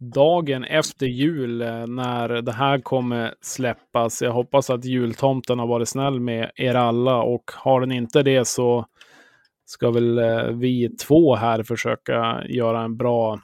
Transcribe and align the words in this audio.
dagen 0.00 0.64
efter 0.64 1.06
jul 1.06 1.62
eh, 1.62 1.86
när 1.86 2.28
det 2.28 2.52
här 2.52 2.78
kommer 2.78 3.34
släppas. 3.40 4.22
Jag 4.22 4.32
hoppas 4.32 4.70
att 4.70 4.84
jultomten 4.84 5.58
har 5.58 5.66
varit 5.66 5.88
snäll 5.88 6.20
med 6.20 6.50
er 6.56 6.74
alla 6.74 7.22
och 7.22 7.50
har 7.54 7.80
den 7.80 7.92
inte 7.92 8.22
det 8.22 8.44
så 8.44 8.86
ska 9.64 9.90
väl 9.90 10.18
eh, 10.18 10.44
vi 10.44 10.96
två 10.96 11.36
här 11.36 11.62
försöka 11.62 12.42
göra 12.48 12.82
en 12.82 12.96
bra, 12.96 13.40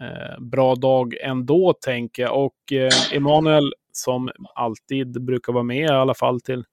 eh, 0.00 0.40
bra 0.40 0.74
dag 0.74 1.14
ändå, 1.22 1.74
tänker 1.80 2.22
jag. 2.22 2.44
Och 2.44 2.72
eh, 2.72 3.16
Emanuel, 3.16 3.72
som 3.92 4.30
alltid 4.54 5.24
brukar 5.24 5.52
vara 5.52 5.64
med, 5.64 5.90
i 5.90 5.92
alla 5.92 6.14
fall 6.14 6.40
till 6.40 6.64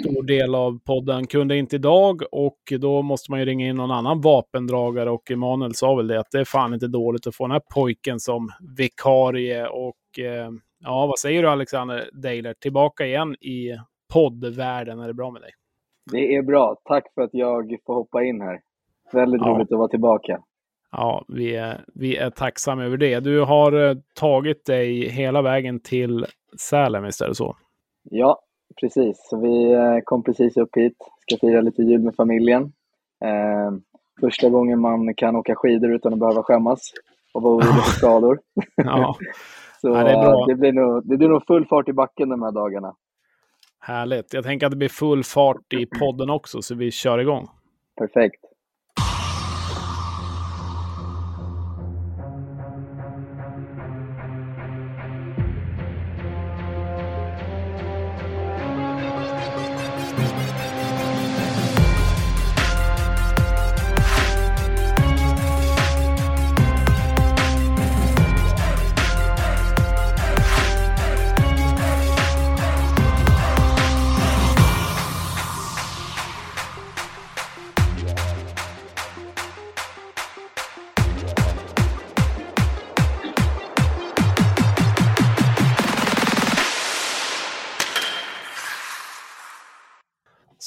stor 0.00 0.22
del 0.22 0.54
av 0.54 0.78
podden, 0.78 1.26
kunde 1.26 1.56
inte 1.56 1.76
idag 1.76 2.22
och 2.32 2.58
då 2.80 3.02
måste 3.02 3.30
man 3.30 3.40
ju 3.40 3.46
ringa 3.46 3.66
in 3.66 3.76
någon 3.76 3.90
annan 3.90 4.20
vapendragare 4.20 5.10
och 5.10 5.30
Emanuel 5.30 5.74
sa 5.74 5.94
väl 5.94 6.06
det 6.06 6.20
att 6.20 6.30
det 6.30 6.40
är 6.40 6.44
fan 6.44 6.74
inte 6.74 6.88
dåligt 6.88 7.26
att 7.26 7.36
få 7.36 7.44
den 7.44 7.50
här 7.50 7.62
pojken 7.74 8.20
som 8.20 8.48
vikarie 8.76 9.66
och 9.66 10.18
eh, 10.18 10.50
ja, 10.78 11.06
vad 11.06 11.18
säger 11.18 11.42
du 11.42 11.48
Alexander 11.48 12.10
Deiler? 12.12 12.54
Tillbaka 12.54 13.06
igen 13.06 13.34
i 13.34 13.78
poddvärlden, 14.12 15.00
är 15.00 15.06
det 15.06 15.14
bra 15.14 15.30
med 15.30 15.42
dig? 15.42 15.50
Det 16.12 16.34
är 16.34 16.42
bra. 16.42 16.76
Tack 16.84 17.14
för 17.14 17.22
att 17.22 17.30
jag 17.32 17.76
får 17.86 17.94
hoppa 17.94 18.24
in 18.24 18.40
här. 18.40 18.60
Väldigt 19.12 19.40
ja. 19.40 19.48
roligt 19.48 19.72
att 19.72 19.78
vara 19.78 19.88
tillbaka. 19.88 20.42
Ja, 20.92 21.24
vi 21.28 21.56
är, 21.56 21.84
vi 21.94 22.16
är 22.16 22.30
tacksamma 22.30 22.84
över 22.84 22.96
det. 22.96 23.20
Du 23.20 23.40
har 23.40 23.88
eh, 23.88 23.96
tagit 24.14 24.64
dig 24.64 25.08
hela 25.08 25.42
vägen 25.42 25.80
till 25.80 26.26
Sälen, 26.60 27.04
visst 27.04 27.20
är 27.20 27.28
det 27.28 27.34
så? 27.34 27.56
Ja, 28.02 28.40
precis. 28.80 29.26
Så 29.30 29.40
vi 29.40 29.72
eh, 29.72 29.98
kom 30.04 30.22
precis 30.22 30.56
upp 30.56 30.76
hit. 30.76 30.96
Ska 31.20 31.36
fira 31.46 31.60
lite 31.60 31.82
jul 31.82 32.02
med 32.02 32.14
familjen. 32.14 32.62
Eh, 33.24 33.72
första 34.20 34.48
gången 34.48 34.80
man 34.80 35.14
kan 35.14 35.36
åka 35.36 35.54
skidor 35.54 35.94
utan 35.94 36.12
att 36.12 36.18
behöva 36.18 36.42
skämmas 36.42 36.92
och 37.34 37.42
vara 37.42 37.54
orolig 37.54 37.84
för 37.84 37.92
skador. 37.98 38.38
Ja. 38.76 39.16
Så 39.80 39.88
ja, 39.88 40.02
det, 40.04 40.52
det, 40.52 40.58
blir 40.58 40.72
nog, 40.72 41.08
det 41.08 41.16
blir 41.16 41.28
nog 41.28 41.46
full 41.46 41.66
fart 41.66 41.88
i 41.88 41.92
backen 41.92 42.28
de 42.28 42.42
här 42.42 42.52
dagarna. 42.52 42.94
Härligt. 43.80 44.34
Jag 44.34 44.44
tänker 44.44 44.66
att 44.66 44.72
det 44.72 44.76
blir 44.76 44.88
full 44.88 45.24
fart 45.24 45.72
i 45.72 45.86
podden 45.86 46.30
också, 46.30 46.62
så 46.62 46.74
vi 46.74 46.90
kör 46.90 47.18
igång. 47.18 47.48
Perfekt. 47.98 48.47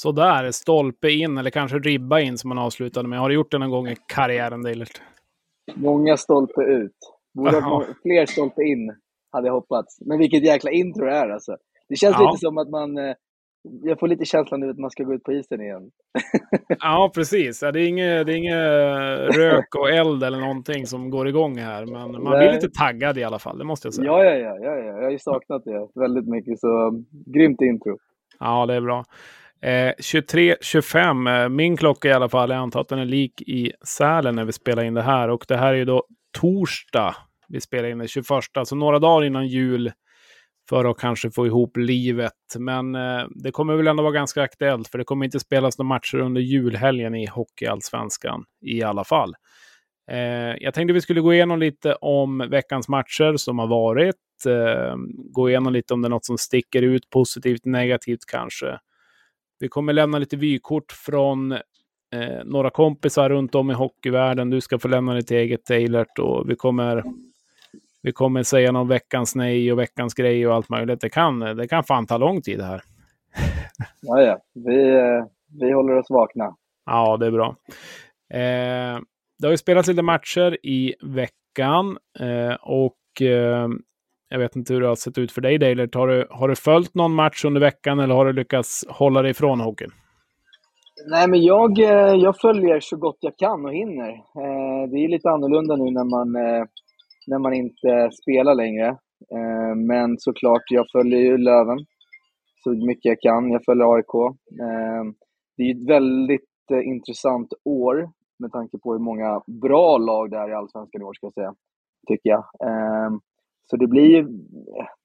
Sådär, 0.02 0.50
stolpe 0.50 1.10
in 1.10 1.38
eller 1.38 1.50
kanske 1.50 1.78
ribba 1.78 2.20
in 2.20 2.38
som 2.38 2.48
man 2.48 2.58
avslutade 2.58 3.08
med. 3.08 3.18
Har 3.18 3.28
du 3.28 3.34
gjort 3.34 3.50
det 3.50 3.58
någon 3.58 3.70
gång 3.70 3.88
i 3.88 3.96
karriären, 4.14 4.62
Deilert? 4.62 5.02
Många 5.74 6.16
stolpe 6.16 6.62
ut. 6.62 6.96
Borde 7.34 7.60
ha 7.60 7.84
fler 8.02 8.26
stolpe 8.26 8.62
in, 8.62 8.94
hade 9.32 9.46
jag 9.46 9.54
hoppats. 9.54 9.98
Men 10.00 10.18
vilket 10.18 10.44
jäkla 10.44 10.70
intro 10.70 11.04
det 11.04 11.12
är 11.12 11.28
alltså. 11.28 11.56
Det 11.88 11.96
känns 11.96 12.16
ja. 12.18 12.30
lite 12.30 12.40
som 12.40 12.58
att 12.58 12.70
man... 12.70 12.98
Eh, 12.98 13.14
jag 13.82 13.98
får 13.98 14.08
lite 14.08 14.24
känslan 14.24 14.60
nu 14.60 14.70
att 14.70 14.78
man 14.78 14.90
ska 14.90 15.04
gå 15.04 15.14
ut 15.14 15.22
på 15.22 15.32
isen 15.32 15.60
igen. 15.60 15.90
ja, 16.80 17.10
precis. 17.14 17.60
det 17.60 17.66
är 17.66 17.76
inget, 17.76 18.26
det 18.26 18.32
är 18.32 18.36
inget 18.36 19.36
rök 19.36 19.74
och 19.74 19.90
eld 19.90 20.22
eller 20.22 20.40
någonting 20.40 20.86
som 20.86 21.10
går 21.10 21.28
igång 21.28 21.58
här. 21.58 21.86
Men 21.86 22.22
man 22.22 22.38
blir 22.38 22.52
lite 22.52 22.68
taggad 22.78 23.18
i 23.18 23.24
alla 23.24 23.38
fall, 23.38 23.58
det 23.58 23.64
måste 23.64 23.86
jag 23.86 23.94
säga. 23.94 24.06
Ja, 24.06 24.24
ja, 24.24 24.34
ja. 24.34 24.58
ja, 24.60 24.76
ja. 24.76 24.84
Jag 24.84 25.02
har 25.02 25.10
ju 25.10 25.18
saknat 25.18 25.64
det 25.64 25.88
väldigt 25.94 26.28
mycket. 26.28 26.58
Så 26.60 27.02
grymt 27.26 27.60
intro. 27.60 27.98
Ja, 28.38 28.66
det 28.66 28.74
är 28.74 28.80
bra. 28.80 29.04
Eh, 29.62 29.92
23.25, 29.98 31.26
eh, 31.26 31.48
min 31.48 31.76
klocka 31.76 32.08
i 32.08 32.12
alla 32.12 32.28
fall, 32.28 32.50
jag 32.50 32.58
antar 32.58 32.80
att 32.80 32.88
den 32.88 32.98
är 32.98 33.04
lik 33.04 33.42
i 33.42 33.72
Sälen 33.84 34.34
när 34.34 34.44
vi 34.44 34.52
spelar 34.52 34.84
in 34.84 34.94
det 34.94 35.02
här. 35.02 35.28
Och 35.28 35.44
det 35.48 35.56
här 35.56 35.72
är 35.72 35.76
ju 35.76 35.84
då 35.84 36.04
torsdag. 36.40 37.16
Vi 37.48 37.60
spelar 37.60 37.88
in 37.88 37.98
den 37.98 38.08
21, 38.08 38.26
så 38.64 38.76
några 38.76 38.98
dagar 38.98 39.26
innan 39.26 39.46
jul 39.48 39.92
för 40.68 40.84
att 40.84 40.98
kanske 40.98 41.30
få 41.30 41.46
ihop 41.46 41.76
livet. 41.76 42.32
Men 42.58 42.94
eh, 42.94 43.24
det 43.30 43.50
kommer 43.50 43.76
väl 43.76 43.86
ändå 43.86 44.02
vara 44.02 44.12
ganska 44.12 44.42
aktuellt, 44.42 44.88
för 44.88 44.98
det 44.98 45.04
kommer 45.04 45.24
inte 45.24 45.40
spelas 45.40 45.78
några 45.78 45.88
matcher 45.88 46.18
under 46.18 46.40
julhelgen 46.40 47.14
i 47.14 47.26
Hockeyallsvenskan 47.26 48.44
i 48.66 48.82
alla 48.82 49.04
fall. 49.04 49.34
Eh, 50.10 50.56
jag 50.60 50.74
tänkte 50.74 50.92
vi 50.92 51.00
skulle 51.00 51.20
gå 51.20 51.34
igenom 51.34 51.58
lite 51.58 51.94
om 51.94 52.48
veckans 52.50 52.88
matcher 52.88 53.36
som 53.36 53.58
har 53.58 53.66
varit. 53.66 54.16
Eh, 54.46 54.96
gå 55.32 55.48
igenom 55.48 55.72
lite 55.72 55.94
om 55.94 56.02
det 56.02 56.08
är 56.08 56.10
något 56.10 56.24
som 56.24 56.38
sticker 56.38 56.82
ut 56.82 57.10
positivt, 57.10 57.64
negativt 57.64 58.24
kanske. 58.26 58.78
Vi 59.62 59.68
kommer 59.68 59.92
lämna 59.92 60.18
lite 60.18 60.36
vykort 60.36 60.92
från 60.92 61.52
eh, 61.52 62.44
några 62.44 62.70
kompisar 62.70 63.28
runt 63.28 63.54
om 63.54 63.70
i 63.70 63.74
hockeyvärlden. 63.74 64.50
Du 64.50 64.60
ska 64.60 64.78
få 64.78 64.88
lämna 64.88 65.14
ditt 65.14 65.30
eget 65.30 65.64
Taylert 65.64 66.18
och 66.18 66.50
vi 66.50 66.56
kommer, 66.56 67.04
vi 68.02 68.12
kommer 68.12 68.42
säga 68.42 68.72
någon 68.72 68.88
veckans 68.88 69.34
nej 69.34 69.72
och 69.72 69.78
veckans 69.78 70.14
grej 70.14 70.46
och 70.46 70.54
allt 70.54 70.68
möjligt. 70.68 71.00
Det 71.00 71.08
kan, 71.08 71.38
det 71.40 71.68
kan 71.68 71.84
fan 71.84 72.06
ta 72.06 72.16
lång 72.16 72.42
tid 72.42 72.58
det 72.58 72.64
här. 72.64 72.82
Ja, 74.00 74.22
ja. 74.22 74.38
Vi, 74.54 74.94
eh, 74.94 75.24
vi 75.60 75.72
håller 75.72 75.94
oss 75.94 76.10
vakna. 76.10 76.56
Ja, 76.86 77.16
det 77.16 77.26
är 77.26 77.30
bra. 77.30 77.56
Eh, 78.34 79.00
det 79.38 79.46
har 79.46 79.50
ju 79.50 79.56
spelats 79.56 79.88
lite 79.88 80.02
matcher 80.02 80.58
i 80.62 80.94
veckan 81.02 81.98
eh, 82.20 82.54
och 82.60 83.22
eh, 83.22 83.68
jag 84.32 84.38
vet 84.38 84.56
inte 84.56 84.74
hur 84.74 84.80
det 84.80 84.88
har 84.88 84.94
sett 84.94 85.18
ut 85.18 85.32
för 85.32 85.40
dig, 85.40 85.58
Deilert. 85.58 85.94
Har 85.94 86.08
du, 86.08 86.26
har 86.30 86.48
du 86.48 86.56
följt 86.56 86.94
någon 86.94 87.14
match 87.14 87.44
under 87.44 87.60
veckan 87.60 88.00
eller 88.00 88.14
har 88.14 88.26
du 88.26 88.32
lyckats 88.32 88.84
hålla 88.88 89.22
dig 89.22 89.30
ifrån 89.30 89.60
hockeyn? 89.60 89.90
Nej, 91.10 91.28
men 91.28 91.42
jag, 91.42 91.78
eh, 91.78 92.14
jag 92.14 92.40
följer 92.40 92.80
så 92.80 92.96
gott 92.96 93.18
jag 93.20 93.36
kan 93.36 93.64
och 93.64 93.72
hinner. 93.72 94.10
Eh, 94.10 94.90
det 94.90 94.96
är 94.96 95.08
lite 95.08 95.30
annorlunda 95.30 95.76
nu 95.76 95.90
när 95.90 96.04
man, 96.04 96.36
eh, 96.36 96.64
när 97.26 97.38
man 97.38 97.54
inte 97.54 98.10
spelar 98.22 98.54
längre. 98.54 98.96
Men 99.76 100.18
såklart, 100.18 100.62
jag 100.70 100.86
följer 100.92 101.20
ju 101.20 101.38
Löven 101.38 101.78
så 102.64 102.70
mycket 102.70 103.04
jag 103.04 103.20
kan. 103.20 103.50
Jag 103.50 103.64
följer 103.64 103.94
AIK. 103.94 104.36
Det 105.56 105.62
är 105.62 105.74
ett 105.74 105.88
väldigt 105.88 106.84
intressant 106.84 107.52
år 107.64 108.10
med 108.38 108.52
tanke 108.52 108.78
på 108.78 108.92
hur 108.92 108.98
många 108.98 109.42
bra 109.62 109.98
lag 109.98 110.30
det 110.30 110.36
är 110.36 110.50
i 110.50 110.54
Allsvenskan 110.54 111.02
i 111.02 111.04
år, 111.04 111.14
ska 111.14 111.26
jag 111.26 111.34
säga. 111.34 111.54
Tycker 112.08 112.30
jag. 112.30 112.44
Så 113.70 113.76
det 113.76 113.86
blir, 113.86 114.28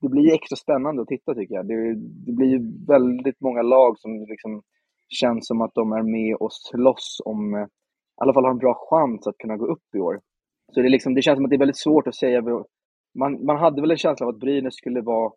det 0.00 0.08
blir 0.08 0.34
extra 0.34 0.56
spännande 0.56 1.02
att 1.02 1.08
titta 1.08 1.34
tycker 1.34 1.54
jag. 1.54 1.66
Det, 1.68 1.94
det 2.26 2.32
blir 2.32 2.86
väldigt 2.86 3.40
många 3.40 3.62
lag 3.62 3.98
som 3.98 4.26
liksom 4.28 4.62
känns 5.08 5.46
som 5.46 5.60
att 5.60 5.74
de 5.74 5.92
är 5.92 6.02
med 6.02 6.36
och 6.36 6.52
slåss 6.52 7.20
om, 7.24 7.54
eh, 7.54 7.62
i 7.62 8.20
alla 8.22 8.32
fall 8.34 8.44
har 8.44 8.50
en 8.50 8.58
bra 8.58 8.74
chans 8.90 9.26
att 9.26 9.38
kunna 9.38 9.56
gå 9.56 9.66
upp 9.66 9.94
i 9.96 9.98
år. 9.98 10.20
Så 10.74 10.82
det, 10.82 10.88
liksom, 10.88 11.14
det 11.14 11.22
känns 11.22 11.36
som 11.36 11.44
att 11.44 11.50
det 11.50 11.56
är 11.56 11.64
väldigt 11.66 11.78
svårt 11.78 12.06
att 12.06 12.14
säga. 12.14 12.42
Man, 13.18 13.44
man 13.44 13.56
hade 13.56 13.80
väl 13.80 13.90
en 13.90 13.96
känsla 13.96 14.26
av 14.26 14.30
att 14.34 14.40
Brynäs 14.40 14.74
skulle 14.74 15.00
vara 15.00 15.32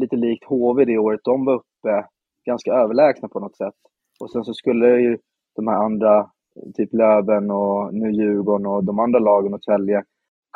lite 0.00 0.16
likt 0.16 0.44
HV 0.44 0.84
det 0.84 0.98
året. 0.98 1.20
De 1.24 1.44
var 1.44 1.54
uppe 1.54 2.06
ganska 2.46 2.72
överlägsna 2.72 3.28
på 3.28 3.40
något 3.40 3.56
sätt. 3.56 3.74
Och 4.20 4.30
sen 4.30 4.44
så 4.44 4.54
skulle 4.54 5.00
ju 5.00 5.18
de 5.56 5.66
här 5.68 5.84
andra, 5.84 6.30
typ 6.74 6.92
Löven 6.92 7.50
och 7.50 7.94
nu 7.94 8.12
Djurgården 8.12 8.66
och 8.66 8.84
de 8.84 8.98
andra 8.98 9.18
lagen 9.18 9.54
och 9.54 9.62
Tälje 9.62 10.02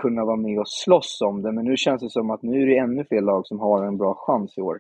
kunna 0.03 0.25
vara 0.25 0.37
med 0.37 0.59
och 0.59 0.69
slåss 0.69 1.19
om 1.21 1.43
det. 1.43 1.53
Men 1.53 1.65
nu 1.65 1.77
känns 1.77 2.03
det 2.03 2.11
som 2.11 2.31
att 2.31 2.43
nu 2.43 2.63
är 2.63 2.67
det 2.67 2.79
ännu 2.79 3.05
fler 3.05 3.21
lag 3.21 3.47
som 3.47 3.61
har 3.61 3.85
en 3.85 3.97
bra 3.97 4.15
chans 4.27 4.59
i 4.59 4.61
år. 4.61 4.79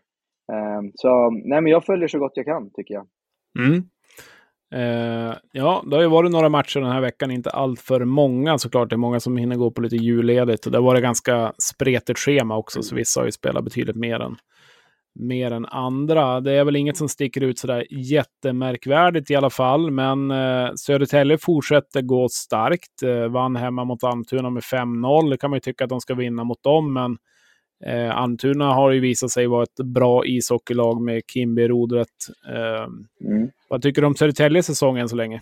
Ehm, 0.53 0.93
så 0.95 1.31
nej, 1.31 1.61
men 1.61 1.67
jag 1.67 1.85
följer 1.85 2.09
så 2.09 2.19
gott 2.19 2.33
jag 2.35 2.47
kan, 2.47 2.71
tycker 2.71 2.95
jag. 2.95 3.07
Mm. 3.59 3.83
Eh, 4.75 5.37
ja, 5.53 5.83
det 5.87 5.97
har 5.97 6.03
ju 6.03 6.09
varit 6.09 6.33
några 6.33 6.49
matcher 6.49 6.81
den 6.81 6.91
här 6.91 7.01
veckan, 7.01 7.31
inte 7.31 7.51
allt 7.51 7.81
för 7.81 8.05
många 8.05 8.59
såklart. 8.59 8.91
Det 8.91 8.95
är 8.95 8.99
många 8.99 9.21
som 9.21 9.37
hinner 9.37 9.57
gå 9.57 9.71
på 9.71 9.81
lite 9.81 9.97
julledigt. 9.97 10.67
Och 10.67 10.73
det 10.73 10.79
har 10.79 10.85
varit 10.85 11.03
ganska 11.03 11.53
spretigt 11.59 12.19
schema 12.19 12.57
också, 12.57 12.83
så 12.83 12.95
vissa 12.95 13.21
har 13.21 13.27
ju 13.27 13.33
spelat 13.33 13.65
betydligt 13.65 13.97
mer 13.97 14.21
än 14.21 14.37
mer 15.19 15.51
än 15.51 15.67
andra. 15.67 16.41
Det 16.41 16.53
är 16.53 16.65
väl 16.65 16.77
inget 16.77 16.97
som 16.97 17.09
sticker 17.09 17.41
ut 17.41 17.59
sådär 17.59 17.87
jättemärkvärdigt 17.91 19.31
i 19.31 19.37
alla 19.37 19.51
fall, 19.51 19.91
men 19.91 20.31
eh, 20.31 20.71
Södertälje 20.77 21.39
fortsätter 21.39 22.03
gå 22.03 22.29
starkt. 22.29 23.03
Eh, 23.03 23.29
vann 23.29 23.57
hemma 23.57 23.85
mot 23.85 24.05
Almtuna 24.05 24.51
med 24.51 24.63
5-0. 24.63 25.31
Det 25.31 25.37
kan 25.37 25.51
man 25.51 25.57
ju 25.57 25.61
tycka 25.61 25.85
att 25.85 25.91
de 25.91 26.01
ska 26.01 26.15
vinna 26.15 26.45
mot 26.45 26.63
dem, 26.63 26.93
men 26.93 27.19
eh, 27.85 28.17
Almtuna 28.17 28.75
har 28.75 28.91
ju 28.91 29.01
visat 29.01 29.31
sig 29.31 29.47
vara 29.47 29.63
ett 29.63 29.85
bra 29.85 30.27
ishockeylag 30.27 31.03
med 31.03 31.23
Kimby 31.33 31.63
i 31.63 31.69
rodret. 31.69 32.09
Eh, 32.49 32.87
mm. 33.31 33.51
Vad 33.69 33.83
tycker 33.83 34.01
du 34.03 34.07
om 34.07 34.15
Södertäljes 34.15 34.67
säsong 34.67 34.99
än 34.99 35.09
så 35.09 35.17
länge? 35.17 35.41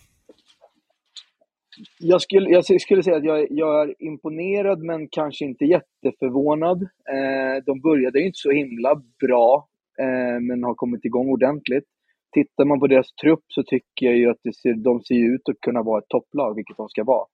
Jag, 1.98 2.22
skulle, 2.22 2.50
jag 2.50 2.80
skulle 2.80 3.02
säga 3.02 3.16
att 3.16 3.24
jag, 3.24 3.46
jag 3.50 3.82
är 3.82 3.94
imponerad, 3.98 4.82
men 4.82 5.08
kanske 5.08 5.44
inte 5.44 5.64
jätteförvånad. 5.64 6.82
Eh, 6.82 7.64
de 7.66 7.80
började 7.80 8.18
ju 8.18 8.26
inte 8.26 8.38
så 8.38 8.50
himla 8.50 9.02
bra, 9.26 9.68
eh, 9.98 10.40
men 10.40 10.64
har 10.64 10.74
kommit 10.74 11.04
igång 11.04 11.28
ordentligt. 11.30 11.84
Tittar 12.32 12.64
man 12.64 12.80
på 12.80 12.86
deras 12.86 13.12
trupp 13.12 13.44
så 13.48 13.62
tycker 13.62 14.06
jag 14.06 14.16
ju 14.16 14.30
att 14.30 14.56
ser, 14.62 14.74
de 14.74 15.00
ser 15.00 15.34
ut 15.34 15.48
att 15.48 15.60
kunna 15.60 15.82
vara 15.82 15.98
ett 15.98 16.08
topplag, 16.08 16.54
vilket 16.54 16.76
de 16.76 16.88
ska 16.88 17.04
vara. 17.04 17.26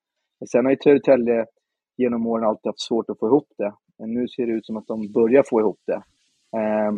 Sen 0.51 0.65
har 0.65 0.73
ju 0.73 0.79
Södertälje 0.85 1.47
genom 1.97 2.27
åren 2.27 2.45
alltid 2.45 2.69
haft 2.69 2.81
svårt 2.81 3.11
att 3.11 3.19
få 3.19 3.27
ihop 3.27 3.49
det. 3.59 3.73
Men 3.99 4.15
nu 4.15 4.29
ser 4.29 4.47
det 4.47 4.53
ut 4.53 4.67
som 4.67 4.77
att 4.77 4.87
de 4.87 5.13
börjar 5.13 5.43
få 5.51 5.61
ihop 5.61 5.81
det. 5.87 6.03
Eh, 6.59 6.93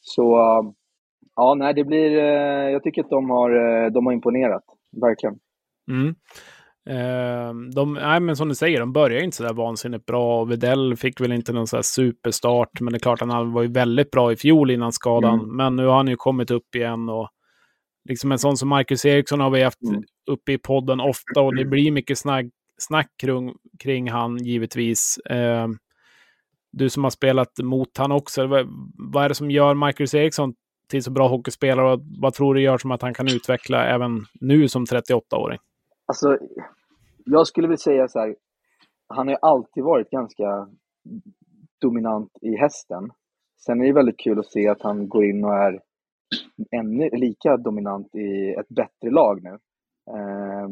så 0.00 0.36
ja, 1.36 1.54
nej, 1.54 1.74
det 1.74 1.84
blir... 1.84 2.18
Eh, 2.18 2.70
jag 2.70 2.82
tycker 2.82 3.02
att 3.02 3.10
de 3.10 3.30
har, 3.30 3.50
eh, 3.50 3.90
de 3.90 4.06
har 4.06 4.12
imponerat, 4.12 4.64
verkligen. 5.00 5.38
Mm. 5.90 6.14
Uh, 6.90 7.70
de, 7.74 7.92
nej, 7.92 8.20
men 8.20 8.36
som 8.36 8.48
du 8.48 8.54
säger, 8.54 8.80
de 8.80 8.92
börjar 8.92 9.22
inte 9.22 9.36
så 9.36 9.42
där 9.42 9.54
vansinnigt 9.54 10.06
bra. 10.06 10.40
Och 10.40 10.50
Videll 10.50 10.96
fick 10.96 11.20
väl 11.20 11.32
inte 11.32 11.52
någon 11.52 11.66
så 11.66 11.76
här 11.76 11.82
superstart, 11.82 12.80
men 12.80 12.92
det 12.92 12.96
är 12.96 13.00
klart 13.00 13.20
han 13.20 13.52
var 13.52 13.62
ju 13.62 13.68
väldigt 13.68 14.10
bra 14.10 14.32
i 14.32 14.36
fjol 14.36 14.70
innan 14.70 14.92
skadan. 14.92 15.40
Mm. 15.40 15.56
Men 15.56 15.76
nu 15.76 15.86
har 15.86 15.96
han 15.96 16.08
ju 16.08 16.16
kommit 16.16 16.50
upp 16.50 16.74
igen 16.74 17.08
och 17.08 17.28
liksom 18.08 18.32
en 18.32 18.38
sån 18.38 18.56
som 18.56 18.68
Marcus 18.68 19.04
Eriksson 19.04 19.40
har 19.40 19.50
vi 19.50 19.62
haft 19.62 19.82
mm. 19.82 20.02
uppe 20.30 20.52
i 20.52 20.58
podden 20.58 21.00
ofta 21.00 21.40
och 21.40 21.56
det 21.56 21.64
blir 21.64 21.90
mycket 21.90 22.18
snack, 22.18 22.46
snack 22.78 23.08
kring, 23.22 23.54
kring 23.78 24.10
han 24.10 24.44
givetvis. 24.44 25.18
Uh, 25.30 25.68
du 26.72 26.90
som 26.90 27.04
har 27.04 27.10
spelat 27.10 27.58
mot 27.62 27.98
han 27.98 28.12
också, 28.12 28.46
vad, 28.46 28.66
vad 29.12 29.24
är 29.24 29.28
det 29.28 29.34
som 29.34 29.50
gör 29.50 29.74
Marcus 29.74 30.14
Eriksson 30.14 30.54
till 30.88 31.02
så 31.02 31.10
bra 31.10 31.28
hockeyspelare 31.28 31.92
och 31.92 32.00
vad 32.18 32.34
tror 32.34 32.54
du 32.54 32.62
gör 32.62 32.78
som 32.78 32.90
att 32.90 33.02
han 33.02 33.14
kan 33.14 33.28
utveckla 33.28 33.86
även 33.86 34.26
nu 34.40 34.68
som 34.68 34.84
38-åring? 34.84 35.58
Alltså, 36.12 36.38
jag 37.24 37.46
skulle 37.46 37.68
vilja 37.68 37.78
säga 37.78 38.08
så 38.08 38.18
här, 38.18 38.36
han 39.08 39.26
har 39.26 39.34
ju 39.34 39.38
alltid 39.42 39.84
varit 39.84 40.10
ganska 40.10 40.68
dominant 41.80 42.30
i 42.40 42.56
hästen. 42.56 43.10
Sen 43.66 43.80
är 43.80 43.86
det 43.86 43.92
väldigt 43.92 44.20
kul 44.20 44.38
att 44.38 44.52
se 44.52 44.68
att 44.68 44.82
han 44.82 45.08
går 45.08 45.24
in 45.24 45.44
och 45.44 45.54
är 45.54 45.80
ännu 46.70 47.10
lika 47.12 47.56
dominant 47.56 48.14
i 48.14 48.54
ett 48.60 48.68
bättre 48.68 49.10
lag 49.10 49.42
nu. 49.42 49.50
Eh, 50.14 50.68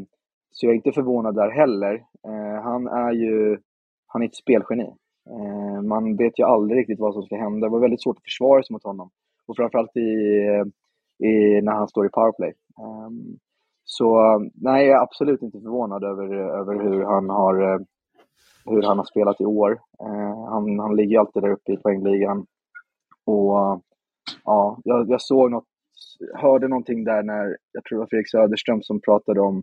så 0.51 0.67
jag 0.67 0.71
är 0.73 0.77
inte 0.77 0.93
förvånad 0.93 1.35
där 1.35 1.51
heller. 1.51 1.95
Eh, 2.29 2.63
han 2.63 2.87
är 2.87 3.13
ju 3.13 3.59
han 4.07 4.23
är 4.23 4.27
ett 4.27 4.37
spelgeni. 4.37 4.95
Eh, 5.31 5.83
man 5.83 6.17
vet 6.17 6.39
ju 6.39 6.45
aldrig 6.45 6.81
riktigt 6.81 7.01
vad 7.01 7.15
som 7.15 7.23
ska 7.23 7.37
hända. 7.37 7.67
Det 7.67 7.73
var 7.73 7.81
väldigt 7.81 8.03
svårt 8.03 8.17
att 8.17 8.25
försvara 8.25 8.63
sig 8.63 8.75
mot 8.75 8.85
honom. 8.85 9.11
Och 9.47 9.57
framförallt 9.57 9.97
i, 9.97 10.11
eh, 10.49 10.65
i, 11.29 11.63
när 11.63 11.73
han 11.73 11.89
står 11.89 12.07
i 12.07 12.09
powerplay. 12.09 12.53
Um, 13.07 13.39
så 13.85 14.19
eh, 14.19 14.38
nej, 14.55 14.87
jag 14.87 14.99
är 14.99 15.03
absolut 15.03 15.43
inte 15.43 15.61
förvånad 15.61 16.05
över, 16.05 16.35
över 16.35 16.75
hur, 16.85 17.05
han 17.05 17.31
har, 17.31 17.62
eh, 17.62 17.81
hur 18.65 18.82
han 18.82 18.99
har 18.99 19.05
spelat 19.05 19.41
i 19.41 19.44
år. 19.44 19.71
Eh, 20.00 20.49
han, 20.49 20.79
han 20.79 20.97
ligger 20.97 21.19
alltid 21.19 21.43
där 21.43 21.53
uppe 21.53 21.73
i 21.73 21.77
poängligan. 21.77 22.47
Och 23.27 23.82
ja, 24.44 24.79
jag, 24.85 25.11
jag 25.11 25.23
såg 25.23 25.50
något, 25.50 25.65
hörde 26.35 26.69
någonting 26.69 27.05
där 27.05 27.23
när, 27.23 27.56
jag 27.73 27.85
tror 27.85 27.97
det 27.97 28.00
var 28.00 28.06
Fredrik 28.06 28.31
Söderström 28.31 28.82
som 28.82 29.00
pratade 29.00 29.41
om, 29.41 29.62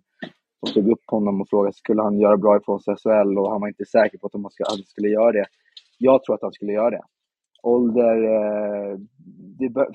och 0.59 0.73
tog 0.73 0.89
upp 0.89 1.03
honom 1.07 1.41
och 1.41 1.49
frågade 1.49 1.73
skulle 1.73 2.01
han 2.01 2.19
göra 2.19 2.37
bra 2.37 2.57
ifrån 2.57 2.79
sig 2.79 2.93
i 2.93 2.97
SHL 2.97 3.37
och 3.37 3.51
han 3.51 3.61
var 3.61 3.67
inte 3.67 3.85
säker 3.85 4.17
på 4.17 4.27
att 4.27 4.33
han 4.33 4.77
skulle 4.85 5.09
göra 5.09 5.31
det. 5.31 5.45
Jag 5.97 6.23
tror 6.23 6.35
att 6.35 6.41
han 6.41 6.53
skulle 6.53 6.73
göra 6.73 6.89
det. 6.89 7.01
Ålder, 7.63 8.23
eh, 8.23 8.97
det, 9.59 9.87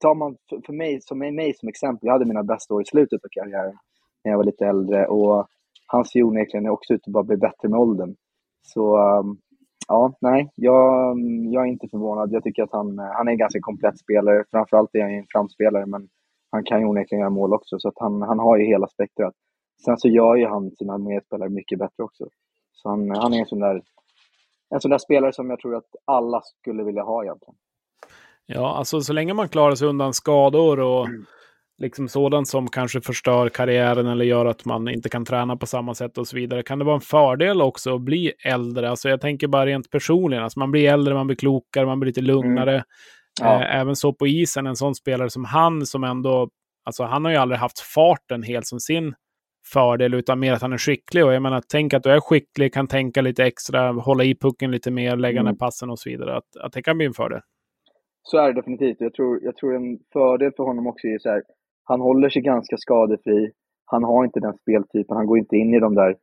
tar 0.00 0.14
man 0.14 0.36
för 0.66 0.72
mig, 0.72 1.00
som 1.00 1.18
mig 1.18 1.54
som 1.54 1.68
exempel, 1.68 2.06
jag 2.06 2.12
hade 2.12 2.24
mina 2.24 2.42
bästa 2.42 2.74
år 2.74 2.82
i 2.82 2.84
slutet 2.84 3.24
av 3.24 3.28
karriären 3.30 3.76
när 4.24 4.30
jag 4.32 4.38
var 4.38 4.44
lite 4.44 4.66
äldre 4.66 5.06
och 5.06 5.46
han 5.86 6.04
ser 6.04 6.22
onekligen 6.22 6.68
också 6.68 6.94
ut 6.94 7.06
att 7.06 7.12
bara 7.12 7.24
bli 7.24 7.36
bättre 7.36 7.68
med 7.68 7.80
åldern. 7.80 8.14
Så 8.62 8.98
um, 8.98 9.38
ja, 9.88 10.12
nej, 10.20 10.50
jag, 10.54 11.10
um, 11.10 11.52
jag 11.52 11.62
är 11.64 11.68
inte 11.68 11.88
förvånad. 11.88 12.32
Jag 12.32 12.42
tycker 12.44 12.62
att 12.62 12.72
han, 12.72 12.98
han 12.98 13.28
är 13.28 13.32
en 13.32 13.38
ganska 13.38 13.60
komplett 13.60 13.98
spelare. 13.98 14.44
Framförallt 14.50 14.94
är 14.94 15.02
han 15.02 15.10
en 15.10 15.26
framspelare, 15.32 15.86
men 15.86 16.08
han 16.50 16.64
kan 16.64 16.80
ju 16.80 16.86
onekligen 16.86 17.20
göra 17.20 17.30
mål 17.30 17.54
också, 17.54 17.78
så 17.78 17.88
att 17.88 17.98
han, 17.98 18.22
han 18.22 18.38
har 18.38 18.56
ju 18.58 18.66
hela 18.66 18.86
spektrat. 18.86 19.34
Sen 19.84 19.96
så 19.96 20.08
gör 20.08 20.36
ju 20.36 20.46
han 20.46 20.70
sina 20.70 20.98
medspelare 20.98 21.48
mycket 21.48 21.78
bättre 21.78 22.02
också. 22.02 22.24
Så 22.72 22.88
han, 22.88 23.10
han 23.10 23.32
är 23.34 23.38
en 23.38 23.46
sån, 23.46 23.60
där, 23.60 23.82
en 24.74 24.80
sån 24.80 24.90
där 24.90 24.98
spelare 24.98 25.32
som 25.32 25.50
jag 25.50 25.58
tror 25.60 25.76
att 25.76 25.90
alla 26.04 26.40
skulle 26.42 26.84
vilja 26.84 27.02
ha 27.02 27.24
egentligen. 27.24 27.54
Ja, 28.54 28.76
alltså 28.76 29.00
så 29.00 29.12
länge 29.12 29.34
man 29.34 29.48
klarar 29.48 29.74
sig 29.74 29.88
undan 29.88 30.14
skador 30.14 30.80
och 30.80 31.06
mm. 31.06 31.24
liksom 31.78 32.08
sådant 32.08 32.48
som 32.48 32.68
kanske 32.68 33.00
förstör 33.00 33.48
karriären 33.48 34.06
eller 34.06 34.24
gör 34.24 34.46
att 34.46 34.64
man 34.64 34.88
inte 34.88 35.08
kan 35.08 35.24
träna 35.24 35.56
på 35.56 35.66
samma 35.66 35.94
sätt 35.94 36.18
och 36.18 36.28
så 36.28 36.36
vidare. 36.36 36.62
Kan 36.62 36.78
det 36.78 36.84
vara 36.84 36.94
en 36.94 37.00
fördel 37.00 37.62
också 37.62 37.94
att 37.94 38.00
bli 38.00 38.32
äldre? 38.44 38.90
Alltså 38.90 39.08
jag 39.08 39.20
tänker 39.20 39.48
bara 39.48 39.66
rent 39.66 39.90
personligen, 39.90 40.44
alltså 40.44 40.58
man 40.58 40.70
blir 40.70 40.92
äldre, 40.92 41.14
man 41.14 41.26
blir 41.26 41.36
klokare, 41.36 41.86
man 41.86 42.00
blir 42.00 42.06
lite 42.06 42.20
lugnare. 42.20 42.72
Mm. 42.72 42.84
Ja. 43.40 43.62
Eh, 43.62 43.76
även 43.80 43.96
så 43.96 44.12
på 44.12 44.26
isen, 44.26 44.66
en 44.66 44.76
sån 44.76 44.94
spelare 44.94 45.30
som 45.30 45.44
han 45.44 45.86
som 45.86 46.04
ändå, 46.04 46.48
alltså 46.84 47.04
han 47.04 47.24
har 47.24 47.32
ju 47.32 47.38
aldrig 47.38 47.58
haft 47.58 47.80
farten 47.80 48.42
helt 48.42 48.66
som 48.66 48.80
sin 48.80 49.14
fördel, 49.72 50.14
utan 50.14 50.40
mer 50.40 50.52
att 50.52 50.62
han 50.62 50.72
är 50.72 50.78
skicklig. 50.78 51.24
Och 51.24 51.34
jag 51.34 51.42
menar, 51.42 51.62
tänk 51.68 51.94
att 51.94 52.02
du 52.02 52.10
är 52.10 52.20
skicklig, 52.20 52.74
kan 52.74 52.86
tänka 52.86 53.22
lite 53.22 53.44
extra, 53.44 53.92
hålla 53.92 54.24
i 54.24 54.34
pucken 54.34 54.70
lite 54.70 54.90
mer, 54.90 55.16
lägga 55.16 55.40
mm. 55.40 55.52
ner 55.52 55.58
passen 55.58 55.90
och 55.90 55.98
så 55.98 56.10
vidare. 56.10 56.36
Att, 56.36 56.56
att 56.60 56.72
det 56.72 56.82
kan 56.82 56.96
bli 56.96 57.06
en 57.06 57.14
fördel. 57.14 57.40
Så 58.22 58.38
är 58.38 58.46
det 58.46 58.60
definitivt. 58.60 59.00
Jag 59.00 59.14
tror, 59.14 59.40
jag 59.42 59.56
tror 59.56 59.74
en 59.74 59.98
fördel 60.12 60.52
för 60.56 60.64
honom 60.64 60.86
också 60.86 61.06
är 61.06 61.18
så 61.18 61.28
här, 61.28 61.42
han 61.84 62.00
håller 62.00 62.28
sig 62.30 62.42
ganska 62.42 62.76
skadefri. 62.76 63.52
Han 63.84 64.04
har 64.04 64.24
inte 64.24 64.40
den 64.40 64.56
speltypen. 64.56 65.16
Han 65.16 65.26
går 65.26 65.38
inte 65.38 65.56
in 65.56 65.74
i 65.74 65.80
de 65.80 65.94
där 65.94 66.16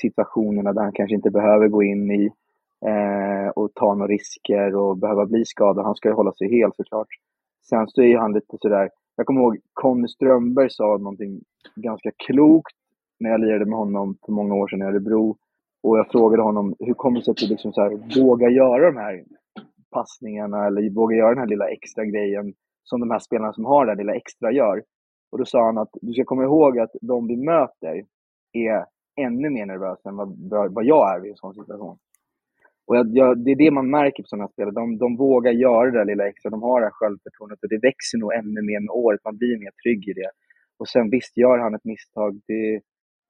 situationerna 0.00 0.72
där 0.72 0.82
han 0.82 0.92
kanske 0.92 1.14
inte 1.14 1.30
behöver 1.30 1.68
gå 1.68 1.82
in 1.82 2.10
i 2.10 2.30
eh, 2.86 3.48
och 3.48 3.74
ta 3.74 3.94
några 3.94 4.12
risker 4.12 4.76
och 4.76 4.98
behöva 4.98 5.26
bli 5.26 5.44
skadad. 5.44 5.84
Han 5.84 5.94
ska 5.94 6.08
ju 6.08 6.14
hålla 6.14 6.32
sig 6.32 6.50
hel 6.50 6.70
såklart. 6.76 7.08
Sen 7.68 7.88
så 7.88 8.02
är 8.02 8.18
han 8.18 8.32
lite 8.32 8.56
sådär, 8.60 8.90
jag 9.16 9.26
kommer 9.26 9.40
ihåg 9.40 9.58
Conny 9.72 10.08
Strömberg 10.08 10.70
sa 10.70 10.84
någonting 10.84 11.40
ganska 11.74 12.10
klokt 12.26 12.76
när 13.20 13.30
jag 13.30 13.40
lirade 13.40 13.64
med 13.64 13.78
honom 13.78 14.16
för 14.26 14.32
många 14.32 14.54
år 14.54 14.68
sedan 14.68 14.82
i 14.82 14.84
Örebro. 14.84 15.36
Och 15.82 15.98
jag 15.98 16.10
frågade 16.10 16.42
honom, 16.42 16.74
hur 16.78 16.94
kommer 16.94 17.18
det 17.18 17.24
sig 17.24 17.32
att 17.32 17.36
du 17.36 17.48
liksom 17.48 17.72
så 17.72 17.80
här, 17.80 18.20
vågar 18.22 18.48
göra 18.48 18.90
de 18.90 18.96
här 18.96 19.24
passningarna 19.90 20.66
eller 20.66 20.90
vågar 20.90 21.16
göra 21.16 21.28
den 21.28 21.38
här 21.38 21.46
lilla 21.46 21.68
extra 21.68 22.04
grejen 22.04 22.54
som 22.84 23.00
de 23.00 23.10
här 23.10 23.18
spelarna 23.18 23.52
som 23.52 23.64
har 23.64 23.86
det 23.86 23.92
här 23.92 23.98
lilla 23.98 24.14
extra 24.14 24.52
gör. 24.52 24.82
Och 25.32 25.38
då 25.38 25.44
sa 25.44 25.64
han 25.64 25.78
att 25.78 25.90
du 25.92 26.12
ska 26.12 26.24
komma 26.24 26.44
ihåg 26.44 26.78
att 26.78 26.90
de 27.00 27.26
vi 27.26 27.36
möter 27.36 28.04
är 28.52 28.84
ännu 29.16 29.50
mer 29.50 29.66
nervösa 29.66 30.08
än 30.08 30.16
vad, 30.16 30.74
vad 30.74 30.84
jag 30.84 31.14
är 31.14 31.26
i 31.26 31.30
en 31.30 31.36
sån 31.36 31.54
situation. 31.54 31.98
Och 32.86 32.96
jag, 32.96 33.06
jag, 33.12 33.38
det 33.44 33.50
är 33.50 33.56
det 33.56 33.70
man 33.70 33.90
märker 33.90 34.22
på 34.22 34.26
sådana 34.26 34.44
här 34.44 34.52
spelare. 34.52 34.74
De, 34.74 34.98
de 34.98 35.16
vågar 35.16 35.52
göra 35.52 35.90
det 35.90 35.98
där 35.98 36.04
lilla 36.04 36.28
extra. 36.28 36.50
De 36.50 36.62
har 36.62 36.80
det 36.80 36.86
här 36.86 36.90
självförtroendet 36.90 37.62
och 37.62 37.68
det 37.68 37.78
växer 37.78 38.18
nog 38.18 38.34
ännu 38.34 38.62
mer 38.62 38.80
med 38.80 38.90
året. 38.90 39.20
Man 39.24 39.36
blir 39.36 39.58
mer 39.58 39.70
trygg 39.82 40.08
i 40.08 40.12
det. 40.12 40.30
Och 40.78 40.88
sen 40.88 41.10
visst, 41.10 41.36
gör 41.36 41.58
han 41.58 41.74
ett 41.74 41.84
misstag, 41.84 42.40
det, 42.46 42.80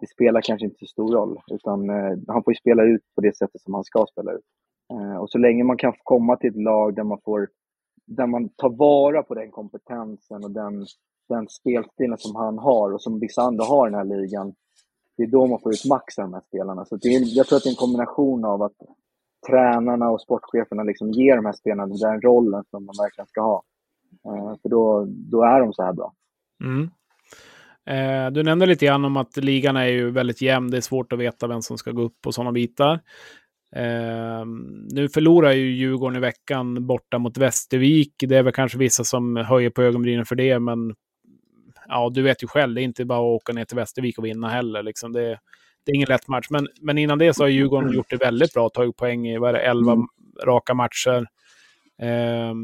det 0.01 0.07
spelar 0.07 0.41
kanske 0.41 0.65
inte 0.67 0.79
så 0.79 0.87
stor 0.87 1.13
roll. 1.17 1.39
Utan 1.51 1.91
eh, 1.91 2.19
han 2.29 2.43
får 2.43 2.53
ju 2.53 2.57
spela 2.57 2.83
ut 2.85 3.03
på 3.15 3.21
det 3.21 3.37
sättet 3.37 3.61
som 3.61 3.75
han 3.75 3.85
ska 3.85 4.07
spela 4.13 4.33
ut. 4.33 4.47
Eh, 4.91 5.17
och 5.17 5.31
så 5.31 5.39
länge 5.39 5.65
man 5.65 5.77
kan 5.77 5.93
komma 6.03 6.37
till 6.37 6.51
ett 6.51 6.63
lag 6.63 6.95
där 6.95 7.05
man, 7.05 7.19
får, 7.25 7.49
där 8.07 8.27
man 8.27 8.49
tar 8.49 8.71
vara 8.71 9.23
på 9.23 9.35
den 9.35 9.51
kompetensen 9.51 10.45
och 10.45 10.51
den, 10.51 10.87
den 11.29 11.49
spelstilen 11.49 12.19
som 12.19 12.37
han 12.37 12.59
har 12.59 12.93
och 12.93 13.03
som 13.03 13.21
vissa 13.21 13.43
andra 13.43 13.65
har 13.65 13.89
i 13.89 13.91
den 13.91 13.99
här 13.99 14.21
ligan, 14.21 14.55
det 15.17 15.23
är 15.23 15.27
då 15.27 15.47
man 15.47 15.61
får 15.61 15.73
ut 15.73 15.85
max 15.85 16.19
av 16.19 16.25
de 16.25 16.35
här 16.35 16.41
spelarna. 16.41 16.85
Så 16.85 16.97
det 16.97 17.09
är, 17.09 17.37
jag 17.37 17.47
tror 17.47 17.57
att 17.57 17.63
det 17.63 17.69
är 17.69 17.73
en 17.73 17.77
kombination 17.87 18.45
av 18.45 18.63
att 18.63 18.77
tränarna 19.49 20.11
och 20.11 20.21
sportcheferna 20.21 20.83
liksom 20.83 21.11
ger 21.11 21.37
de 21.37 21.45
här 21.45 21.53
spelarna 21.53 21.95
den 21.97 22.21
rollen 22.21 22.65
som 22.71 22.87
de 22.87 22.93
verkligen 23.03 23.27
ska 23.27 23.41
ha. 23.41 23.63
Eh, 24.25 24.57
för 24.63 24.69
då, 24.69 25.07
då 25.09 25.43
är 25.43 25.61
de 25.61 25.73
så 25.73 25.83
här 25.83 25.93
bra. 25.93 26.13
Mm. 26.65 26.91
Eh, 27.87 28.33
du 28.33 28.43
nämnde 28.43 28.67
lite 28.67 28.87
grann 28.87 29.05
om 29.05 29.17
att 29.17 29.37
ligan 29.37 29.77
är 29.77 29.87
ju 29.87 30.11
väldigt 30.11 30.43
jämn. 30.43 30.71
Det 30.71 30.77
är 30.77 30.81
svårt 30.81 31.13
att 31.13 31.19
veta 31.19 31.47
vem 31.47 31.63
som 31.63 31.79
ska 31.79 31.91
gå 31.91 32.03
upp 32.03 32.27
och 32.27 32.35
sådana 32.35 32.53
bitar. 32.53 33.01
Eh, 33.77 34.45
nu 34.93 35.09
förlorar 35.09 35.53
ju 35.53 35.71
Djurgården 35.71 36.17
i 36.17 36.21
veckan 36.21 36.87
borta 36.87 37.19
mot 37.19 37.39
Västervik. 37.39 38.15
Det 38.19 38.37
är 38.37 38.43
väl 38.43 38.53
kanske 38.53 38.79
vissa 38.79 39.05
som 39.05 39.37
höjer 39.37 39.71
på 39.71 39.83
ögonbrynen 39.83 40.27
för 40.27 40.37
det, 40.37 40.59
men 40.59 40.95
ja, 41.89 42.11
du 42.15 42.23
vet 42.23 42.43
ju 42.43 42.47
själv, 42.47 42.75
det 42.75 42.81
är 42.81 42.85
inte 42.85 43.05
bara 43.05 43.19
att 43.19 43.43
åka 43.43 43.53
ner 43.53 43.65
till 43.65 43.77
Västervik 43.77 44.19
och 44.19 44.25
vinna 44.25 44.49
heller. 44.49 44.83
Liksom. 44.83 45.13
Det, 45.13 45.39
det 45.85 45.93
är 45.93 45.95
ingen 45.95 46.09
lätt 46.09 46.29
match. 46.29 46.47
Men, 46.51 46.69
men 46.81 46.99
innan 46.99 47.19
det 47.19 47.35
så 47.35 47.45
har 47.45 47.49
Djurgården 47.49 47.93
gjort 47.93 48.11
det 48.11 48.17
väldigt 48.17 48.55
bra, 48.55 48.69
tagit 48.69 48.97
poäng 48.97 49.27
i 49.27 49.39
vad 49.39 49.55
det, 49.55 49.61
11 49.61 49.93
mm. 49.93 50.07
raka 50.45 50.75
matcher. 50.75 51.27
Eh, 52.03 52.55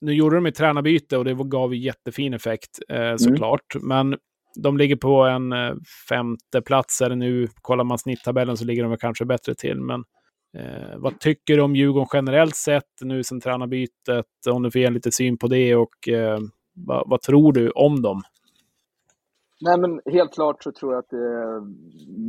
nu 0.00 0.12
gjorde 0.12 0.36
de 0.36 0.46
ett 0.46 0.54
tränarbyte 0.54 1.18
och 1.18 1.24
det 1.24 1.34
gav 1.34 1.74
jättefin 1.74 2.34
effekt 2.34 2.78
eh, 2.88 3.00
mm. 3.00 3.18
såklart. 3.18 3.74
Mm. 3.74 3.88
Men 3.88 4.18
de 4.56 4.76
ligger 4.76 4.96
på 4.96 5.22
en 5.22 5.52
eh, 5.52 5.74
femte 6.08 6.62
plats 6.62 7.00
eller 7.00 7.16
nu. 7.16 7.48
Kollar 7.60 7.84
man 7.84 7.98
snitttabellen 7.98 8.56
så 8.56 8.64
ligger 8.64 8.82
de 8.82 8.90
väl 8.90 9.00
kanske 9.00 9.24
bättre 9.24 9.54
till. 9.54 9.80
Men 9.80 10.04
Eh, 10.58 10.98
vad 10.98 11.20
tycker 11.20 11.56
du 11.56 11.62
om 11.62 11.76
Djurgården 11.76 12.08
generellt 12.12 12.56
sett 12.56 12.92
nu 13.00 13.22
sen 13.22 13.40
tränarbytet? 13.40 14.26
Om 14.50 14.62
du 14.62 14.70
får 14.70 14.80
ge 14.80 14.90
lite 14.90 15.12
syn 15.12 15.38
på 15.38 15.46
det 15.46 15.76
och 15.76 16.08
eh, 16.08 16.38
vad, 16.74 17.08
vad, 17.08 17.20
tror 17.20 17.52
du 17.52 17.70
om 17.70 18.02
dem? 18.02 18.22
Nej, 19.60 19.78
men 19.78 20.00
helt 20.12 20.34
klart 20.34 20.62
så 20.62 20.72
tror 20.72 20.92
jag 20.92 20.98
att 20.98 21.10
det 21.10 21.60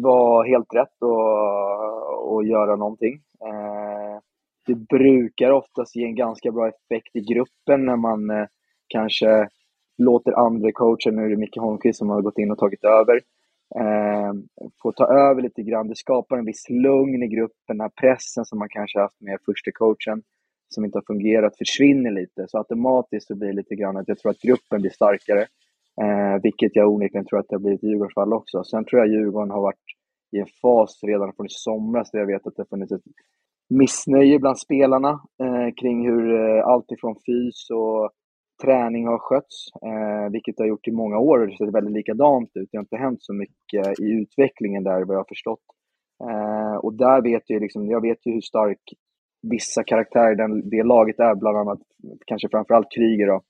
var 0.02 0.46
helt 0.46 0.74
rätt 0.74 1.04
att, 1.04 2.40
att 2.40 2.48
göra 2.48 2.76
någonting. 2.76 3.14
Eh, 3.42 4.20
det 4.66 4.76
brukar 4.76 5.52
oftast 5.52 5.96
ge 5.96 6.04
en 6.04 6.16
ganska 6.16 6.52
bra 6.52 6.68
effekt 6.68 7.16
i 7.16 7.20
gruppen 7.20 7.86
när 7.86 7.96
man 7.96 8.30
eh, 8.30 8.48
kanske 8.88 9.48
låter 9.98 10.32
andra 10.32 10.72
coacher, 10.72 11.12
nu 11.12 11.26
är 11.26 11.30
det 11.30 11.38
Micke 11.38 11.58
Holmqvist 11.58 12.00
som 12.00 12.10
har 12.10 12.22
gått 12.22 12.38
in 12.38 12.52
och 12.52 12.58
tagit 12.58 12.84
över, 12.84 13.22
eh, 13.80 14.34
få 14.82 14.92
ta 14.92 15.06
över 15.06 15.42
lite 15.42 15.62
grann. 15.64 15.88
Det 15.88 15.96
skapar 15.96 16.38
en 16.38 16.46
viss 16.46 16.70
lugn 16.70 17.24
i 17.24 17.28
gruppen, 17.28 17.78
den 17.78 17.82
här 17.82 17.92
pressen 18.02 18.46
som 18.46 18.60
man 18.60 18.70
kanske 18.70 19.00
haft 19.00 19.22
med 19.22 19.40
första 19.46 19.72
coachen 19.72 20.24
som 20.70 20.86
inte 20.86 20.98
har 20.98 21.04
fungerat 21.08 21.58
försvinner 21.58 22.12
lite. 22.12 22.46
Så 22.48 22.58
automatiskt 22.58 23.28
så 23.28 23.36
blir 23.36 23.48
det 23.48 23.56
lite 23.56 23.76
grann 23.76 23.98
att 23.98 24.08
jag 24.08 24.20
tror 24.20 24.32
att 24.32 24.42
gruppen 24.42 24.82
blir 24.82 24.92
starkare. 24.92 25.46
Eh, 26.02 26.42
vilket 26.44 26.76
jag 26.76 26.90
onekligen 26.90 27.26
tror 27.26 27.40
att 27.40 27.46
det 27.50 27.56
har 27.56 27.60
blivit 27.60 27.84
i 27.84 27.88
Djurgårdens 27.88 28.14
fall 28.14 28.34
också. 28.34 28.64
Sen 28.64 28.86
tror 28.86 29.00
jag 29.00 29.10
Djurgården 29.10 29.52
har 29.52 29.62
varit 29.62 29.86
i 30.32 30.40
en 30.40 30.48
fas 30.62 31.00
redan 31.04 31.34
från 31.34 31.46
i 31.46 31.50
somras 31.50 32.12
där 32.12 32.20
jag 32.20 32.28
vet 32.28 32.48
att 32.48 32.56
det 32.56 32.62
har 32.62 32.68
funnits 32.68 32.92
ett 32.92 33.02
missnöje 33.70 34.40
bland 34.40 34.60
spelarna 34.60 35.10
eh, 35.44 35.74
kring 35.82 36.08
hur 36.08 36.24
eh, 36.40 36.66
allt 36.66 36.92
ifrån 36.92 37.16
fys 37.16 37.70
och 37.70 38.12
träning 38.64 39.08
har 39.08 39.18
skötts, 39.18 39.68
eh, 39.86 40.32
vilket 40.32 40.58
det 40.58 40.64
har 40.64 40.68
gjort 40.68 40.88
i 40.88 40.92
många 40.92 41.18
år 41.18 41.40
och 41.40 41.48
det 41.48 41.58
ser 41.58 41.72
väldigt 41.72 41.94
likadant 41.94 42.52
ut. 42.54 42.70
Det 42.72 42.78
har 42.78 42.84
inte 42.84 42.98
hänt 42.98 43.24
så 43.24 43.34
mycket 43.34 44.00
i 44.00 44.12
utvecklingen 44.22 44.84
där 44.84 45.06
vad 45.06 45.16
jag 45.16 45.20
har 45.20 45.34
förstått. 45.36 45.66
Eh, 46.30 46.76
och 46.76 46.94
där 46.94 47.22
vet 47.22 47.44
jag 47.46 47.62
liksom, 47.62 47.90
jag 47.90 48.02
vet 48.02 48.26
ju 48.26 48.34
hur 48.34 48.42
stark 48.42 48.80
vissa 49.42 49.84
karaktärer 49.84 50.36
den, 50.36 50.70
det 50.70 50.84
laget 50.84 51.20
är, 51.20 51.36
bland 51.36 51.58
annat 51.58 51.80
kanske 52.26 52.50
framförallt 52.50 52.92
Kryger 52.92 53.28
då, 53.28 53.42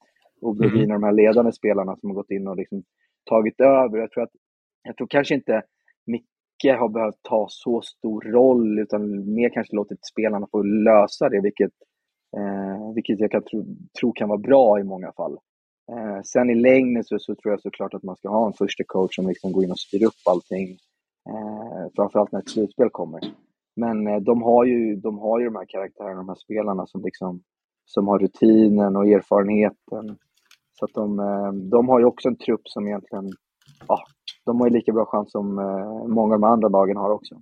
och 0.41 0.55
Brodin 0.55 0.83
mm. 0.83 1.01
de 1.01 1.03
här 1.03 1.12
ledande 1.12 1.51
spelarna 1.51 1.95
som 1.95 2.09
har 2.09 2.15
gått 2.15 2.31
in 2.31 2.47
och 2.47 2.57
liksom 2.57 2.83
tagit 3.29 3.62
över. 3.62 3.97
Jag 3.97 4.12
tror, 4.12 4.24
att, 4.24 4.33
jag 4.83 4.97
tror 4.97 5.07
kanske 5.07 5.35
inte 5.35 5.63
Micke 6.05 6.77
har 6.79 6.89
behövt 6.89 7.19
ta 7.21 7.45
så 7.50 7.81
stor 7.81 8.21
roll, 8.21 8.79
utan 8.79 9.33
mer 9.33 9.50
kanske 9.50 9.75
låtit 9.75 10.05
spelarna 10.05 10.47
få 10.51 10.63
lösa 10.63 11.29
det, 11.29 11.41
vilket, 11.41 11.71
eh, 12.35 12.93
vilket 12.95 13.19
jag 13.19 13.31
kan 13.31 13.43
tro, 13.43 13.65
tro 13.99 14.11
kan 14.11 14.29
vara 14.29 14.39
bra 14.39 14.79
i 14.79 14.83
många 14.83 15.11
fall. 15.11 15.37
Eh, 15.91 16.21
sen 16.23 16.49
i 16.49 16.55
längden 16.55 17.03
så, 17.03 17.19
så, 17.19 17.35
tror 17.35 17.53
jag 17.53 17.61
såklart 17.61 17.93
att 17.93 18.03
man 18.03 18.15
ska 18.15 18.29
ha 18.29 18.47
en 18.47 18.53
första 18.53 18.83
coach 18.83 19.15
som 19.15 19.27
liksom 19.27 19.51
går 19.51 19.63
in 19.63 19.71
och 19.71 19.79
styr 19.79 20.05
upp 20.05 20.21
allting, 20.29 20.69
eh, 21.29 21.91
framförallt 21.95 22.31
när 22.31 22.39
ett 22.39 22.49
slutspel 22.49 22.89
kommer. 22.89 23.21
Men 23.75 24.07
eh, 24.07 24.17
de 24.17 24.41
har 24.41 24.65
ju 24.65 24.95
de, 24.95 25.19
har 25.19 25.39
ju 25.39 25.45
de 25.45 25.55
här 25.55 25.65
karaktärerna, 25.65 26.15
de 26.15 26.29
här 26.29 26.35
spelarna 26.35 26.85
som, 26.85 27.01
liksom, 27.01 27.41
som 27.85 28.07
har 28.07 28.19
rutinen 28.19 28.95
och 28.95 29.07
erfarenheten. 29.07 30.17
Så 30.79 30.85
att 30.85 30.93
de, 30.93 31.19
eh, 31.19 31.51
de 31.51 31.89
har 31.89 31.99
ju 31.99 32.05
också 32.05 32.27
en 32.27 32.37
trupp 32.37 32.61
som 32.63 32.87
egentligen, 32.87 33.31
ja, 33.87 33.99
de 34.45 34.59
har 34.59 34.67
ju 34.67 34.73
lika 34.73 34.93
bra 34.93 35.05
chans 35.05 35.31
som 35.31 35.59
eh, 35.59 36.07
många 36.07 36.33
av 36.33 36.41
de 36.41 36.43
andra 36.43 36.67
lagen 36.67 36.97
har 36.97 37.09
också. 37.09 37.35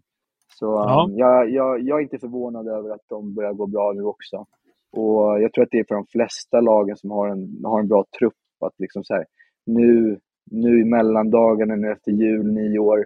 Så 0.60 0.66
ja. 0.66 1.08
jag, 1.12 1.50
jag, 1.50 1.82
jag 1.82 2.00
är 2.00 2.04
inte 2.04 2.20
förvånad 2.20 2.68
över 2.68 2.90
att 2.90 3.10
de 3.10 3.34
börjar 3.34 3.54
gå 3.54 3.68
bra 3.68 3.92
nu 3.96 4.04
också. 4.04 4.46
Och 4.94 5.42
jag 5.42 5.54
tror 5.54 5.64
att 5.64 5.72
det 5.72 5.80
är 5.80 5.86
för 5.88 5.96
de 5.96 6.06
flesta 6.06 6.62
lagen 6.62 6.98
som 6.98 7.12
har 7.12 7.28
en, 7.28 7.60
har 7.64 7.80
en 7.80 7.88
bra 7.88 8.06
trupp 8.20 8.34
att 8.66 8.74
liksom 8.78 9.04
så 9.04 9.14
här, 9.14 9.26
nu, 9.66 10.20
nu 10.52 10.82
i 10.82 10.86
mellandagarna, 10.86 11.76
nu 11.76 11.92
efter 11.92 12.12
jul, 12.12 12.54
nyår, 12.54 13.06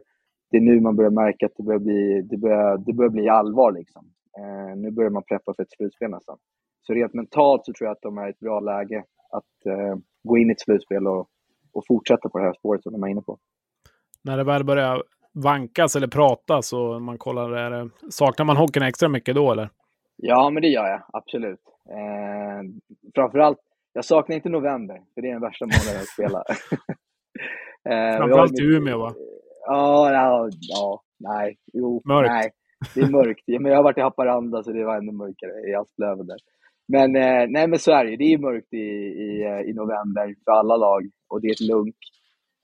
det 0.51 0.57
är 0.57 0.61
nu 0.61 0.81
man 0.81 0.95
börjar 0.95 1.11
märka 1.11 1.45
att 1.45 1.51
det 1.57 1.63
börjar 1.63 1.79
bli, 1.79 2.21
det 2.21 2.37
börjar, 2.37 2.77
det 2.77 2.93
börjar 2.93 3.09
bli 3.09 3.29
allvar. 3.29 3.71
Liksom. 3.71 4.05
Eh, 4.39 4.77
nu 4.77 4.91
börjar 4.91 5.09
man 5.09 5.23
preppa 5.23 5.53
för 5.53 5.63
ett 5.63 5.71
slutspel 5.71 6.09
nästan. 6.09 6.37
Så 6.81 6.93
rent 6.93 7.13
mentalt 7.13 7.65
så 7.65 7.73
tror 7.73 7.87
jag 7.87 7.91
att 7.91 8.01
de 8.01 8.17
är 8.17 8.27
i 8.27 8.29
ett 8.29 8.39
bra 8.39 8.59
läge 8.59 9.03
att 9.29 9.65
eh, 9.65 9.95
gå 10.23 10.37
in 10.37 10.49
i 10.49 10.51
ett 10.51 10.61
slutspel 10.61 11.07
och, 11.07 11.27
och 11.73 11.83
fortsätta 11.87 12.29
på 12.29 12.37
det 12.37 12.45
här 12.45 12.53
spåret 12.53 12.83
som 12.83 12.93
de 12.93 13.03
är 13.03 13.07
inne 13.07 13.21
på. 13.21 13.37
När 14.23 14.37
det 14.37 14.43
väl 14.43 14.63
börjar 14.63 15.03
vankas 15.33 15.95
eller 15.95 16.07
pratas 16.07 16.73
och 16.73 17.01
man 17.01 17.17
kollar, 17.17 17.51
är 17.51 17.89
saknar 18.09 18.45
man 18.45 18.57
hockeyn 18.57 18.83
extra 18.83 19.09
mycket 19.09 19.35
då 19.35 19.51
eller? 19.51 19.69
Ja, 20.15 20.49
men 20.49 20.61
det 20.61 20.67
gör 20.67 20.87
jag 20.87 21.01
absolut. 21.13 21.59
Eh, 21.89 22.61
framförallt, 23.15 23.59
jag 23.93 24.05
saknar 24.05 24.35
inte 24.35 24.49
november, 24.49 25.01
för 25.13 25.21
det 25.21 25.27
är 25.27 25.33
den 25.33 25.41
värsta 25.41 25.65
månaden 25.65 26.01
att 26.01 26.07
spela. 26.07 26.43
eh, 27.89 28.17
Framförallt 28.17 28.59
i 28.59 28.63
Umeå 28.63 28.97
va? 28.97 29.13
Ja, 29.65 30.11
ja, 30.13 30.49
ja, 30.59 31.01
nej, 31.19 31.57
jo, 31.73 32.01
mörkt. 32.05 32.29
nej. 32.29 32.51
Det 32.95 33.01
är 33.01 33.11
mörkt. 33.11 33.43
Men 33.47 33.65
jag 33.65 33.75
har 33.75 33.83
varit 33.83 33.97
i 33.97 34.01
Haparanda 34.01 34.63
så 34.63 34.71
det 34.71 34.85
var 34.85 34.97
ännu 34.97 35.11
mörkare 35.11 35.69
i 35.69 35.75
Asplöven 35.75 36.27
där. 36.27 36.37
Men, 36.87 37.15
eh, 37.15 37.45
nej, 37.49 37.67
men 37.67 37.79
så 37.79 37.91
är 37.91 38.05
det 38.05 38.15
Det 38.17 38.33
är 38.33 38.37
mörkt 38.37 38.73
i, 38.73 38.87
i, 39.27 39.29
i 39.69 39.73
november 39.73 40.35
för 40.45 40.51
alla 40.51 40.77
lag 40.77 41.09
och 41.29 41.41
det 41.41 41.47
är 41.47 41.51
ett 41.51 41.69
lunk. 41.69 41.95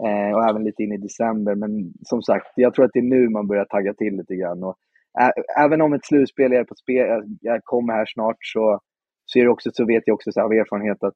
Eh, 0.06 0.36
och 0.36 0.50
även 0.50 0.64
lite 0.64 0.84
in 0.84 0.92
i 0.94 0.98
december. 0.98 1.56
Men 1.56 1.94
som 2.04 2.22
sagt, 2.22 2.48
jag 2.56 2.74
tror 2.74 2.86
att 2.86 2.92
det 2.94 3.00
är 3.00 3.04
nu 3.18 3.30
man 3.30 3.48
börjar 3.48 3.66
tagga 3.66 3.94
till 3.94 4.18
lite 4.18 4.36
grann. 4.36 4.64
Och, 4.64 4.76
ä, 5.22 5.32
även 5.66 5.82
om 5.82 5.94
ett 5.94 6.06
slutspel 6.06 6.54
är 6.54 6.64
på 6.64 6.76
spel, 6.76 7.24
jag 7.42 7.64
kommer 7.64 7.94
här 7.94 8.06
snart, 8.06 8.38
så, 8.40 8.80
så, 9.34 9.40
är 9.40 9.48
också, 9.48 9.70
så 9.74 9.86
vet 9.86 10.04
jag 10.06 10.14
också 10.14 10.32
så 10.32 10.42
av 10.42 10.54
erfarenhet 10.54 11.04
att 11.04 11.14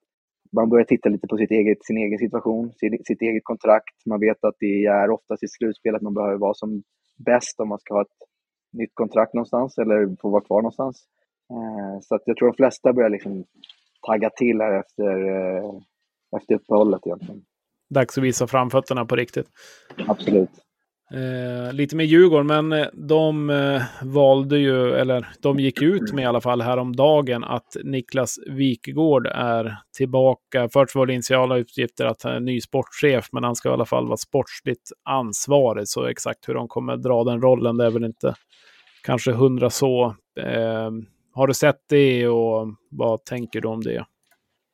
man 0.51 0.69
börjar 0.69 0.85
titta 0.85 1.09
lite 1.09 1.27
på 1.27 1.37
sitt 1.37 1.51
eget, 1.51 1.85
sin 1.85 1.97
egen 1.97 2.19
situation, 2.19 2.73
sitt, 2.73 3.07
sitt 3.07 3.21
eget 3.21 3.43
kontrakt. 3.43 3.95
Man 4.05 4.19
vet 4.19 4.43
att 4.43 4.55
det 4.59 4.85
är 4.85 5.09
oftast 5.09 5.43
i 5.43 5.47
slutspel 5.47 5.95
att 5.95 6.01
man 6.01 6.13
behöver 6.13 6.37
vara 6.37 6.53
som 6.53 6.83
bäst 7.25 7.59
om 7.59 7.69
man 7.69 7.79
ska 7.79 7.93
ha 7.93 8.01
ett 8.01 8.19
nytt 8.73 8.91
kontrakt 8.93 9.33
någonstans 9.33 9.77
eller 9.77 10.15
få 10.21 10.29
vara 10.29 10.43
kvar 10.43 10.61
någonstans. 10.61 11.05
Eh, 11.51 11.99
så 12.01 12.15
att 12.15 12.21
jag 12.25 12.37
tror 12.37 12.47
de 12.47 12.55
flesta 12.55 12.93
börjar 12.93 13.09
liksom 13.09 13.45
tagga 14.07 14.29
till 14.29 14.61
här 14.61 14.79
efter, 14.79 15.11
eh, 15.35 15.71
efter 16.37 16.55
uppehållet 16.55 17.01
egentligen. 17.05 17.41
Dags 17.89 18.17
att 18.17 18.23
visa 18.23 18.47
framfötterna 18.47 19.05
på 19.05 19.15
riktigt. 19.15 19.47
Absolut. 20.07 20.49
Eh, 21.11 21.73
lite 21.73 21.95
med 21.95 22.05
Djurgården, 22.05 22.47
men 22.47 22.73
eh, 22.73 22.87
de 22.93 23.49
eh, 23.49 23.81
valde 24.01 24.57
ju, 24.57 24.93
eller 24.93 25.27
de 25.41 25.59
gick 25.59 25.81
ut 25.81 26.13
med 26.13 26.23
i 26.23 26.25
alla 26.25 26.41
fall 26.41 26.61
häromdagen 26.61 27.43
att 27.43 27.77
Niklas 27.83 28.39
Wikegård 28.47 29.27
är 29.27 29.77
tillbaka. 29.97 30.69
Först 30.73 30.95
var 30.95 31.05
det 31.05 31.13
initiala 31.13 31.57
uppgifter 31.57 32.05
att 32.05 32.23
han 32.23 32.33
är 32.33 32.39
ny 32.39 32.61
sportchef, 32.61 33.29
men 33.31 33.43
han 33.43 33.55
ska 33.55 33.69
i 33.69 33.71
alla 33.71 33.85
fall 33.85 34.07
vara 34.07 34.17
sportsligt 34.17 34.91
ansvarig. 35.03 35.87
Så 35.87 36.05
exakt 36.05 36.49
hur 36.49 36.53
de 36.53 36.67
kommer 36.67 36.97
dra 36.97 37.23
den 37.23 37.41
rollen, 37.41 37.77
det 37.77 37.85
är 37.85 37.91
väl 37.91 38.05
inte 38.05 38.33
kanske 39.03 39.31
hundra 39.31 39.69
så. 39.69 40.05
Eh, 40.39 40.91
har 41.33 41.47
du 41.47 41.53
sett 41.53 41.81
det 41.89 42.27
och 42.27 42.67
vad 42.91 43.25
tänker 43.25 43.61
du 43.61 43.67
om 43.67 43.81
det? 43.81 44.05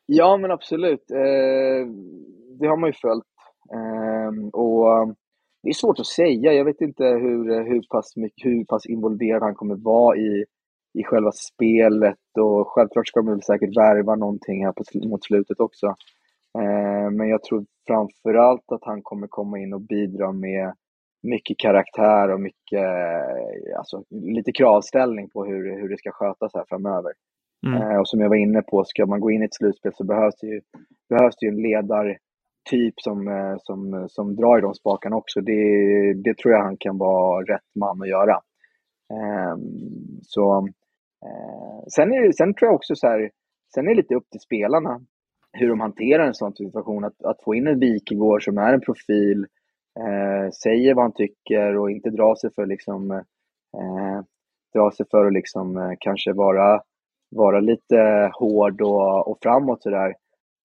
Ja, 0.05 0.37
men 0.37 0.51
absolut. 0.51 1.11
Eh, 1.11 1.87
det 2.59 2.67
har 2.67 2.77
man 2.77 2.89
ju 2.89 2.93
följt. 2.93 3.25
Eh, 3.73 4.47
och 4.53 5.15
det 5.63 5.69
är 5.69 5.73
svårt 5.73 5.99
att 5.99 6.05
säga. 6.05 6.53
Jag 6.53 6.65
vet 6.65 6.81
inte 6.81 7.03
hur, 7.03 7.63
hur, 7.69 7.81
pass, 7.89 8.15
mycket, 8.15 8.45
hur 8.45 8.65
pass 8.65 8.85
involverad 8.85 9.41
han 9.43 9.55
kommer 9.55 9.75
vara 9.75 10.17
i, 10.17 10.45
i 10.99 11.03
själva 11.03 11.31
spelet. 11.31 12.37
Och 12.39 12.67
självklart 12.67 13.07
ska 13.07 13.21
de 13.21 13.41
säkert 13.41 13.77
värva 13.77 14.15
någonting 14.15 14.65
här 14.65 14.71
på, 14.71 15.07
mot 15.07 15.25
slutet 15.25 15.59
också. 15.59 15.87
Eh, 16.59 17.11
men 17.11 17.29
jag 17.29 17.43
tror 17.43 17.65
framförallt 17.87 18.71
att 18.71 18.83
han 18.83 19.01
kommer 19.01 19.27
komma 19.27 19.59
in 19.59 19.73
och 19.73 19.81
bidra 19.81 20.31
med 20.31 20.73
mycket 21.23 21.57
karaktär 21.57 22.33
och 22.33 22.41
mycket, 22.41 22.87
alltså, 23.77 24.03
lite 24.09 24.51
kravställning 24.51 25.29
på 25.29 25.45
hur, 25.45 25.81
hur 25.81 25.89
det 25.89 25.97
ska 25.97 26.11
skötas 26.11 26.51
här 26.53 26.65
framöver. 26.69 27.11
Mm. 27.67 27.81
Eh, 27.81 27.97
och 27.99 28.07
som 28.07 28.19
jag 28.19 28.29
var 28.29 28.35
inne 28.35 28.61
på, 28.61 28.83
ska 28.83 29.05
man 29.05 29.19
gå 29.19 29.31
in 29.31 29.41
i 29.41 29.45
ett 29.45 29.53
slutspel 29.53 29.91
så 29.95 30.03
behövs 30.03 30.35
det 30.41 30.47
ju, 30.47 30.61
behövs 31.09 31.35
det 31.39 31.45
ju 31.45 31.49
en 31.49 31.61
ledar, 31.61 32.17
typ 32.69 32.93
som, 32.97 33.27
eh, 33.27 33.55
som, 33.59 34.07
som 34.09 34.35
drar 34.35 34.57
i 34.57 34.61
de 34.61 34.73
spakarna 34.73 35.15
också. 35.15 35.41
Det, 35.41 36.13
det 36.13 36.37
tror 36.37 36.53
jag 36.53 36.63
han 36.63 36.77
kan 36.77 36.97
vara 36.97 37.43
rätt 37.43 37.75
man 37.79 38.01
att 38.01 38.09
göra. 38.09 38.39
Ehm, 39.13 39.59
så, 40.21 40.67
eh, 41.25 41.87
sen, 41.95 42.13
är 42.13 42.31
sen 42.31 42.53
tror 42.53 42.67
jag 42.67 42.75
också 42.75 42.95
så 42.95 43.07
här, 43.07 43.31
sen 43.73 43.85
är 43.85 43.89
det 43.89 43.95
lite 43.95 44.15
upp 44.15 44.29
till 44.29 44.39
spelarna 44.39 45.01
hur 45.53 45.69
de 45.69 45.79
hanterar 45.79 46.27
en 46.27 46.33
sån 46.33 46.55
situation. 46.55 47.03
Att, 47.03 47.23
att 47.23 47.43
få 47.43 47.55
in 47.55 47.67
en 47.67 47.79
Wikegård 47.79 48.43
som 48.43 48.57
är 48.57 48.73
en 48.73 48.81
profil, 48.81 49.45
eh, 49.99 50.51
säger 50.51 50.93
vad 50.93 51.03
han 51.03 51.13
tycker 51.13 51.77
och 51.77 51.91
inte 51.91 52.09
drar 52.09 52.35
sig 52.35 52.53
för 52.55 52.65
liksom 52.65 53.11
eh, 53.77 54.21
dra 54.73 54.91
sig 54.91 55.05
för 55.11 55.25
att 55.25 55.33
liksom 55.33 55.77
eh, 55.77 55.91
kanske 55.99 56.33
vara, 56.33 56.81
vara 57.31 57.59
lite 57.59 58.31
hård 58.33 58.81
och, 58.81 59.27
och 59.27 59.37
framåt 59.41 59.83
sådär 59.83 60.13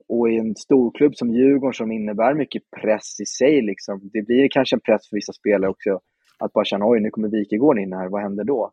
och 0.09 0.31
i 0.31 0.37
en 0.37 0.55
storklubb 0.57 1.17
som 1.17 1.31
Djurgården 1.31 1.75
som 1.75 1.93
innebär 1.93 2.35
mycket 2.35 2.63
press 2.83 3.21
i 3.21 3.27
sig, 3.27 3.63
liksom, 3.63 4.01
det 4.13 4.23
blir 4.23 4.49
kanske 4.49 4.77
en 4.77 4.81
press 4.81 5.09
för 5.09 5.17
vissa 5.17 5.33
spelare 5.33 5.71
också 5.71 6.01
att 6.39 6.53
bara 6.53 6.65
känna 6.65 6.89
oj, 6.89 7.01
nu 7.01 7.11
kommer 7.11 7.29
Wikegården 7.29 7.83
in 7.83 7.93
här, 7.93 8.09
vad 8.09 8.23
händer 8.23 8.45
då? 8.45 8.73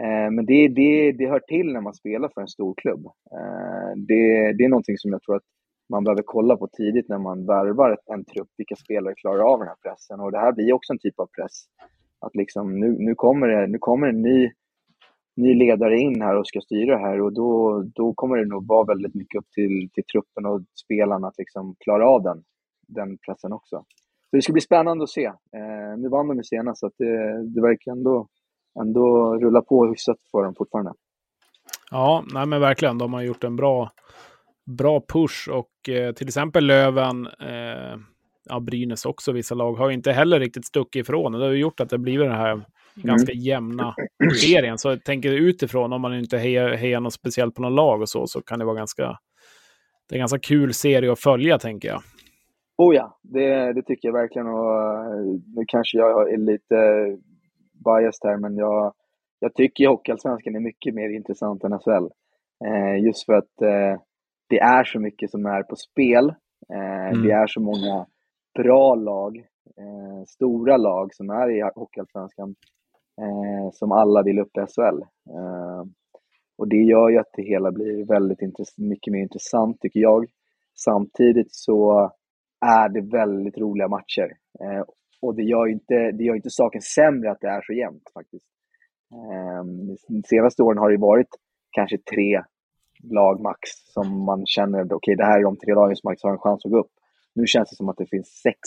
Eh, 0.00 0.30
men 0.30 0.46
det, 0.46 0.68
det, 0.68 1.12
det 1.12 1.26
hör 1.28 1.40
till 1.40 1.72
när 1.72 1.80
man 1.80 1.94
spelar 1.94 2.28
för 2.34 2.40
en 2.40 2.48
storklubb. 2.48 3.06
Eh, 3.06 3.90
det, 3.96 4.52
det 4.52 4.64
är 4.64 4.68
någonting 4.68 4.98
som 4.98 5.12
jag 5.12 5.22
tror 5.22 5.36
att 5.36 5.48
man 5.88 6.04
behöver 6.04 6.22
kolla 6.22 6.56
på 6.56 6.68
tidigt 6.68 7.08
när 7.08 7.18
man 7.18 7.46
värvar 7.46 7.98
en 8.14 8.24
trupp, 8.24 8.48
vilka 8.56 8.76
spelare 8.76 9.14
klarar 9.14 9.52
av 9.52 9.58
den 9.58 9.68
här 9.68 9.76
pressen. 9.82 10.20
Och 10.20 10.32
det 10.32 10.38
här 10.38 10.52
blir 10.52 10.72
också 10.72 10.92
en 10.92 10.98
typ 10.98 11.20
av 11.20 11.26
press. 11.26 11.56
Att 12.20 12.34
liksom, 12.36 12.80
nu, 12.80 12.96
nu, 12.98 13.14
kommer 13.14 13.48
det, 13.48 13.66
nu 13.66 13.78
kommer 13.78 14.06
en 14.06 14.22
ny 14.22 14.52
ny 15.36 15.54
ledare 15.54 15.98
in 15.98 16.22
här 16.22 16.36
och 16.36 16.46
ska 16.46 16.60
styra 16.60 16.98
här 16.98 17.20
och 17.20 17.32
då, 17.32 17.82
då 17.94 18.14
kommer 18.14 18.36
det 18.36 18.44
nog 18.44 18.66
vara 18.66 18.84
väldigt 18.84 19.14
mycket 19.14 19.38
upp 19.38 19.50
till, 19.50 19.90
till 19.92 20.04
truppen 20.04 20.46
och 20.46 20.60
spelarna 20.84 21.28
att 21.28 21.38
liksom 21.38 21.74
klara 21.80 22.08
av 22.08 22.22
den, 22.22 22.42
den 22.88 23.18
pressen 23.18 23.52
också. 23.52 23.84
Så 24.30 24.36
det 24.36 24.42
ska 24.42 24.52
bli 24.52 24.62
spännande 24.62 25.04
att 25.04 25.10
se. 25.10 25.24
Eh, 25.26 25.98
nu 25.98 26.08
vann 26.08 26.28
de 26.28 26.36
ju 26.36 26.42
senast, 26.42 26.80
så 26.80 26.86
att 26.86 26.94
det, 26.98 27.44
det 27.54 27.60
verkar 27.62 27.92
ändå, 27.92 28.28
ändå 28.80 29.34
rulla 29.34 29.62
på 29.62 29.86
hyfsat 29.86 30.16
för 30.30 30.44
dem 30.44 30.54
fortfarande. 30.54 30.92
Ja, 31.90 32.24
nej 32.34 32.46
men 32.46 32.60
verkligen. 32.60 32.98
De 32.98 33.14
har 33.14 33.22
gjort 33.22 33.44
en 33.44 33.56
bra, 33.56 33.90
bra 34.78 35.00
push 35.00 35.48
och 35.48 35.88
eh, 35.88 36.12
till 36.12 36.28
exempel 36.28 36.66
Löven, 36.66 37.26
eh, 37.26 37.98
ja, 38.48 38.60
Brynäs 38.60 39.06
också, 39.06 39.32
vissa 39.32 39.54
lag 39.54 39.74
har 39.74 39.90
inte 39.90 40.12
heller 40.12 40.40
riktigt 40.40 40.66
stuckit 40.66 41.00
ifrån. 41.00 41.32
Det 41.32 41.38
har 41.44 41.52
ju 41.52 41.60
gjort 41.60 41.80
att 41.80 41.90
det 41.90 41.98
blivit 41.98 42.26
den 42.26 42.36
här 42.38 42.66
ganska 43.02 43.32
jämna 43.32 43.94
serien. 44.42 44.78
Så 44.78 44.88
jag 44.88 45.04
tänker 45.04 45.30
utifrån, 45.32 45.92
om 45.92 46.00
man 46.00 46.18
inte 46.18 46.38
hejar, 46.38 46.68
hejar 46.68 47.00
något 47.00 47.12
speciellt 47.12 47.54
på 47.54 47.62
något 47.62 47.72
lag 47.72 48.00
och 48.00 48.08
så, 48.08 48.26
så 48.26 48.42
kan 48.42 48.58
det 48.58 48.64
vara 48.64 48.76
ganska... 48.76 49.18
Det 50.08 50.14
är 50.14 50.16
en 50.16 50.20
ganska 50.20 50.38
kul 50.38 50.74
serie 50.74 51.12
att 51.12 51.20
följa, 51.20 51.58
tänker 51.58 51.88
jag. 51.88 52.00
Oh 52.78 52.94
ja, 52.94 53.18
det, 53.22 53.72
det 53.72 53.82
tycker 53.82 54.08
jag 54.08 54.12
verkligen. 54.12 54.46
Och 54.46 54.82
eh, 54.82 55.24
nu 55.56 55.64
kanske 55.66 55.98
jag 55.98 56.32
är 56.32 56.38
lite 56.38 56.76
biased 57.84 58.30
här, 58.30 58.36
men 58.36 58.56
jag, 58.56 58.92
jag 59.40 59.54
tycker 59.54 59.88
Hockeyallsvenskan 59.88 60.56
är 60.56 60.60
mycket 60.60 60.94
mer 60.94 61.08
intressant 61.08 61.64
än 61.64 61.78
SHL. 61.78 62.08
Eh, 62.64 63.04
just 63.04 63.26
för 63.26 63.32
att 63.32 63.62
eh, 63.62 64.00
det 64.48 64.58
är 64.58 64.84
så 64.84 65.00
mycket 65.00 65.30
som 65.30 65.46
är 65.46 65.62
på 65.62 65.76
spel. 65.76 66.34
Eh, 66.72 67.08
mm. 67.08 67.22
Det 67.22 67.32
är 67.32 67.46
så 67.46 67.60
många 67.60 68.06
bra 68.58 68.94
lag, 68.94 69.36
eh, 69.78 70.24
stora 70.26 70.76
lag 70.76 71.14
som 71.14 71.30
är 71.30 71.50
i 71.50 71.70
Hockeyallsvenskan, 71.74 72.54
eh, 73.20 73.70
som 73.72 73.92
alla 73.92 74.22
vill 74.22 74.38
upp 74.38 74.56
i 74.56 74.60
SHL. 74.60 75.02
Eh, 75.30 75.84
och 76.58 76.68
det 76.68 76.82
gör 76.82 77.08
ju 77.08 77.18
att 77.18 77.32
det 77.36 77.42
hela 77.42 77.72
blir 77.72 78.04
väldigt 78.04 78.38
mycket 78.76 79.12
mer 79.12 79.22
intressant, 79.22 79.80
tycker 79.80 80.00
jag. 80.00 80.26
Samtidigt 80.74 81.54
så 81.54 82.10
är 82.60 82.88
det 82.88 83.00
väldigt 83.00 83.58
roliga 83.58 83.88
matcher. 83.88 84.36
Eh, 84.60 84.84
och 85.20 85.34
det 85.34 85.42
gör, 85.42 85.66
inte, 85.66 86.12
det 86.12 86.24
gör 86.24 86.34
inte 86.34 86.50
saken 86.50 86.82
sämre 86.82 87.30
att 87.30 87.40
det 87.40 87.48
är 87.48 87.62
så 87.62 87.72
jämnt 87.72 88.10
faktiskt. 88.14 88.46
Eh, 89.12 89.64
de 90.08 90.22
senaste 90.22 90.62
åren 90.62 90.78
har 90.78 90.90
det 90.90 90.96
varit 90.96 91.28
kanske 91.70 91.98
tre 91.98 92.42
lag 93.02 93.40
max 93.40 93.60
som 93.94 94.24
man 94.24 94.46
känner, 94.46 94.84
okej 94.84 94.94
okay, 94.94 95.14
det 95.14 95.24
här 95.24 95.38
är 95.38 95.42
de 95.42 95.56
tre 95.56 95.74
lagen 95.74 95.96
som 95.96 96.14
har 96.22 96.32
en 96.32 96.38
chans 96.38 96.64
att 96.64 96.70
gå 96.70 96.78
upp. 96.78 96.92
Nu 97.34 97.46
känns 97.46 97.70
det 97.70 97.76
som 97.76 97.88
att 97.88 97.96
det 97.96 98.06
finns 98.06 98.28
sex, 98.28 98.58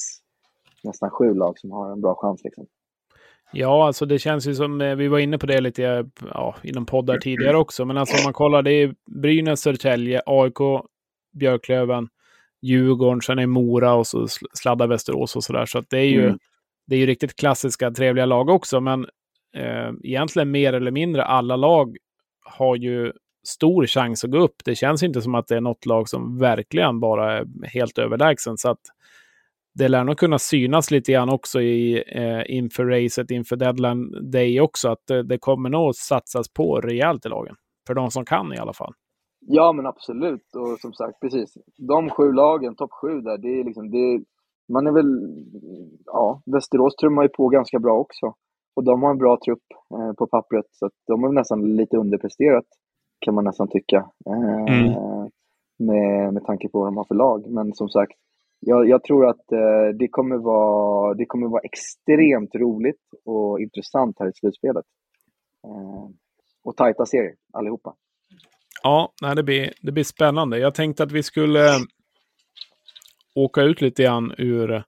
nästan 0.84 1.10
sju 1.10 1.34
lag 1.34 1.60
som 1.60 1.72
har 1.72 1.92
en 1.92 2.02
bra 2.02 2.16
chans. 2.16 2.44
Liksom. 2.44 2.68
Ja, 3.52 3.88
alltså 3.88 4.06
det 4.06 4.20
känns 4.20 4.48
ju 4.48 4.56
som, 4.56 4.82
eh, 4.82 4.96
vi 4.96 5.08
var 5.08 5.20
inne 5.20 5.38
på 5.38 5.46
det 5.46 5.62
lite 5.62 6.06
ja, 6.34 6.56
inom 6.64 6.86
poddar 6.86 7.18
tidigare 7.18 7.58
också, 7.58 7.86
men 7.86 7.98
alltså 7.98 8.18
om 8.18 8.24
man 8.24 8.34
kollar, 8.34 8.62
det 8.62 8.72
är 8.72 8.96
Brynäs, 9.22 9.62
Södertälje, 9.62 10.22
AIK, 10.26 10.84
Björklöven, 11.34 12.10
Djurgården, 12.62 13.22
sen 13.22 13.40
är 13.40 13.48
Mora 13.48 13.94
och 13.94 14.08
så 14.08 14.28
sladdar 14.54 14.88
Västerås 14.88 15.36
och 15.36 15.44
sådär. 15.44 15.66
Så 15.66 15.80
att 15.80 15.90
det 15.90 15.98
är 15.98 16.10
ju, 16.10 16.26
mm. 16.26 16.40
det 16.88 16.96
är 16.96 17.00
ju 17.00 17.06
riktigt 17.06 17.36
klassiska, 17.36 17.92
trevliga 17.92 18.26
lag 18.26 18.50
också. 18.50 18.82
Men 18.82 19.06
eh, 19.56 19.92
egentligen 20.04 20.52
mer 20.52 20.74
eller 20.74 20.92
mindre 20.92 21.24
alla 21.24 21.56
lag 21.56 21.98
har 22.46 22.76
ju 22.76 23.12
stor 23.48 23.88
chans 23.88 24.24
att 24.24 24.32
gå 24.32 24.38
upp. 24.38 24.56
Det 24.66 24.76
känns 24.76 25.04
inte 25.04 25.22
som 25.22 25.36
att 25.36 25.48
det 25.48 25.56
är 25.56 25.62
något 25.62 25.86
lag 25.86 26.10
som 26.10 26.38
verkligen 26.38 27.00
bara 27.00 27.38
är 27.38 27.46
helt 27.64 27.98
överlägsen. 27.98 28.58
Så 28.58 28.70
att 28.70 28.82
det 29.74 29.88
lär 29.88 30.04
nog 30.04 30.18
kunna 30.18 30.40
synas 30.40 30.92
lite 30.92 31.12
grann 31.12 31.30
också 31.30 31.62
i, 31.62 32.04
eh, 32.08 32.56
inför 32.58 32.86
racet, 32.86 33.32
inför 33.32 33.56
deadline 33.56 34.32
day 34.32 34.62
också, 34.62 34.90
att 34.90 35.04
det, 35.08 35.24
det 35.24 35.38
kommer 35.38 35.70
nog 35.70 35.96
satsas 35.96 36.54
på 36.54 36.82
rejält 36.82 37.26
i 37.26 37.30
lagen. 37.30 37.56
För 37.88 37.94
de 37.94 38.12
som 38.12 38.26
kan 38.26 38.54
i 38.54 38.58
alla 38.58 38.74
fall. 38.74 38.94
Ja, 39.40 39.72
men 39.72 39.86
absolut. 39.86 40.56
Och 40.56 40.80
som 40.80 40.94
sagt, 40.94 41.20
precis. 41.20 41.54
De 41.78 42.10
sju 42.10 42.32
lagen, 42.32 42.76
topp 42.76 42.92
sju 43.02 43.22
där, 43.22 43.38
det 43.38 43.60
är 43.60 43.64
liksom... 43.64 43.92
Det, 43.92 44.24
man 44.74 44.88
är 44.88 44.92
väl... 44.92 45.10
Ja, 46.06 46.42
Västerås 46.46 46.96
trummar 46.96 47.24
ju 47.24 47.30
på 47.30 47.48
ganska 47.48 47.80
bra 47.80 48.00
också. 48.00 48.34
Och 48.76 48.84
de 48.84 49.04
har 49.04 49.12
en 49.12 49.18
bra 49.18 49.38
trupp 49.46 49.64
eh, 49.94 50.14
på 50.14 50.28
pappret, 50.28 50.66
så 50.72 50.86
att 50.86 50.94
de 51.08 51.24
har 51.24 51.32
nästan 51.32 51.76
lite 51.76 51.98
underpresterat, 51.98 52.66
kan 53.20 53.36
man 53.36 53.44
nästan 53.44 53.68
tycka. 53.68 53.98
Eh, 54.26 54.76
mm. 54.76 54.94
med, 55.80 56.34
med 56.34 56.46
tanke 56.46 56.70
på 56.70 56.80
vad 56.80 56.88
de 56.88 56.98
har 56.98 57.06
för 57.06 57.16
lag. 57.16 57.50
Men 57.50 57.74
som 57.74 57.90
sagt, 57.90 58.18
jag, 58.60 58.90
jag 58.90 59.04
tror 59.04 59.30
att 59.30 59.52
eh, 59.52 59.98
det, 60.00 60.08
kommer 60.08 60.38
vara, 60.38 61.14
det 61.14 61.26
kommer 61.26 61.48
vara 61.48 61.62
extremt 61.62 62.56
roligt 62.56 63.02
och 63.26 63.62
intressant 63.62 64.16
här 64.20 64.30
i 64.30 64.34
slutspelet. 64.34 64.86
Eh, 65.68 66.10
och 66.64 66.78
tajta 66.78 67.06
serier, 67.06 67.36
allihopa. 67.54 67.96
Ja, 68.84 69.14
nej, 69.22 69.36
det, 69.36 69.44
blir, 69.44 69.74
det 69.82 69.92
blir 69.92 70.04
spännande. 70.04 70.60
Jag 70.60 70.76
tänkte 70.76 71.04
att 71.04 71.12
vi 71.12 71.24
skulle 71.24 71.70
eh, 71.70 71.82
åka 73.36 73.62
ut 73.62 73.82
lite 73.82 74.04
grann 74.04 74.34
ur, 74.38 74.84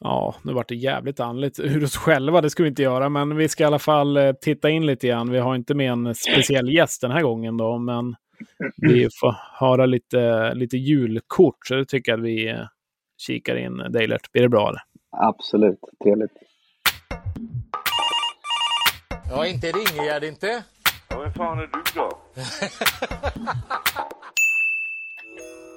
ja, 0.00 0.34
nu 0.42 0.52
vart 0.52 0.68
det 0.68 0.74
jävligt 0.74 1.20
andligt, 1.20 1.58
ur 1.60 1.84
oss 1.84 1.96
själva. 1.96 2.40
Det 2.40 2.50
ska 2.50 2.62
vi 2.62 2.68
inte 2.68 2.82
göra, 2.82 3.08
men 3.08 3.36
vi 3.36 3.48
ska 3.48 3.64
i 3.64 3.66
alla 3.66 3.78
fall 3.78 4.16
eh, 4.16 4.32
titta 4.32 4.70
in 4.70 4.86
lite 4.86 5.06
grann. 5.06 5.30
Vi 5.30 5.38
har 5.38 5.54
inte 5.54 5.74
med 5.74 5.92
en 5.92 6.14
speciell 6.14 6.74
gäst 6.74 7.00
den 7.00 7.10
här 7.10 7.22
gången 7.22 7.56
då, 7.56 7.78
men 7.78 8.14
vi 8.76 9.08
får 9.20 9.36
höra 9.60 9.86
lite, 9.86 10.54
lite 10.54 10.76
julkort. 10.76 11.66
Så 11.66 11.74
det 11.74 11.84
tycker 11.84 12.12
jag 12.12 12.20
att 12.20 12.26
vi 12.26 12.48
eh, 12.48 12.66
kikar 13.26 13.56
in. 13.56 13.76
Deilert, 13.76 14.32
blir 14.32 14.42
det 14.42 14.48
bra? 14.48 14.68
Eller? 14.68 14.82
Absolut, 15.10 15.80
trevligt. 16.02 16.32
Ja, 19.30 19.46
inte 19.46 19.68
Ingegärd 19.68 20.24
inte. 20.24 20.62
Ja, 21.08 21.20
vem 21.20 21.32
fan 21.32 21.58
är 21.58 21.62
du 21.62 21.82
då? 21.94 22.18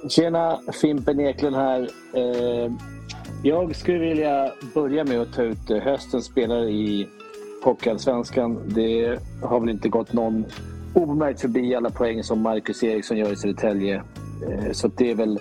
Tjena, 0.09 0.59
Fimpen 0.81 1.19
Eklund 1.19 1.55
här. 1.55 1.89
Eh, 2.13 2.71
jag 3.43 3.75
skulle 3.75 3.97
vilja 3.97 4.51
börja 4.73 5.03
med 5.03 5.21
att 5.21 5.33
ta 5.33 5.41
ut 5.41 5.69
eh, 5.69 5.77
höstens 5.77 6.25
spelare 6.25 6.69
i 6.69 7.07
Hockeyallsvenskan. 7.63 8.69
Det 8.75 9.19
har 9.43 9.59
väl 9.59 9.69
inte 9.69 9.89
gått 9.89 10.13
någon 10.13 10.45
obemärkt 10.93 11.41
förbi 11.41 11.75
alla 11.75 11.89
poäng 11.89 12.23
som 12.23 12.41
Marcus 12.41 12.83
Eriksson 12.83 13.17
gör 13.17 13.33
i 13.33 13.35
Södertälje. 13.35 14.03
Eh, 14.49 14.71
så 14.71 14.87
det 14.87 15.11
är 15.11 15.15
väl... 15.15 15.39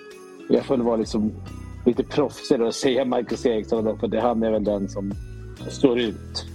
Jag 0.48 0.64
får 0.64 0.76
väl 0.76 0.86
vara 0.86 0.96
liksom 0.96 1.32
lite 1.84 2.04
proffsig 2.04 2.62
att 2.62 2.74
säga 2.74 3.04
Marcus 3.04 3.46
Eriksson 3.46 3.98
för 3.98 4.08
det, 4.08 4.20
han 4.20 4.42
är 4.42 4.50
väl 4.50 4.64
den 4.64 4.88
som 4.88 5.12
står 5.68 5.98
ut. 5.98 6.46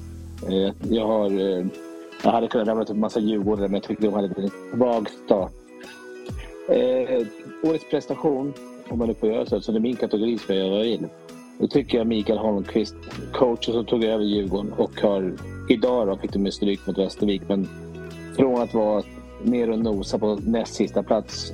Eh, 0.47 0.73
jag 0.89 1.07
har 1.07 1.57
eh, 1.59 1.65
jag 2.23 2.31
hade 2.31 2.47
kunnat 2.47 2.67
ramla 2.67 2.83
upp 2.83 2.89
en 2.89 2.99
massa 2.99 3.19
Djurgårdare, 3.19 3.67
men 3.67 3.73
jag 3.73 3.83
tyckte 3.83 4.05
de 4.05 4.13
hade 4.13 4.27
en 4.27 4.49
svag 4.73 5.09
start. 5.25 5.51
Eh, 6.69 7.27
årets 7.63 7.89
prestation, 7.89 8.53
om 8.89 8.97
man 8.97 9.07
nu 9.07 9.13
får 9.13 9.29
göra 9.29 9.45
så, 9.45 9.61
så 9.61 9.71
det 9.71 9.77
är 9.77 9.79
min 9.79 9.95
kategori 9.95 10.37
som 10.37 10.55
jag 10.55 10.67
göra 10.67 10.85
in. 10.85 11.09
Då 11.59 11.67
tycker 11.67 11.97
jag 11.97 12.07
Mikael 12.07 12.39
Holmqvist, 12.39 12.95
coachen 13.33 13.73
som 13.73 13.85
tog 13.85 14.03
över 14.03 14.23
Djurgården 14.23 14.73
och 14.73 15.01
har 15.01 15.33
idag 15.69 16.07
då 16.07 16.17
fick 16.17 16.33
de 16.33 16.39
med 16.39 16.53
stryk 16.53 16.87
mot 16.87 16.97
Västervik, 16.97 17.41
men 17.47 17.69
från 18.35 18.61
att 18.61 18.73
vara 18.73 19.03
ner 19.43 19.69
och 19.69 19.79
nosa 19.79 20.19
på 20.19 20.39
näst 20.45 20.75
sista 20.75 21.03
plats. 21.03 21.53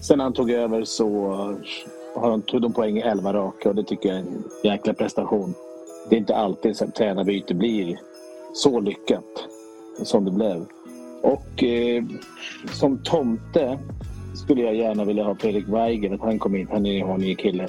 Sen 0.00 0.20
han 0.20 0.32
tog 0.32 0.50
över 0.50 0.84
så 0.84 1.56
har 2.14 2.30
de, 2.30 2.42
tog 2.42 2.62
de 2.62 2.72
poäng 2.72 2.98
i 2.98 3.00
11 3.00 3.32
raka 3.32 3.68
och 3.68 3.74
det 3.74 3.84
tycker 3.84 4.08
jag 4.08 4.18
är 4.18 4.22
en 4.22 4.44
jäkla 4.64 4.94
prestation. 4.94 5.54
Det 6.08 6.16
är 6.16 6.20
inte 6.20 6.36
alltid 6.36 6.76
som 6.76 6.90
tränarbyte 6.90 7.54
blir 7.54 7.98
så 8.54 8.80
lyckat 8.80 9.48
som 10.02 10.24
det 10.24 10.30
blev. 10.30 10.66
Och 11.22 11.64
eh, 11.64 12.04
som 12.72 12.98
tomte 12.98 13.78
skulle 14.34 14.62
jag 14.62 14.74
gärna 14.74 15.04
vilja 15.04 15.24
ha 15.24 15.34
Fredrik 15.34 15.68
Weigen 15.68 16.14
att 16.14 16.20
han 16.20 16.38
kom 16.38 16.54
hit. 16.54 16.68
Han 16.70 16.86
är 16.86 17.14
en 17.14 17.20
ny 17.20 17.34
kille. 17.34 17.68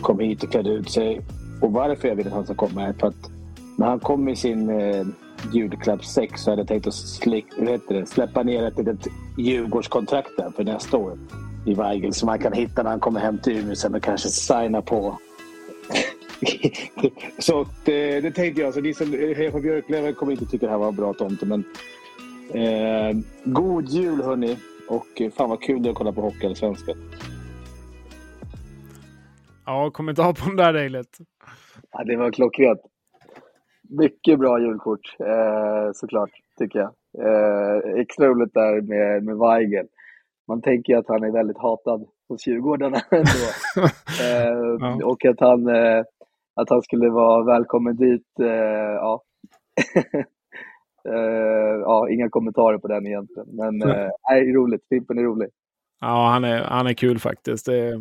Kom 0.00 0.18
hit 0.18 0.42
och 0.42 0.50
klädde 0.50 0.70
ut 0.70 0.90
sig. 0.90 1.20
Och 1.62 1.72
varför 1.72 2.08
jag 2.08 2.14
vill 2.16 2.26
att 2.26 2.32
han 2.32 2.44
ska 2.44 2.54
komma 2.54 2.82
är 2.82 2.92
för 2.92 3.06
att 3.06 3.30
när 3.78 3.86
han 3.86 4.00
kom 4.00 4.28
i 4.28 4.36
sin 4.36 4.70
eh, 4.70 5.06
julklapp 5.52 6.04
6 6.04 6.42
så 6.42 6.50
hade 6.50 6.60
jag 6.60 6.68
tänkt 6.68 6.86
att 6.86 7.88
det, 7.88 8.06
släppa 8.06 8.42
ner 8.42 8.66
ett 8.66 8.78
litet 8.78 9.06
Djurgårdskontrakt 9.38 10.36
där 10.36 10.50
för 10.50 10.64
nästa 10.64 10.96
år 10.96 11.18
i 11.64 11.74
Weigel 11.74 12.12
som 12.12 12.28
han 12.28 12.38
kan 12.38 12.52
hitta 12.52 12.82
när 12.82 12.90
han 12.90 13.00
kommer 13.00 13.20
hem 13.20 13.38
till 13.38 13.58
Umeå 13.58 13.74
sen 13.74 13.94
och 13.94 14.02
kanske 14.02 14.28
signa 14.28 14.82
på. 14.82 15.18
så 17.38 17.66
det, 17.84 18.20
det 18.20 18.30
tänkte 18.30 18.60
jag. 18.60 18.74
Så 18.74 18.80
ni 18.80 18.94
som 18.94 19.12
hejar 19.12 19.50
på 19.50 19.60
Björklöven 19.60 20.14
kommer 20.14 20.32
inte 20.32 20.46
tycka 20.46 20.66
det 20.66 20.72
här 20.72 20.78
var 20.78 20.88
en 20.88 20.96
bra 20.96 21.12
tomte. 21.12 21.46
Men, 21.46 21.64
eh, 22.54 23.16
god 23.44 23.88
jul 23.88 24.22
hörni! 24.22 24.56
Och 24.88 25.20
eh, 25.20 25.30
fan 25.30 25.50
vad 25.50 25.62
kul 25.62 25.82
det 25.82 25.88
är 25.88 25.90
att 25.90 25.96
kolla 25.96 26.12
på 26.12 26.20
Hockeyallsvenskan. 26.20 26.96
Ja, 29.66 29.90
kommentar 29.90 30.32
på 30.32 30.48
den 30.48 30.56
där 30.56 30.72
Dejlet. 30.72 31.18
Ja, 31.92 32.04
det 32.04 32.16
var 32.16 32.30
klockrent. 32.30 32.80
Mycket 33.88 34.38
bra 34.38 34.60
julkort, 34.60 35.16
eh, 35.20 35.92
såklart, 35.94 36.30
tycker 36.58 36.78
jag. 36.78 36.90
Eh, 37.18 38.00
extra 38.00 38.26
roligt 38.26 38.54
där 38.54 38.80
med, 38.80 39.24
med 39.24 39.36
Weigel. 39.36 39.86
Man 40.48 40.62
tänker 40.62 40.96
att 40.96 41.08
han 41.08 41.24
är 41.24 41.30
väldigt 41.32 41.58
hatad 41.58 42.06
hos 42.28 42.46
Djurgårdarna 42.46 43.00
ändå. 43.10 43.46
eh, 44.22 44.76
ja. 44.80 45.04
Och 45.04 45.24
att 45.24 45.40
han, 45.40 45.68
eh, 45.68 46.02
att 46.54 46.70
han 46.70 46.82
skulle 46.82 47.10
vara 47.10 47.44
välkommen 47.44 47.96
dit, 47.96 48.40
eh, 48.40 48.46
ja. 48.94 49.22
eh, 51.08 51.80
ja, 51.82 52.08
inga 52.10 52.28
kommentarer 52.28 52.78
på 52.78 52.88
den 52.88 53.06
egentligen. 53.06 53.48
Men 53.52 53.82
eh, 53.82 54.08
nej, 54.30 54.52
roligt. 54.52 54.86
Fimpen 54.88 55.18
är 55.18 55.22
rolig. 55.22 55.48
Ja, 56.00 56.28
han 56.28 56.44
är, 56.44 56.62
han 56.62 56.86
är 56.86 56.94
kul 56.94 57.18
faktiskt. 57.18 57.66
Det, 57.66 58.00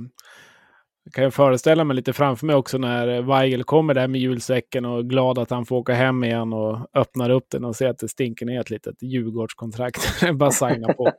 Jag 1.03 1.13
kan 1.13 1.23
ju 1.23 1.31
föreställa 1.31 1.83
mig 1.83 1.95
lite 1.95 2.13
framför 2.13 2.45
mig 2.45 2.55
också 2.55 2.77
när 2.77 3.21
Weigel 3.21 3.63
kommer 3.63 3.93
där 3.93 4.07
med 4.07 4.21
julsäcken 4.21 4.85
och 4.85 4.99
är 4.99 5.03
glad 5.03 5.39
att 5.39 5.49
han 5.49 5.65
får 5.65 5.75
åka 5.75 5.93
hem 5.93 6.23
igen 6.23 6.53
och 6.53 6.77
öppnar 6.93 7.29
upp 7.29 7.45
den 7.51 7.65
och 7.65 7.75
ser 7.75 7.89
att 7.89 7.99
det 7.99 8.07
stinker 8.07 8.45
ner 8.45 8.59
ett 8.59 8.69
litet 8.69 9.01
Djurgårdskontrakt. 9.01 10.01
Bara 10.33 10.51
signa 10.51 10.93
på. 10.93 11.11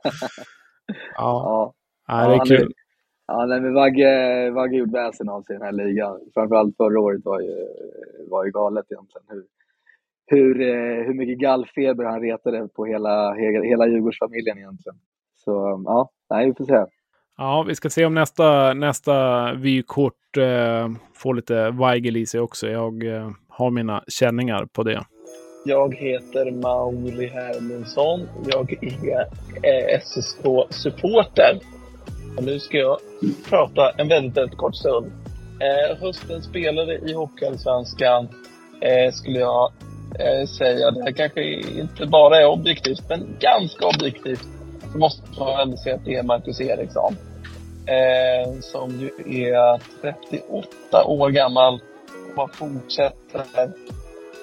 Ja, 1.15 1.73
Ja, 2.07 2.27
det 2.27 2.35
är 2.35 2.57
kul. 2.57 2.73
ja 3.27 3.45
nej, 3.45 3.61
men 3.61 3.73
Vagge, 3.73 4.51
Vagge 4.51 4.77
gjorde 4.77 4.91
väsen 4.91 5.29
av 5.29 5.41
sig 5.41 5.55
i 5.55 5.59
den 5.59 5.65
här 5.65 5.85
ligan. 5.85 6.19
Framförallt 6.33 6.77
förra 6.77 6.99
året 6.99 7.21
var 7.25 7.39
ju, 7.41 7.55
var 8.29 8.45
ju 8.45 8.51
galet 8.51 8.85
egentligen. 8.91 9.25
Hur, 9.29 9.43
hur, 10.27 10.61
eh, 10.61 11.05
hur 11.05 11.13
mycket 11.13 11.37
gallfeber 11.37 12.03
han 12.03 12.21
retade 12.21 12.67
på 12.67 12.85
hela, 12.85 13.33
hela, 13.33 13.63
hela 13.65 13.87
Djurgårdsfamiljen 13.87 14.57
egentligen. 14.57 14.99
Så 15.35 15.83
ja, 15.85 16.09
nej, 16.29 16.45
vi 16.45 16.53
får 16.53 16.65
se. 16.65 16.85
Ja, 17.37 17.65
vi 17.67 17.75
ska 17.75 17.89
se 17.89 18.05
om 18.05 18.13
nästa, 18.13 18.73
nästa 18.73 19.53
vykort 19.53 20.37
eh, 20.37 20.89
får 21.13 21.33
lite 21.33 21.71
Weigel 21.71 22.17
i 22.17 22.25
sig 22.25 22.39
också. 22.39 22.67
Jag 22.67 23.03
eh, 23.03 23.31
har 23.49 23.71
mina 23.71 24.03
känningar 24.07 24.65
på 24.65 24.83
det. 24.83 25.05
Jag 25.67 25.95
heter 25.95 26.51
Mauri 26.51 27.27
Hermansson. 27.27 28.29
Jag 28.51 28.83
är 28.83 29.19
eh, 29.63 29.99
SSK-supporter. 29.99 31.59
Och 32.37 32.43
nu 32.43 32.59
ska 32.59 32.77
jag 32.77 32.97
prata 33.49 33.89
en 33.89 34.07
väldigt, 34.07 34.37
väldigt 34.37 34.57
kort 34.57 34.75
stund. 34.75 35.11
Eh, 35.59 35.97
höstens 35.97 36.45
spelare 36.45 36.97
i 36.97 37.13
Hockeyallsvenskan 37.13 38.27
eh, 38.81 39.13
skulle 39.13 39.39
jag 39.39 39.71
eh, 40.19 40.47
säga. 40.47 40.91
Det 40.91 41.03
här 41.03 41.11
kanske 41.11 41.43
inte 41.53 42.05
bara 42.05 42.41
är 42.41 42.47
objektivt, 42.47 43.09
men 43.09 43.37
ganska 43.39 43.85
objektivt. 43.85 44.47
Så 44.91 44.97
måste 44.97 45.39
man 45.39 45.61
ändå 45.61 45.77
säga 45.77 45.95
att 45.95 46.05
det 46.05 46.15
är 46.15 46.23
Marcus 46.23 46.61
Eriksson. 46.61 47.15
Eh, 47.87 48.59
som 48.61 48.89
ju 48.89 49.07
är 49.45 49.81
38 50.01 51.05
år 51.05 51.29
gammal 51.29 51.73
och 52.29 52.35
bara 52.35 52.47
fortsätter 52.47 53.45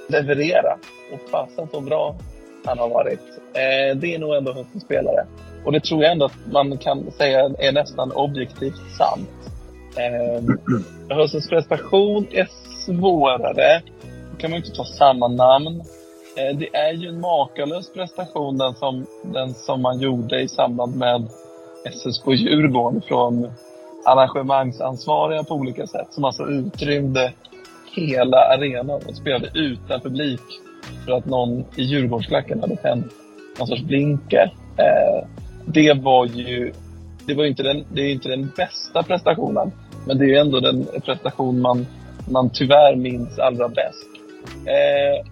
leverera. 0.08 0.78
Och 1.12 1.30
fasen 1.30 1.68
så 1.72 1.80
bra 1.80 2.14
han 2.64 2.78
har 2.78 2.88
varit. 2.88 3.20
Eh, 3.54 3.96
det 3.96 4.14
är 4.14 4.18
nog 4.18 4.34
ändå 4.34 4.52
höstens 4.52 4.84
spelare. 4.84 5.26
Och 5.64 5.72
det 5.72 5.80
tror 5.80 6.02
jag 6.02 6.12
ändå 6.12 6.24
att 6.24 6.52
man 6.52 6.78
kan 6.78 7.10
säga 7.10 7.50
är 7.58 7.72
nästan 7.72 8.12
objektivt 8.12 8.96
sant. 8.98 9.28
Eh, 9.96 11.16
höstens 11.16 11.48
prestation 11.48 12.26
är 12.30 12.48
svårare. 12.86 13.82
Då 14.30 14.36
kan 14.38 14.50
man 14.50 14.60
ju 14.60 14.64
inte 14.64 14.76
ta 14.76 14.84
samma 14.84 15.28
namn. 15.28 15.82
Eh, 16.36 16.56
det 16.56 16.76
är 16.76 16.92
ju 16.92 17.08
en 17.08 17.20
makalös 17.20 17.92
prestation 17.92 18.58
den 18.58 18.74
som, 18.74 19.06
den 19.22 19.54
som 19.54 19.82
man 19.82 20.00
gjorde 20.00 20.40
i 20.40 20.48
samband 20.48 20.96
med 20.96 21.28
SSK 21.92 22.26
Djurgården 22.26 23.02
från 23.08 23.52
arrangemangsansvariga 24.04 25.44
på 25.44 25.54
olika 25.54 25.86
sätt. 25.86 26.06
Som 26.10 26.24
alltså 26.24 26.46
utrymde 26.46 27.32
hela 27.92 28.36
arenan 28.36 28.90
och 29.08 29.16
spelade 29.16 29.50
utan 29.54 30.00
publik 30.00 30.40
för 31.04 31.12
att 31.12 31.26
någon 31.26 31.64
i 31.76 31.82
Djurgårdsklacken 31.82 32.60
hade 32.60 32.76
tänt 32.76 33.06
någon 33.58 33.68
sorts 33.68 33.82
blinker. 33.82 34.54
Eh, 34.76 35.26
det 35.66 35.92
var 35.92 36.26
ju 36.26 36.72
det 37.26 37.34
var 37.34 37.42
ju 37.42 37.50
inte 37.50 37.62
den, 37.62 37.84
det 37.92 38.00
är 38.02 38.12
inte 38.12 38.28
den 38.28 38.52
bästa 38.56 39.02
prestationen. 39.02 39.72
Men 40.06 40.18
det 40.18 40.24
är 40.24 40.28
ju 40.28 40.36
ändå 40.36 40.60
den 40.60 40.86
prestation 41.04 41.60
man, 41.60 41.86
man 42.30 42.50
tyvärr 42.50 42.96
minns 42.96 43.38
allra 43.38 43.68
bäst. 43.68 44.08
Eh, 44.66 45.26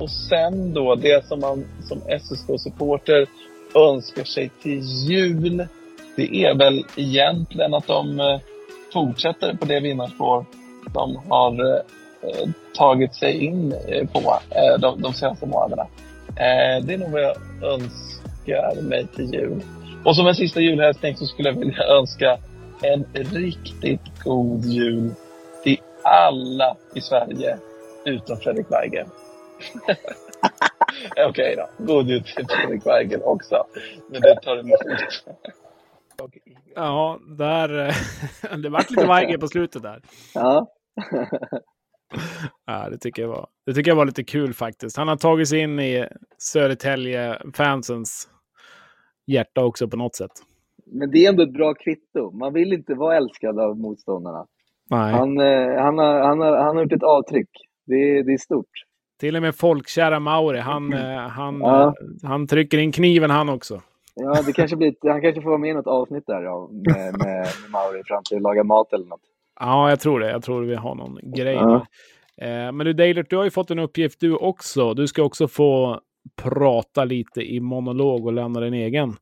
och 0.00 0.10
sen 0.10 0.74
då, 0.74 0.94
det 0.94 1.26
som 1.26 1.40
man 1.40 1.64
som 1.82 1.98
SSK-supporter 1.98 3.26
önskar 3.74 4.24
sig 4.24 4.50
till 4.62 4.80
jul. 5.08 5.66
Det 6.16 6.44
är 6.44 6.54
väl 6.54 6.84
egentligen 6.96 7.74
att 7.74 7.86
de 7.86 8.20
eh, 8.20 8.40
fortsätter 8.92 9.56
på 9.56 9.64
det 9.64 9.80
vinnarspår 9.80 10.44
de 10.94 11.16
har 11.28 11.74
eh, 11.74 11.80
tagit 12.74 13.14
sig 13.14 13.44
in 13.44 13.72
eh, 13.72 14.08
på 14.08 14.18
eh, 14.50 14.80
de, 14.80 15.02
de 15.02 15.12
senaste 15.12 15.46
månaderna. 15.46 15.86
Eh, 16.28 16.84
det 16.84 16.94
är 16.94 16.98
nog 16.98 17.10
vad 17.10 17.22
jag 17.22 17.36
önskar 17.62 18.82
mig 18.82 19.06
till 19.06 19.34
jul. 19.34 19.62
Och 20.04 20.16
som 20.16 20.26
en 20.26 20.34
sista 20.34 20.60
julhälsning 20.60 21.16
så 21.16 21.26
skulle 21.26 21.48
jag 21.48 21.58
vilja 21.58 21.84
önska 21.98 22.38
en 22.82 23.04
riktigt 23.14 24.24
god 24.24 24.64
jul 24.64 25.10
till 25.62 25.80
alla 26.02 26.76
i 26.94 27.00
Sverige 27.00 27.58
utom 28.04 28.36
Fredrik 28.36 28.66
Weigel. 28.70 29.06
Okej 31.28 31.56
då, 31.56 31.84
god 31.84 32.08
jul 32.08 32.22
till 32.22 32.46
Fredrik 32.48 32.86
Weigel 32.86 33.22
också. 33.22 33.66
Men 34.10 34.20
det 34.20 34.40
tar 34.42 34.56
emot. 34.58 34.80
Ja, 36.74 37.18
där... 37.38 37.78
eh, 37.78 38.56
det 38.62 38.68
vart 38.68 38.90
lite 38.90 39.06
Weigel 39.06 39.40
på 39.40 39.48
slutet 39.48 39.82
där. 39.82 40.00
Ja. 40.34 40.66
Ja, 42.66 42.88
det 42.90 42.98
tycker 42.98 43.22
jag 43.22 43.28
var, 43.28 43.46
det 43.66 43.74
tycker 43.74 43.90
jag 43.90 43.96
var 43.96 44.04
lite 44.06 44.24
kul 44.24 44.54
faktiskt. 44.54 44.96
Han 44.96 45.08
har 45.08 45.16
tagit 45.16 45.48
sig 45.48 45.58
in 45.60 45.80
i 45.80 46.06
Södertälje-fansens 46.38 48.28
hjärta 49.26 49.64
också 49.64 49.88
på 49.88 49.96
något 49.96 50.14
sätt. 50.14 50.30
Men 50.86 51.10
det 51.10 51.24
är 51.24 51.28
ändå 51.28 51.42
ett 51.42 51.52
bra 51.52 51.74
kvitto. 51.74 52.30
Man 52.30 52.52
vill 52.52 52.72
inte 52.72 52.94
vara 52.94 53.16
älskad 53.16 53.58
av 53.60 53.78
motståndarna. 53.78 54.46
Nej. 54.90 55.12
Han, 55.12 55.40
eh, 55.40 55.82
han, 55.82 55.98
har, 55.98 56.20
han, 56.20 56.40
har, 56.40 56.56
han 56.56 56.76
har 56.76 56.82
gjort 56.82 56.92
ett 56.92 57.02
avtryck. 57.02 57.48
Det, 57.86 58.22
det 58.22 58.32
är 58.32 58.38
stort. 58.38 58.70
Till 59.20 59.36
och 59.36 59.42
med 59.42 59.54
folkkära 59.54 60.20
Mauri, 60.20 60.58
han, 60.58 60.92
eh, 60.92 61.18
han, 61.18 61.60
Ja. 61.60 61.86
eh, 61.86 62.28
han 62.28 62.46
trycker 62.46 62.78
in 62.78 62.92
kniven 62.92 63.30
han 63.30 63.48
också. 63.48 63.82
Ja, 64.14 64.42
det 64.46 64.52
kanske 64.52 64.76
blir, 64.76 64.94
han 65.10 65.22
kanske 65.22 65.42
får 65.42 65.50
vara 65.50 65.58
med 65.58 65.70
i 65.70 65.74
något 65.74 65.86
avsnitt 65.86 66.24
där 66.26 66.42
ja, 66.42 66.68
med, 66.72 66.96
med, 66.96 67.18
med 67.18 67.70
Mauri 67.70 68.02
fram 68.04 68.22
till 68.28 68.36
att 68.36 68.42
laga 68.42 68.64
mat 68.64 68.92
eller 68.92 69.06
något. 69.06 69.20
Ja, 69.60 69.88
jag 69.90 70.00
tror 70.00 70.20
det. 70.20 70.30
Jag 70.30 70.42
tror 70.42 70.62
vi 70.62 70.74
har 70.74 70.94
någon 70.94 71.18
grej 71.22 71.54
Ja. 71.54 71.86
Eh, 72.40 72.72
men 72.72 72.78
du 72.78 72.92
Deilert, 72.92 73.30
du 73.30 73.36
har 73.36 73.44
ju 73.44 73.50
fått 73.50 73.70
en 73.70 73.78
uppgift 73.78 74.20
du 74.20 74.36
också. 74.36 74.94
Du 74.94 75.06
ska 75.06 75.22
också 75.22 75.48
få 75.48 76.00
prata 76.42 77.04
lite 77.04 77.40
i 77.40 77.60
monolog 77.60 78.26
och 78.26 78.32
lämna 78.32 78.60
din 78.60 78.74
egen 78.74 79.16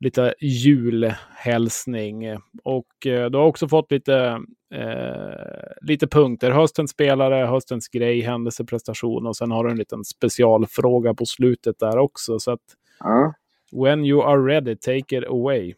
lite 0.00 0.34
julhälsning. 0.40 2.24
Och 2.64 3.06
eh, 3.06 3.30
du 3.30 3.38
har 3.38 3.44
också 3.44 3.68
fått 3.68 3.92
lite, 3.92 4.40
eh, 4.74 5.78
lite 5.82 6.06
punkter. 6.06 6.50
Höstens 6.50 6.90
spelare, 6.90 7.46
höstens 7.46 7.88
grej, 7.88 8.20
händelseprestation 8.20 9.26
och 9.26 9.36
sen 9.36 9.50
har 9.50 9.64
du 9.64 9.70
en 9.70 9.76
liten 9.76 10.04
specialfråga 10.04 11.14
på 11.14 11.26
slutet 11.26 11.78
där 11.78 11.98
också. 11.98 12.38
Så 12.38 12.50
att 12.52 12.60
Ja. 13.00 13.34
when 13.72 14.04
you 14.04 14.22
are 14.22 14.54
ready, 14.54 14.76
take 14.76 15.18
it 15.18 15.24
away. 15.28 15.74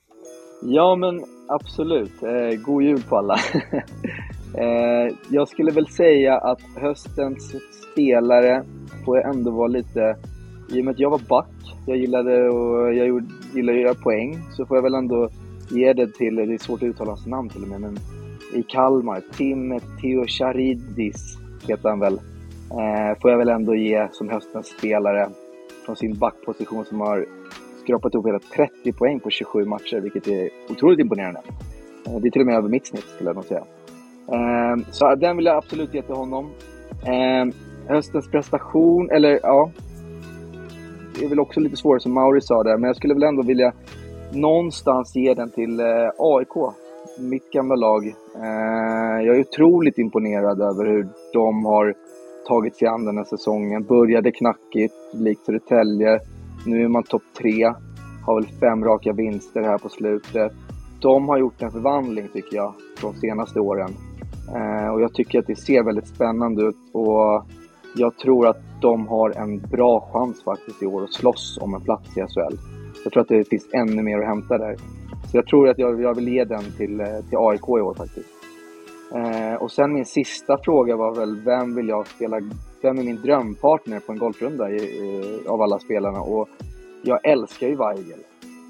Ja, 0.62 0.96
men 0.96 1.24
absolut. 1.54 2.22
Eh, 2.22 2.60
god 2.60 2.82
jul 2.82 3.02
på 3.08 3.16
alla. 3.16 3.34
eh, 4.58 5.14
jag 5.28 5.48
skulle 5.48 5.72
väl 5.72 5.86
säga 5.86 6.38
att 6.38 6.62
höstens 6.76 7.54
spelare 7.92 8.64
får 9.04 9.16
jag 9.16 9.34
ändå 9.34 9.50
vara 9.50 9.68
lite... 9.68 10.16
I 10.68 10.80
och 10.80 10.84
med 10.84 10.92
att 10.92 10.98
jag 10.98 11.10
var 11.10 11.20
back, 11.28 11.76
jag 11.86 11.96
gillade 11.96 12.48
och 12.48 12.94
jag 12.94 13.06
gjorde, 13.06 13.26
gillade 13.54 13.78
att 13.78 13.82
göra 13.82 13.94
poäng, 13.94 14.38
så 14.50 14.66
får 14.66 14.76
jag 14.76 14.82
väl 14.82 14.94
ändå 14.94 15.28
ge 15.70 15.92
det 15.92 16.14
till, 16.14 16.36
det 16.36 16.54
är 16.54 16.58
svårt 16.58 16.82
att 16.82 16.88
uttala 16.88 17.10
hans 17.10 17.26
namn 17.26 17.48
till 17.48 17.62
och 17.62 17.68
med, 17.68 17.80
men 17.80 17.98
i 18.54 18.62
Kalmar, 18.62 19.22
Tim 19.36 19.80
Teocharidis 20.00 21.38
heter 21.68 21.88
han 21.88 22.00
väl. 22.00 22.14
Eh, 22.70 23.20
får 23.20 23.30
jag 23.30 23.38
väl 23.38 23.48
ändå 23.48 23.74
ge 23.74 24.08
som 24.12 24.28
höstens 24.28 24.66
spelare 24.66 25.28
från 25.86 25.96
sin 25.96 26.18
backposition 26.18 26.84
som 26.84 27.00
har 27.00 27.26
skrapat 27.82 28.14
ihop 28.14 28.26
hela 28.26 28.38
30 28.38 28.92
poäng 28.92 29.20
på 29.20 29.30
27 29.30 29.64
matcher, 29.64 30.00
vilket 30.00 30.28
är 30.28 30.50
otroligt 30.70 31.00
imponerande. 31.00 31.40
Eh, 32.06 32.16
det 32.20 32.28
är 32.28 32.30
till 32.30 32.40
och 32.40 32.46
med 32.46 32.56
över 32.56 32.68
mitt 32.68 32.86
snitt, 32.86 33.04
skulle 33.04 33.28
jag 33.28 33.36
nog 33.36 33.44
säga. 33.44 33.64
Eh, 34.32 34.84
så 34.90 35.14
den 35.14 35.36
vill 35.36 35.46
jag 35.46 35.56
absolut 35.56 35.94
ge 35.94 36.02
till 36.02 36.14
honom. 36.14 36.50
Eh, 37.06 37.54
höstens 37.88 38.30
prestation, 38.30 39.10
eller 39.10 39.40
ja, 39.42 39.70
det 41.18 41.24
är 41.24 41.28
väl 41.28 41.40
också 41.40 41.60
lite 41.60 41.76
svårare 41.76 42.00
som 42.00 42.12
Mauri 42.12 42.40
sa 42.40 42.62
där, 42.62 42.76
men 42.76 42.86
jag 42.86 42.96
skulle 42.96 43.14
väl 43.14 43.22
ändå 43.22 43.42
vilja 43.42 43.72
någonstans 44.32 45.16
ge 45.16 45.34
den 45.34 45.50
till 45.50 45.80
AIK, 46.18 46.74
mitt 47.18 47.50
gamla 47.52 47.74
lag. 47.74 48.14
Jag 49.24 49.36
är 49.36 49.40
otroligt 49.40 49.98
imponerad 49.98 50.60
över 50.60 50.86
hur 50.86 51.08
de 51.32 51.64
har 51.64 51.94
tagit 52.48 52.76
sig 52.76 52.88
an 52.88 53.04
den 53.04 53.16
här 53.16 53.24
säsongen. 53.24 53.84
Började 53.84 54.32
knackigt, 54.32 54.94
likt 55.12 55.44
Södertälje. 55.44 56.20
Nu 56.66 56.84
är 56.84 56.88
man 56.88 57.02
topp 57.02 57.22
tre. 57.38 57.72
Har 58.24 58.34
väl 58.40 58.50
fem 58.60 58.84
raka 58.84 59.12
vinster 59.12 59.62
här 59.62 59.78
på 59.78 59.88
slutet. 59.88 60.52
De 61.00 61.28
har 61.28 61.38
gjort 61.38 61.62
en 61.62 61.70
förvandling 61.70 62.28
tycker 62.32 62.56
jag, 62.56 62.74
de 63.00 63.14
senaste 63.14 63.60
åren. 63.60 63.90
Eh, 64.54 64.88
och 64.88 65.02
jag 65.02 65.14
tycker 65.14 65.38
att 65.38 65.46
det 65.46 65.56
ser 65.56 65.82
väldigt 65.82 66.08
spännande 66.08 66.62
ut 66.62 66.76
och 66.92 67.44
jag 67.96 68.16
tror 68.16 68.46
att 68.46 68.60
de 68.80 69.06
har 69.06 69.30
en 69.30 69.58
bra 69.58 70.10
chans 70.12 70.42
faktiskt 70.44 70.82
i 70.82 70.86
år 70.86 71.04
att 71.04 71.12
slåss 71.12 71.58
om 71.60 71.74
en 71.74 71.80
plats 71.80 72.16
i 72.16 72.20
SHL. 72.20 72.56
Jag 73.04 73.12
tror 73.12 73.20
att 73.20 73.28
det 73.28 73.48
finns 73.48 73.68
ännu 73.72 74.02
mer 74.02 74.18
att 74.18 74.26
hämta 74.26 74.58
där. 74.58 74.76
Så 75.30 75.36
jag 75.36 75.46
tror 75.46 75.68
att 75.68 75.78
jag, 75.78 76.00
jag 76.00 76.14
vill 76.14 76.28
ge 76.28 76.44
den 76.44 76.62
till, 76.76 77.00
eh, 77.00 77.06
till 77.28 77.38
AIK 77.38 77.68
i 77.68 77.80
år 77.80 77.94
faktiskt. 77.94 78.41
Eh, 79.14 79.54
och 79.54 79.72
sen 79.72 79.92
min 79.92 80.06
sista 80.06 80.58
fråga 80.64 80.96
var 80.96 81.14
väl, 81.14 81.40
vem 81.44 81.74
vill 81.74 81.88
jag 81.88 82.06
spela, 82.06 82.40
vem 82.82 82.98
är 82.98 83.02
min 83.02 83.22
drömpartner 83.22 84.00
på 84.00 84.12
en 84.12 84.18
golfrunda 84.18 84.70
i, 84.70 84.76
i, 84.76 85.40
av 85.48 85.62
alla 85.62 85.78
spelarna? 85.78 86.20
Och 86.20 86.48
jag 87.02 87.26
älskar 87.26 87.66
ju 87.66 87.76
Weigel. 87.76 88.20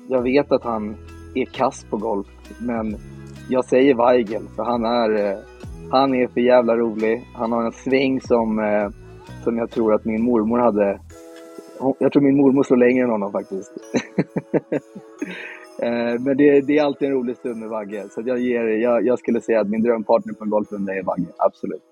Jag 0.08 0.22
vet 0.22 0.52
att 0.52 0.64
han 0.64 0.96
är 1.34 1.44
kass 1.44 1.86
på 1.90 1.96
golf, 1.96 2.26
men 2.58 2.96
jag 3.48 3.64
säger 3.64 3.94
Weigel, 3.94 4.42
för 4.56 4.62
han 4.62 4.84
är, 4.84 5.30
eh, 5.30 5.38
han 5.90 6.14
är 6.14 6.28
för 6.28 6.40
jävla 6.40 6.76
rolig. 6.76 7.28
Han 7.34 7.52
har 7.52 7.64
en 7.64 7.72
sväng 7.72 8.20
som, 8.20 8.58
eh, 8.58 8.88
som 9.44 9.56
jag 9.58 9.70
tror 9.70 9.94
att 9.94 10.04
min 10.04 10.22
mormor 10.22 10.58
hade. 10.58 11.00
Jag 11.98 12.12
tror 12.12 12.22
min 12.22 12.36
mormor 12.36 12.62
slår 12.62 12.76
längre 12.76 13.04
än 13.04 13.10
honom 13.10 13.32
faktiskt. 13.32 13.72
Eh, 15.78 16.20
Men 16.20 16.36
det, 16.36 16.60
det 16.60 16.78
är 16.78 16.84
alltid 16.84 17.08
en 17.08 17.14
rolig 17.14 17.36
stund 17.36 17.60
med 17.60 17.68
Vagge. 17.68 18.08
Så 18.10 18.22
jag, 18.26 18.40
ger, 18.40 18.64
jag, 18.64 19.06
jag 19.06 19.18
skulle 19.18 19.40
säga 19.40 19.60
att 19.60 19.68
min 19.68 19.82
drömpartner 19.82 20.34
på 20.34 20.44
en 20.44 20.50
golfrunda 20.50 20.94
är 20.94 21.02
Vagge, 21.02 21.32
absolut. 21.38 21.82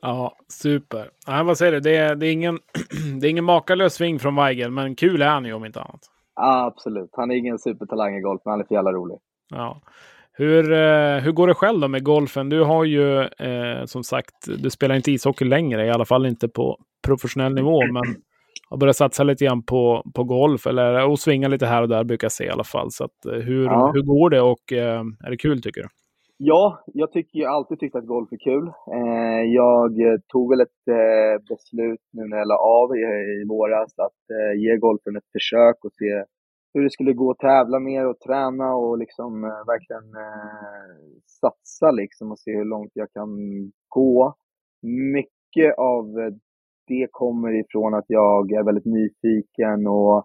Ja, 0.00 0.36
super. 0.48 1.10
Nej, 1.26 1.44
vad 1.44 1.58
säger 1.58 1.72
du? 1.72 1.80
Det 1.80 1.96
är, 1.96 2.14
det 2.14 2.26
är, 2.26 2.32
ingen, 2.32 2.58
det 3.20 3.26
är 3.26 3.30
ingen 3.30 3.44
makalös 3.44 3.94
sving 3.94 4.18
från 4.18 4.36
Weigel, 4.36 4.70
men 4.70 4.94
kul 4.96 5.22
är 5.22 5.28
han 5.28 5.44
ju 5.44 5.52
om 5.52 5.64
inte 5.64 5.80
annat. 5.80 6.00
Ja, 6.36 6.64
absolut. 6.64 7.10
Han 7.12 7.30
är 7.30 7.34
ingen 7.34 7.58
supertalang 7.58 8.16
i 8.16 8.20
golf, 8.20 8.42
men 8.44 8.50
han 8.52 8.60
är 8.60 8.64
för 8.64 8.74
jävla 8.74 8.92
rolig. 8.92 9.18
Ja. 9.50 9.80
Hur, 10.32 10.72
eh, 10.72 11.18
hur 11.18 11.32
går 11.32 11.46
det 11.46 11.54
själv 11.54 11.80
då 11.80 11.88
med 11.88 12.04
golfen? 12.04 12.48
Du 12.48 12.62
har 12.62 12.84
ju 12.84 13.20
eh, 13.20 13.84
som 13.84 14.04
sagt, 14.04 14.34
du 14.58 14.70
spelar 14.70 14.94
inte 14.94 15.12
ishockey 15.12 15.44
längre, 15.44 15.86
i 15.86 15.90
alla 15.90 16.04
fall 16.04 16.26
inte 16.26 16.48
på 16.48 16.78
professionell 17.06 17.54
nivå, 17.54 17.86
men 17.92 18.02
har 18.70 18.76
börjat 18.76 18.96
satsa 18.96 19.22
lite 19.22 19.44
grann 19.44 19.62
på, 19.62 20.02
på 20.14 20.24
golf 20.24 20.66
eller 20.66 21.08
och 21.10 21.18
svinga 21.18 21.48
lite 21.48 21.66
här 21.66 21.82
och 21.82 21.88
där 21.88 22.04
brukar 22.04 22.24
jag 22.24 22.32
se 22.32 22.44
i 22.44 22.50
alla 22.50 22.64
fall. 22.64 22.90
Så 22.90 23.04
att, 23.04 23.26
eh, 23.26 23.32
hur, 23.32 23.64
Ja. 23.64 23.90
hur 23.94 24.02
går 24.02 24.30
det 24.30 24.40
och 24.40 24.72
eh, 24.72 25.00
är 25.26 25.30
det 25.30 25.36
kul 25.36 25.62
tycker 25.62 25.82
du? 25.82 25.88
Ja, 26.40 26.82
jag 26.86 27.12
tycker 27.12 27.38
jag 27.38 27.48
har 27.48 27.56
alltid 27.56 27.78
tyckt 27.80 27.96
att 27.96 28.06
golf 28.06 28.32
är 28.32 28.36
kul. 28.36 28.66
Eh, 28.94 29.42
jag 29.54 30.00
eh, 30.00 30.18
tog 30.28 30.50
väl 30.50 30.60
ett 30.60 30.88
eh, 30.90 31.42
beslut 31.48 32.00
nu 32.12 32.22
när 32.28 32.36
jag 32.36 32.48
la 32.48 32.56
av 32.56 32.96
i, 32.96 33.00
i 33.42 33.44
våras 33.48 33.98
att 33.98 34.22
eh, 34.36 34.60
ge 34.60 34.76
golfen 34.76 35.16
ett 35.16 35.32
försök 35.32 35.84
och 35.84 35.92
se 35.92 36.24
hur 36.74 36.82
det 36.84 36.90
skulle 36.90 37.12
gå 37.12 37.30
att 37.30 37.38
tävla 37.38 37.78
mer 37.80 38.06
och 38.06 38.20
träna 38.20 38.74
och 38.74 38.98
liksom 38.98 39.42
verkligen 39.42 40.02
satsa 41.26 41.90
liksom 41.90 42.32
och 42.32 42.38
se 42.38 42.56
hur 42.56 42.64
långt 42.64 42.90
jag 42.94 43.12
kan 43.12 43.28
gå. 43.88 44.34
Mycket 45.14 45.78
av 45.78 46.04
det 46.88 47.08
kommer 47.10 47.60
ifrån 47.60 47.94
att 47.94 48.04
jag 48.08 48.52
är 48.52 48.62
väldigt 48.62 48.84
nyfiken 48.84 49.86
och 49.86 50.16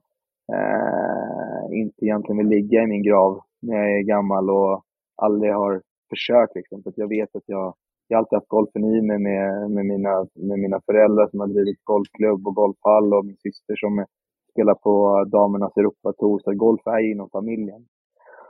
eh, 0.54 1.80
inte 1.80 2.06
egentligen 2.06 2.38
vill 2.38 2.48
ligga 2.48 2.84
i 2.84 2.88
min 2.88 3.04
grav 3.04 3.40
när 3.62 3.76
jag 3.78 4.00
är 4.00 4.04
gammal 4.04 4.50
och 4.50 4.84
aldrig 5.16 5.54
har 5.54 5.82
försökt 6.10 6.56
liksom. 6.56 6.84
För 6.84 6.90
att 6.90 6.98
jag 6.98 7.08
vet 7.08 7.36
att 7.36 7.44
jag, 7.46 7.74
jag 8.08 8.18
alltid 8.18 8.38
haft 8.38 8.48
golfen 8.48 8.84
i 8.84 9.02
mig 9.02 9.20
med, 9.20 9.72
med, 9.72 9.86
mina, 9.86 10.28
med 10.34 10.60
mina 10.60 10.82
föräldrar 10.86 11.28
som 11.28 11.40
har 11.40 11.48
drivit 11.48 11.84
golfklubb 11.84 12.48
och 12.48 12.56
golfhall 12.56 13.14
och 13.14 13.26
min 13.26 13.38
syster 13.38 13.76
som 13.76 14.06
spelar 14.52 14.76
på 14.76 15.24
damernas 15.24 15.78
Europatour. 15.78 16.40
Så 16.40 16.54
golf 16.54 16.88
är 16.88 17.12
inom 17.12 17.30
familjen. 17.30 17.86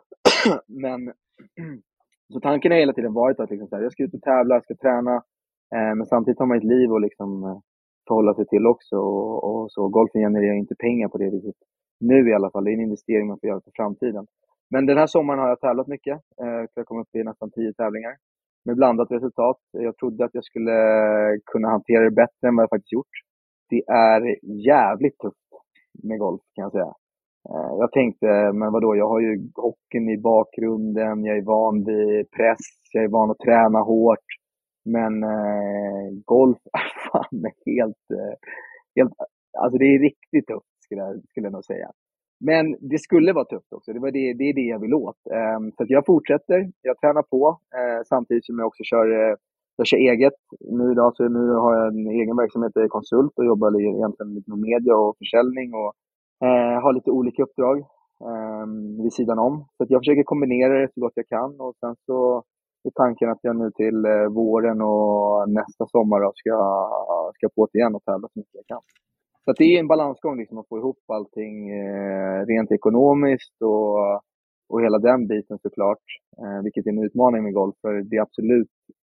Men 0.68 1.14
så 2.34 2.40
tanken 2.40 2.72
har 2.72 2.80
hela 2.80 2.94
tiden 2.94 3.14
varit 3.14 3.40
att 3.40 3.50
liksom 3.50 3.68
så 3.68 3.76
här, 3.76 3.84
jag 3.84 3.92
ska 3.92 4.04
ut 4.04 4.14
och 4.14 4.22
tävla, 4.22 4.56
jag 4.56 4.64
ska 4.64 4.76
träna. 4.76 5.16
Eh, 5.76 5.96
men 5.96 6.06
samtidigt 6.06 6.40
har 6.40 6.46
man 6.46 6.58
ett 6.58 6.64
liv 6.64 6.92
och 6.92 7.02
liksom 7.02 7.44
eh, 7.44 7.60
förhålla 8.08 8.34
sig 8.34 8.46
till 8.48 8.68
också. 8.68 8.96
Och, 8.98 9.44
och 9.44 9.72
så 9.72 9.88
golfen 9.88 10.22
genererar 10.22 10.54
inte 10.54 10.76
pengar 10.76 11.08
på 11.08 11.18
det 11.18 11.30
viset. 11.30 11.56
Nu 12.00 12.30
i 12.30 12.34
alla 12.34 12.52
fall. 12.52 12.64
Det 12.64 12.72
är 12.72 12.74
en 12.74 12.82
investering 12.90 13.28
man 13.28 13.40
får 13.40 13.50
göra 13.50 13.62
för 13.62 13.72
framtiden. 13.76 14.26
Men 14.70 14.86
den 14.86 14.98
här 14.98 15.08
sommaren 15.08 15.40
har 15.40 15.50
jag 15.50 15.60
tävlat 15.60 15.88
mycket. 15.88 16.14
Eh, 16.42 16.66
jag 16.76 16.86
kom 16.86 17.02
upp 17.02 17.16
i 17.16 17.24
nästan 17.24 17.52
tio 17.52 17.74
tävlingar 17.74 18.16
med 18.66 18.76
blandat 18.76 19.12
resultat. 19.12 19.58
Jag 19.72 19.98
trodde 19.98 20.26
att 20.26 20.34
jag 20.34 20.44
skulle 20.44 20.76
kunna 21.46 21.68
hantera 21.68 22.04
det 22.04 22.12
bättre 22.12 22.48
än 22.48 22.56
vad 22.56 22.64
jag 22.64 22.70
faktiskt 22.70 22.94
gjort. 22.94 23.16
Det 23.70 23.84
är 23.88 24.22
jävligt 24.68 25.18
tufft 25.18 25.50
med 26.04 26.20
golf 26.20 26.42
kan 26.56 26.64
jag 26.64 26.72
säga. 26.72 26.94
Eh, 27.50 27.74
jag 27.80 27.92
tänkte, 27.92 28.28
men 28.54 28.72
vadå, 28.72 28.96
jag 28.96 29.10
har 29.10 29.20
ju 29.20 29.50
hockeyn 29.56 30.10
i 30.10 30.18
bakgrunden, 30.18 31.26
jag 31.26 31.38
är 31.38 31.42
van 31.42 31.84
vid 31.84 32.32
press, 32.32 32.66
jag 32.92 33.04
är 33.04 33.08
van 33.08 33.32
att 33.32 33.40
träna 33.40 33.80
hårt. 33.80 34.28
Men 34.86 35.24
eh, 35.24 36.12
golf 36.26 36.58
är 36.74 37.10
fan 37.10 37.52
helt, 37.66 38.12
eh, 38.12 38.36
helt, 38.96 39.14
alltså 39.60 39.78
det 39.78 39.86
är 39.86 40.00
riktigt 40.00 40.48
tufft 40.48 40.84
skulle 40.84 41.02
jag, 41.02 41.22
skulle 41.30 41.46
jag 41.46 41.54
nog 41.54 41.66
säga. 41.66 41.92
Men 42.46 42.76
det 42.80 43.00
skulle 43.00 43.34
vara 43.34 43.46
tufft 43.46 43.74
också. 43.74 43.94
Det, 43.94 44.00
var 44.00 44.12
det, 44.12 44.34
det 44.34 44.44
är 44.50 44.54
det 44.54 44.68
jag 44.74 44.80
vill 44.80 44.94
åt. 44.94 45.22
Um, 45.58 45.72
så 45.72 45.84
att 45.84 45.90
jag 45.90 46.06
fortsätter. 46.06 46.72
Jag 46.82 47.00
tränar 47.00 47.22
på 47.22 47.60
eh, 47.78 48.04
samtidigt 48.06 48.46
som 48.46 48.60
jag 48.60 48.68
också 48.68 48.84
kör, 48.84 49.08
eh, 49.12 49.36
jag 49.78 49.88
kör 49.88 49.98
eget. 49.98 50.40
Nu 50.60 50.92
idag 50.92 51.16
så 51.16 51.28
nu 51.28 51.50
har 51.50 51.76
jag 51.78 51.88
en 51.88 52.08
egen 52.08 52.38
verksamhet, 52.38 52.72
jag 52.76 52.84
är 52.84 52.98
konsult 53.00 53.34
och 53.36 53.46
jobbar 53.46 53.80
egentligen 53.80 54.34
lite 54.34 54.50
med 54.50 54.60
media 54.60 54.96
och 54.96 55.18
försäljning 55.18 55.74
och 55.74 55.92
eh, 56.48 56.82
har 56.84 56.94
lite 56.94 57.12
olika 57.12 57.44
uppdrag 57.44 57.78
eh, 58.30 58.66
vid 59.04 59.14
sidan 59.14 59.40
om. 59.40 59.66
Så 59.78 59.84
att 59.84 59.90
jag 59.90 60.02
försöker 60.02 60.24
kombinera 60.24 60.80
det 60.80 60.94
så 60.94 61.02
gott 61.02 61.14
jag 61.16 61.28
kan 61.28 61.60
och 61.60 61.76
sen 61.80 61.96
så 62.06 62.44
i 62.84 62.92
tanken 62.96 63.30
att 63.30 63.40
jag 63.42 63.56
nu 63.56 63.72
till 63.72 64.06
eh, 64.06 64.26
våren 64.28 64.82
och 64.82 65.50
nästa 65.50 65.86
sommar 65.88 66.20
då 66.22 66.32
ska, 66.36 66.56
ska 67.36 67.50
på 67.56 67.68
det 67.72 67.78
igen 67.80 67.96
och 67.96 68.04
tävla 68.04 68.28
så 68.28 68.40
mycket 68.40 68.54
jag 68.56 68.66
kan. 68.68 68.82
Så 69.46 69.52
att 69.52 69.58
det 69.58 69.64
är 69.76 69.80
en 69.80 69.88
balansgång 69.88 70.38
liksom 70.38 70.58
att 70.58 70.68
få 70.68 70.78
ihop 70.78 71.00
allting 71.08 71.70
eh, 71.70 72.46
rent 72.46 72.72
ekonomiskt 72.72 73.62
och, 73.62 73.98
och 74.70 74.82
hela 74.82 75.00
den 75.00 75.28
biten 75.28 75.60
såklart. 75.62 76.04
Eh, 76.38 76.64
vilket 76.64 76.86
är 76.86 76.90
en 76.92 77.04
utmaning 77.04 77.44
med 77.44 77.54
golf, 77.54 77.76
för 77.82 77.94
det 77.94 78.16
är 78.16 78.22
absolut 78.22 78.70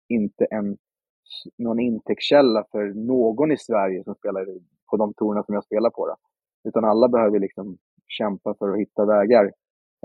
inte 0.10 0.46
en, 0.46 0.78
någon 1.58 1.80
intäktskälla 1.80 2.64
för 2.72 2.84
någon 3.08 3.52
i 3.52 3.58
Sverige 3.58 4.04
som 4.04 4.16
spelar 4.16 4.50
i- 4.50 4.64
på 4.92 4.98
de 4.98 5.14
tourerna 5.14 5.44
som 5.44 5.54
jag 5.56 5.64
spelar 5.64 5.90
på. 5.90 6.08
Då. 6.08 6.16
Utan 6.70 6.86
alla 6.86 7.08
behöver 7.10 7.40
liksom 7.40 7.78
kämpa 8.08 8.54
för 8.60 8.70
att 8.70 8.80
hitta 8.80 9.06
vägar, 9.06 9.52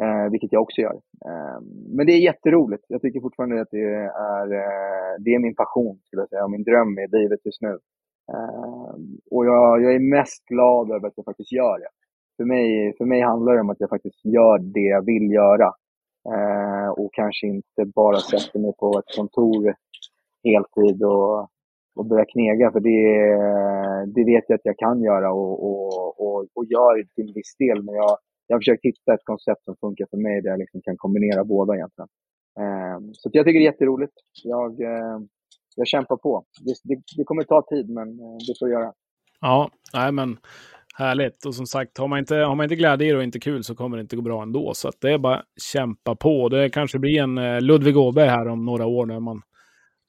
eh, 0.03 0.31
vilket 0.31 0.53
jag 0.53 0.63
också 0.63 0.81
gör. 0.81 0.97
Eh, 1.29 1.61
men 1.97 2.07
det 2.07 2.13
är 2.13 2.29
jätteroligt. 2.31 2.85
Jag 2.89 3.03
tycker 3.03 3.21
fortfarande 3.21 3.61
att 3.61 3.71
det 3.71 3.85
är, 4.31 4.53
eh, 4.53 5.13
det 5.19 5.35
är 5.35 5.39
min 5.39 5.55
passion, 5.55 5.99
skulle 6.05 6.23
jag 6.23 6.29
säga, 6.29 6.45
och 6.45 6.51
min 6.51 6.65
dröm 6.65 6.99
i 6.99 7.07
livet 7.19 7.41
just 7.45 7.63
nu. 7.63 7.79
Eh, 8.33 8.95
och 9.31 9.47
jag, 9.47 9.83
jag 9.83 9.95
är 9.95 10.11
mest 10.17 10.45
glad 10.47 10.91
över 10.91 11.09
att 11.09 11.17
jag 11.17 11.25
faktiskt 11.25 11.53
gör 11.53 11.79
det. 11.79 11.89
För 12.37 12.45
mig, 12.45 12.95
för 12.99 13.05
mig 13.05 13.21
handlar 13.21 13.55
det 13.55 13.61
om 13.61 13.71
att 13.71 13.81
jag 13.81 13.91
faktiskt 13.91 14.25
gör 14.25 14.59
det 14.59 14.89
jag 14.97 15.05
vill 15.05 15.31
göra. 15.33 15.73
Eh, 16.33 16.91
och 16.91 17.13
kanske 17.13 17.47
inte 17.47 17.85
bara 17.95 18.17
sätter 18.17 18.59
mig 18.59 18.73
på 18.79 18.99
ett 18.99 19.17
kontor 19.17 19.75
heltid 20.45 21.03
och, 21.03 21.41
och 21.97 22.07
börjar 22.07 22.33
knega. 22.33 22.73
För 22.73 22.81
det, 22.81 23.03
det 24.15 24.25
vet 24.25 24.45
jag 24.49 24.57
att 24.57 24.71
jag 24.71 24.79
kan 24.79 25.03
göra 25.03 25.33
och, 25.33 25.55
och, 25.69 26.21
och, 26.25 26.47
och 26.55 26.65
gör 26.65 27.15
till 27.15 27.33
viss 27.35 27.57
del. 27.59 27.83
Men 27.83 27.95
jag, 27.95 28.17
jag 28.49 28.57
har 28.57 28.61
försökt 28.61 28.85
hitta 28.85 29.15
ett 29.15 29.25
koncept 29.25 29.65
som 29.65 29.77
funkar 29.81 30.07
för 30.11 30.17
mig 30.17 30.43
där 30.43 30.51
jag 30.51 30.59
liksom 30.59 30.81
kan 30.83 30.97
kombinera 30.97 31.45
båda 31.45 31.75
egentligen. 31.75 32.09
Eh, 32.61 32.99
så 33.13 33.29
att 33.29 33.35
jag 33.35 33.45
tycker 33.45 33.59
det 33.59 33.67
är 33.67 33.73
jätteroligt. 33.73 34.17
Jag, 34.45 34.81
eh, 34.81 35.19
jag 35.77 35.87
kämpar 35.87 36.17
på. 36.17 36.45
Det, 36.65 36.75
det, 36.85 37.03
det 37.17 37.25
kommer 37.25 37.43
ta 37.43 37.67
tid, 37.73 37.91
men 37.91 38.09
eh, 38.09 38.37
det 38.47 38.55
får 38.59 38.69
jag 38.69 38.81
göra. 38.81 38.93
Ja, 39.41 39.71
nej 39.95 40.13
men 40.13 40.39
härligt. 40.99 41.45
Och 41.47 41.55
som 41.55 41.67
sagt, 41.67 41.99
har 41.99 42.09
man 42.09 42.19
inte, 42.19 42.37
har 42.37 42.55
man 42.55 42.65
inte 42.65 42.77
glädje 42.77 43.09
i 43.09 43.11
det 43.11 43.17
och 43.17 43.23
inte 43.23 43.41
kul 43.41 43.65
så 43.65 43.75
kommer 43.75 43.97
det 43.97 44.01
inte 44.01 44.17
gå 44.17 44.23
bra 44.23 44.43
ändå. 44.43 44.75
Så 44.75 44.89
att 44.89 45.01
det 45.01 45.13
är 45.13 45.19
bara 45.19 45.43
kämpa 45.73 46.17
på. 46.17 46.49
Det 46.49 46.71
kanske 46.71 46.99
blir 46.99 47.23
en 47.23 47.39
eh, 47.39 47.61
Ludvig 47.61 47.97
Åberg 47.97 48.29
här 48.29 48.49
om 48.49 48.65
några 48.65 48.87
år 48.87 49.07
när 49.07 49.21
man, 49.21 49.43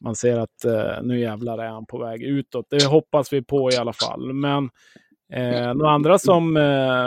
man 0.04 0.16
ser 0.16 0.40
att 0.40 0.66
eh, 0.66 1.04
nu 1.04 1.20
jävlar 1.20 1.58
är 1.58 1.70
han 1.70 1.86
på 1.86 1.98
väg 1.98 2.24
utåt. 2.24 2.66
Det 2.70 2.86
hoppas 2.86 3.34
vi 3.34 3.44
på 3.44 3.72
i 3.72 3.78
alla 3.78 3.94
fall. 3.94 4.34
Men 4.34 4.70
eh, 5.34 5.74
några 5.74 5.92
andra 5.92 6.20
som 6.20 6.58
eh, 6.58 6.64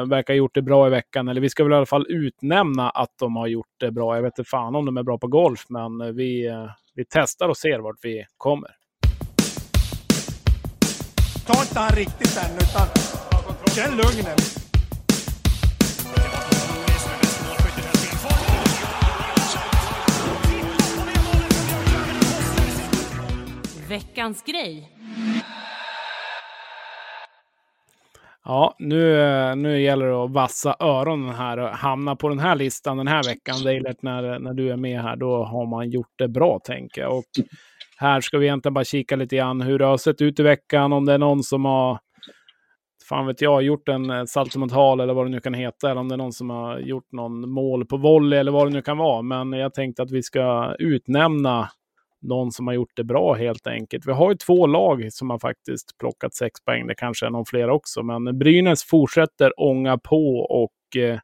verkar 0.06 0.35
ha 0.35 0.38
gjort 0.38 0.54
det 0.54 0.62
bra 0.62 0.87
i 0.87 0.90
veckan, 0.90 1.28
eller 1.28 1.40
vi 1.40 1.48
ska 1.48 1.64
väl 1.64 1.72
i 1.72 1.76
alla 1.76 1.87
fall 1.87 2.06
utnämna 2.08 2.90
att 2.90 3.18
de 3.18 3.37
har 3.37 3.46
gjort 3.46 3.74
det 3.80 3.90
bra. 3.90 4.16
Jag 4.16 4.22
vet 4.22 4.38
inte 4.38 4.50
fan 4.50 4.74
om 4.74 4.87
de 4.87 4.96
är 4.96 5.02
bra 5.02 5.18
på 5.18 5.26
golf, 5.26 5.64
men 5.68 6.00
eh, 6.00 6.06
vi, 6.06 6.46
eh, 6.46 6.66
vi 6.94 7.04
testar 7.08 7.48
och 7.48 7.56
ser 7.56 7.78
vart 7.78 7.98
vi 8.02 8.26
kommer. 8.37 8.70
Ta 11.46 11.62
inte 11.62 11.78
han 11.80 11.96
riktigt 11.96 12.37
än, 12.37 12.56
utan 12.56 12.87
känn 13.74 13.96
lugnet. 13.96 14.62
Veckans 23.88 24.42
grej. 24.42 24.91
Ja, 28.44 28.74
nu, 28.78 29.16
nu 29.55 29.81
gäller 29.81 30.07
det 30.07 30.24
att 30.24 30.31
vassa 30.31 30.76
öronen 30.81 31.35
här 31.35 31.59
och 31.59 31.68
hamna 31.68 32.16
på 32.16 32.28
den 32.28 32.38
här 32.38 32.57
listan 32.57 32.96
den 32.96 33.09
här 33.09 33.24
veckan. 33.24 33.55
Det 33.64 33.74
är 33.74 33.81
lätt 33.81 34.02
när, 34.02 34.38
när 34.38 34.55
du 34.55 34.70
är 34.70 34.76
med 34.76 35.02
här, 35.02 35.16
då 35.16 35.44
har 35.44 35.66
man 35.66 35.90
gjort 35.90 36.12
det 36.18 36.28
bra 36.28 36.61
tänker 36.64 37.00
jag. 37.00 37.18
Och 37.18 37.24
här 37.96 38.20
ska 38.20 38.38
vi 38.38 38.46
egentligen 38.46 38.74
bara 38.74 38.85
kika 38.85 39.16
lite 39.16 39.37
grann 39.37 39.61
hur 39.61 39.78
det 39.78 39.85
har 39.85 39.96
sett 39.96 40.22
ut 40.22 40.40
i 40.40 40.42
veckan, 40.42 40.92
om 40.92 41.05
det 41.05 41.12
är 41.12 41.18
någon 41.18 41.42
som 41.42 41.64
har 41.64 41.98
fan 43.09 43.26
vet 43.26 43.40
jag, 43.40 43.62
gjort 43.62 43.88
en 43.88 44.11
eh, 44.11 44.24
saltomortal 44.24 45.00
eller 45.00 45.14
vad 45.14 45.26
det 45.26 45.31
nu 45.31 45.40
kan 45.40 45.55
heta, 45.55 45.90
eller 45.90 46.00
om 46.00 46.09
det 46.09 46.14
är 46.14 46.16
någon 46.16 46.33
som 46.33 46.50
har 46.50 46.78
gjort 46.78 47.12
någon 47.12 47.50
mål 47.50 47.87
på 47.87 47.96
volley 47.96 48.38
eller 48.38 48.52
vad 48.52 48.66
det 48.66 48.72
nu 48.72 48.83
kan 48.83 48.98
vara. 48.98 49.22
Men 49.22 49.52
jag 49.52 49.74
tänkte 49.74 50.02
att 50.02 50.11
vi 50.11 50.22
ska 50.22 50.74
utnämna 50.78 51.68
någon 52.22 52.52
som 52.52 52.66
har 52.66 52.74
gjort 52.74 52.96
det 52.96 53.04
bra 53.04 53.35
helt 53.35 53.66
enkelt. 53.66 54.06
Vi 54.06 54.12
har 54.12 54.30
ju 54.30 54.37
två 54.37 54.66
lag 54.66 55.12
som 55.12 55.30
har 55.30 55.38
faktiskt 55.38 55.98
plockat 55.98 56.35
sex 56.35 56.64
poäng. 56.64 56.87
Det 56.87 56.94
kanske 56.94 57.26
är 57.26 57.30
någon 57.30 57.46
fler 57.46 57.70
också, 57.70 58.02
men 58.02 58.38
Brynäs 58.38 58.85
fortsätter 58.85 59.61
ånga 59.61 59.98
på 59.98 60.37
och 60.38 60.96
eh, 60.96 61.18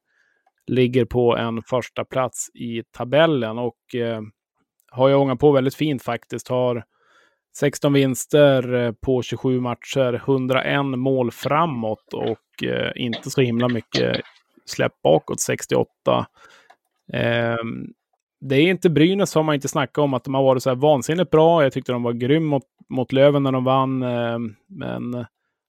ligger 0.66 1.04
på 1.04 1.36
en 1.36 1.62
första 1.62 2.04
plats 2.04 2.50
i 2.54 2.82
tabellen 2.96 3.58
och 3.58 3.94
eh, 3.94 4.20
har 4.90 5.08
ju 5.08 5.14
ångat 5.14 5.38
på 5.38 5.52
väldigt 5.52 5.74
fint 5.74 6.02
faktiskt. 6.02 6.48
Har 6.48 6.84
16 7.56 7.92
vinster 7.92 8.74
eh, 8.74 8.92
på 8.92 9.22
27 9.22 9.60
matcher, 9.60 10.14
101 10.14 10.84
mål 10.84 11.30
framåt 11.30 12.12
och 12.14 12.64
eh, 12.64 12.92
inte 12.94 13.30
så 13.30 13.40
himla 13.40 13.68
mycket 13.68 14.20
släpp 14.64 15.02
bakåt, 15.02 15.40
68. 15.40 15.86
Eh, 17.12 17.56
det 18.40 18.54
är 18.54 18.70
inte 18.70 18.90
Brynäs 18.90 19.34
har 19.34 19.42
man 19.42 19.54
inte 19.54 19.68
snackat 19.68 20.02
om 20.02 20.14
att 20.14 20.24
de 20.24 20.34
har 20.34 20.42
varit 20.42 20.62
så 20.62 20.70
här 20.70 20.76
vansinnigt 20.76 21.30
bra. 21.30 21.62
Jag 21.62 21.72
tyckte 21.72 21.92
de 21.92 22.02
var 22.02 22.12
grym 22.12 22.44
mot, 22.44 22.62
mot 22.88 23.12
Löven 23.12 23.42
när 23.42 23.52
de 23.52 23.64
vann. 23.64 24.02
Eh, 24.02 24.38
men 24.66 25.14
eh, 25.14 25.26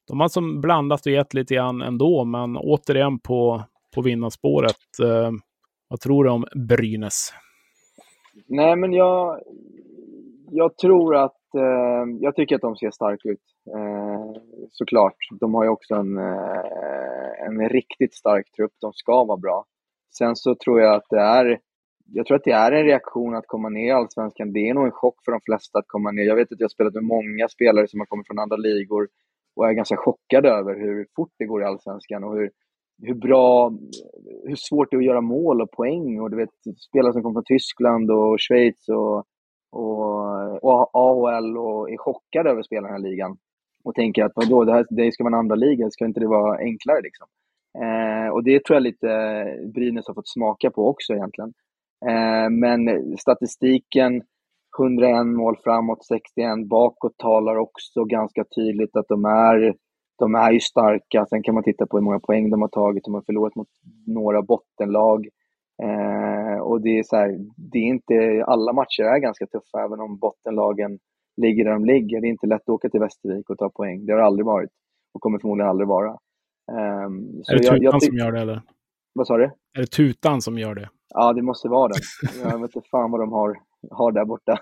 de 0.07 0.19
har 0.19 0.27
som 0.27 0.61
blandat 0.61 1.05
och 1.05 1.11
gett 1.11 1.33
lite 1.33 1.55
grann 1.55 1.81
ändå. 1.81 2.25
Men 2.25 2.57
återigen 2.57 3.19
på, 3.19 3.63
på 3.95 4.01
vinnarspåret. 4.01 4.99
Eh, 5.03 5.31
vad 5.87 5.99
tror 5.99 6.23
du 6.23 6.29
om 6.29 6.45
Brynäs? 6.55 7.33
Nej, 8.47 8.75
men 8.75 8.93
jag, 8.93 9.39
jag 10.51 10.77
tror 10.77 11.15
att 11.15 11.55
eh, 11.55 12.17
jag 12.19 12.35
tycker 12.35 12.55
att 12.55 12.61
de 12.61 12.75
ser 12.75 12.91
starka 12.91 13.29
ut. 13.29 13.39
Eh, 13.75 14.41
såklart. 14.69 15.15
De 15.39 15.53
har 15.53 15.63
ju 15.63 15.69
också 15.69 15.95
en, 15.95 16.17
eh, 16.17 17.45
en 17.47 17.69
riktigt 17.69 18.13
stark 18.13 18.51
trupp. 18.51 18.71
De 18.81 18.93
ska 18.93 19.23
vara 19.23 19.37
bra. 19.37 19.65
Sen 20.17 20.35
så 20.35 20.55
tror 20.55 20.81
jag 20.81 20.95
att 20.95 21.05
det 21.09 21.21
är 21.21 21.59
jag 22.13 22.25
tror 22.25 22.37
att 22.37 22.43
det 22.43 22.51
är 22.51 22.71
en 22.71 22.85
reaktion 22.85 23.35
att 23.35 23.47
komma 23.47 23.69
ner 23.69 23.87
i 23.87 23.91
Allsvenskan. 23.91 24.53
Det 24.53 24.69
är 24.69 24.73
nog 24.73 24.85
en 24.85 24.91
chock 24.91 25.15
för 25.25 25.31
de 25.31 25.41
flesta 25.41 25.79
att 25.79 25.87
komma 25.87 26.11
ner. 26.11 26.23
Jag 26.23 26.35
vet 26.35 26.51
att 26.51 26.59
jag 26.59 26.65
har 26.65 26.69
spelat 26.69 26.93
med 26.93 27.03
många 27.03 27.47
spelare 27.47 27.87
som 27.87 27.99
har 27.99 28.07
kommit 28.07 28.27
från 28.27 28.39
andra 28.39 28.57
ligor 28.57 29.07
och 29.55 29.69
är 29.69 29.73
ganska 29.73 29.97
chockade 29.97 30.49
över 30.49 30.75
hur 30.79 31.07
fort 31.15 31.33
det 31.37 31.45
går 31.45 31.61
i 31.61 31.65
Allsvenskan 31.65 32.23
och 32.23 32.33
hur, 32.35 32.49
hur 33.01 33.13
bra, 33.13 33.71
hur 34.47 34.55
svårt 34.55 34.91
det 34.91 34.95
är 34.95 34.99
att 34.99 35.05
göra 35.05 35.21
mål 35.21 35.61
och 35.61 35.71
poäng. 35.71 36.19
Och 36.19 36.29
du 36.31 36.37
vet, 36.37 36.49
spelare 36.89 37.13
som 37.13 37.21
kommer 37.23 37.35
från 37.35 37.55
Tyskland 37.57 38.11
och 38.11 38.37
Schweiz 38.39 38.89
och, 38.89 39.17
och, 39.71 40.63
och 40.63 40.89
AHL 40.93 41.57
och 41.57 41.91
är 41.91 41.97
chockade 41.97 42.49
över 42.49 42.59
att 42.59 42.65
spela 42.65 42.87
den 42.87 42.95
här 42.95 43.09
ligan. 43.09 43.37
Och 43.83 43.95
tänker 43.95 44.23
att 44.23 44.31
vadå, 44.35 44.63
det, 44.63 44.73
här, 44.73 44.85
det 44.89 45.11
ska 45.11 45.23
vara 45.23 45.33
en 45.33 45.39
andra 45.39 45.55
liga, 45.55 45.89
ska 45.89 46.05
inte 46.05 46.19
det 46.19 46.27
vara 46.27 46.57
enklare 46.57 47.01
liksom? 47.01 47.27
Eh, 47.83 48.33
och 48.33 48.43
det 48.43 48.63
tror 48.63 48.75
jag 48.75 48.83
lite 48.83 49.07
Brynäs 49.73 50.07
har 50.07 50.13
fått 50.13 50.29
smaka 50.29 50.71
på 50.71 50.87
också 50.87 51.13
egentligen. 51.13 51.53
Eh, 52.07 52.49
men 52.49 52.79
statistiken, 53.17 54.21
101 54.79 55.27
mål 55.27 55.57
framåt, 55.63 56.05
61 56.05 56.69
bakåt 56.69 57.17
talar 57.17 57.55
också 57.55 58.03
ganska 58.05 58.43
tydligt 58.55 58.95
att 58.95 59.07
de 59.07 59.25
är, 59.25 59.75
de 60.19 60.35
är 60.35 60.51
ju 60.51 60.59
starka. 60.59 61.25
Sen 61.25 61.43
kan 61.43 61.53
man 61.53 61.63
titta 61.63 61.85
på 61.85 61.97
hur 61.97 62.03
många 62.03 62.19
poäng 62.19 62.49
de 62.49 62.61
har 62.61 62.69
tagit. 62.69 63.03
De 63.03 63.13
har 63.13 63.21
förlorat 63.21 63.55
mot 63.55 63.67
några 64.07 64.41
bottenlag. 64.41 65.27
Eh, 65.83 66.59
och 66.61 66.81
det 66.81 66.99
är 66.99 67.03
så 67.03 67.15
här, 67.15 67.37
det 67.71 67.77
är 67.77 67.83
inte, 67.83 68.43
alla 68.47 68.73
matcher 68.73 69.03
är 69.03 69.19
ganska 69.19 69.45
tuffa 69.45 69.83
även 69.85 69.99
om 69.99 70.17
bottenlagen 70.17 70.99
ligger 71.41 71.65
där 71.65 71.71
de 71.71 71.85
ligger. 71.85 72.21
Det 72.21 72.27
är 72.27 72.29
inte 72.29 72.47
lätt 72.47 72.61
att 72.61 72.69
åka 72.69 72.89
till 72.89 72.99
Västervik 72.99 73.49
och 73.49 73.57
ta 73.57 73.69
poäng. 73.69 74.05
Det 74.05 74.11
har 74.11 74.19
det 74.19 74.25
aldrig 74.25 74.45
varit 74.45 74.69
och 75.13 75.21
kommer 75.21 75.39
förmodligen 75.39 75.69
aldrig 75.69 75.87
vara. 75.87 76.09
Um, 76.71 77.43
är 77.49 77.53
det 77.53 77.59
Tutan 77.59 77.81
jag, 77.81 77.93
jag 77.93 78.03
som 78.03 78.17
gör 78.17 78.31
det 78.31 78.41
eller? 78.41 78.61
Vad 79.13 79.27
sa 79.27 79.37
du? 79.37 79.43
Är 79.43 79.81
det 79.81 79.87
Tutan 79.87 80.41
som 80.41 80.57
gör 80.57 80.75
det? 80.75 80.89
Ja, 81.13 81.33
det 81.33 81.41
måste 81.41 81.67
vara 81.67 81.91
den. 81.91 82.01
Jag 82.43 82.61
vet 82.61 82.75
inte 82.75 82.89
fan 82.89 83.11
vad 83.11 83.21
de 83.21 83.31
har, 83.31 83.59
har 83.91 84.11
där 84.11 84.25
borta. 84.25 84.59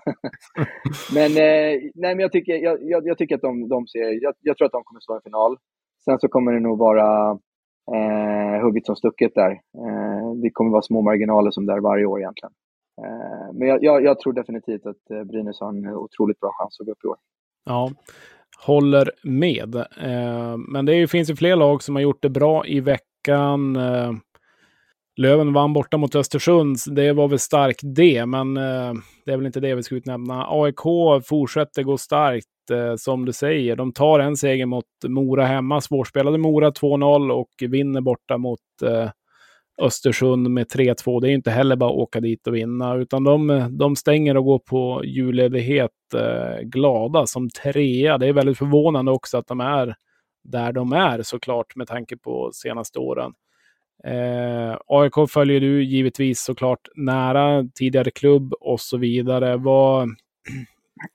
men, 1.14 1.32
eh, 1.32 1.82
nej, 1.96 2.16
men 2.16 2.20
jag, 2.20 2.32
tycker, 2.32 2.54
jag, 2.54 2.78
jag, 2.82 3.08
jag 3.08 3.18
tycker 3.18 3.36
att 3.36 3.42
de, 3.42 3.70
de 3.70 3.88
ser... 3.88 4.24
Jag, 4.24 4.34
jag, 4.42 4.58
tror 4.58 4.66
att 4.66 4.72
de 4.72 4.84
kommer 4.84 5.02
slå 5.02 5.16
en 5.16 5.22
final. 5.22 5.58
Sen 6.06 6.20
så 6.20 6.28
kommer 6.28 6.52
det 6.52 6.60
nog 6.60 6.78
vara 6.78 7.32
eh, 7.96 8.62
hugget 8.64 8.86
som 8.86 8.96
stucket 8.96 9.36
där. 9.36 9.52
Eh, 9.52 10.34
det 10.42 10.50
kommer 10.50 10.72
vara 10.72 10.82
små 10.82 11.02
marginaler 11.02 11.52
som 11.52 11.66
där 11.66 11.80
varje 11.80 12.06
år 12.06 12.20
egentligen. 12.20 12.54
Eh, 13.02 13.54
men 13.54 13.68
jag, 13.68 13.84
jag, 13.84 14.04
jag, 14.04 14.20
tror 14.20 14.34
definitivt 14.34 14.86
att 14.86 15.12
eh, 15.12 15.24
Brynäs 15.24 15.60
har 15.60 15.70
en 15.70 15.88
otroligt 15.88 16.40
bra 16.40 16.52
chans 16.58 16.80
att 16.80 16.86
gå 16.86 16.92
upp 16.92 17.04
i 17.04 17.08
år. 17.08 17.18
Ja, 17.66 17.92
håller 18.66 19.12
med. 19.24 19.76
Eh, 19.76 20.58
men 20.58 20.86
det 20.86 21.08
finns 21.08 21.30
ju 21.30 21.36
fler 21.36 21.56
lag 21.56 21.84
som 21.84 21.96
har 21.96 22.02
gjort 22.02 22.22
det 22.22 22.30
bra 22.30 22.66
i 22.66 22.80
veckan. 22.80 23.76
Eh, 23.76 24.12
Löven 25.19 25.53
vann 25.53 25.73
borta 25.73 25.97
mot 25.97 26.15
Östersund. 26.15 26.77
Det 26.91 27.13
var 27.13 27.27
väl 27.27 27.39
starkt 27.39 27.80
det, 27.84 28.25
men 28.25 28.58
eh, 28.58 28.93
det 29.25 29.32
är 29.32 29.38
väl 29.38 29.45
inte 29.45 29.60
det 29.60 29.75
vi 29.75 29.84
ska 29.84 29.95
utnämna. 29.95 30.45
AIK 30.49 30.82
fortsätter 31.25 31.84
gå 31.84 31.97
starkt, 31.97 32.71
eh, 32.71 32.95
som 32.95 33.25
du 33.25 33.34
säger. 33.34 33.75
De 33.75 33.93
tar 33.93 34.19
en 34.19 34.38
seger 34.38 34.65
mot 34.65 34.86
Mora 35.08 35.45
hemma. 35.45 35.82
Svårspelade 35.82 36.38
Mora 36.38 36.69
2-0 36.69 37.32
och 37.32 37.49
vinner 37.60 38.01
borta 38.01 38.38
mot 38.38 38.60
eh, 38.84 39.10
Östersund 39.82 40.49
med 40.49 40.67
3-2. 40.67 41.21
Det 41.21 41.30
är 41.30 41.34
inte 41.34 41.51
heller 41.51 41.75
bara 41.75 41.89
att 41.89 41.95
åka 41.95 42.19
dit 42.19 42.47
och 42.47 42.56
vinna, 42.56 42.95
utan 42.95 43.23
de, 43.23 43.67
de 43.71 43.95
stänger 43.95 44.38
och 44.38 44.45
går 44.45 44.60
på 44.60 45.01
julledighet 45.06 45.91
eh, 46.15 46.62
glada 46.62 47.25
som 47.25 47.49
trea. 47.49 48.17
Det 48.17 48.27
är 48.27 48.34
väldigt 48.34 48.58
förvånande 48.58 49.12
också 49.12 49.38
att 49.38 49.47
de 49.47 49.60
är 49.60 49.95
där 50.43 50.71
de 50.71 50.93
är 50.93 51.21
såklart 51.21 51.75
med 51.75 51.88
tanke 51.88 52.17
på 52.17 52.49
senaste 52.53 52.99
åren. 52.99 53.34
Eh, 54.08 54.78
AIK 54.88 55.30
följer 55.30 55.60
du 55.60 55.84
givetvis 55.84 56.39
såklart 56.39 56.88
nära, 56.96 57.63
tidigare 57.76 58.12
klubb 58.12 58.54
och 58.54 58.80
så 58.80 58.98
vidare. 58.98 59.58
Vad, 59.58 60.08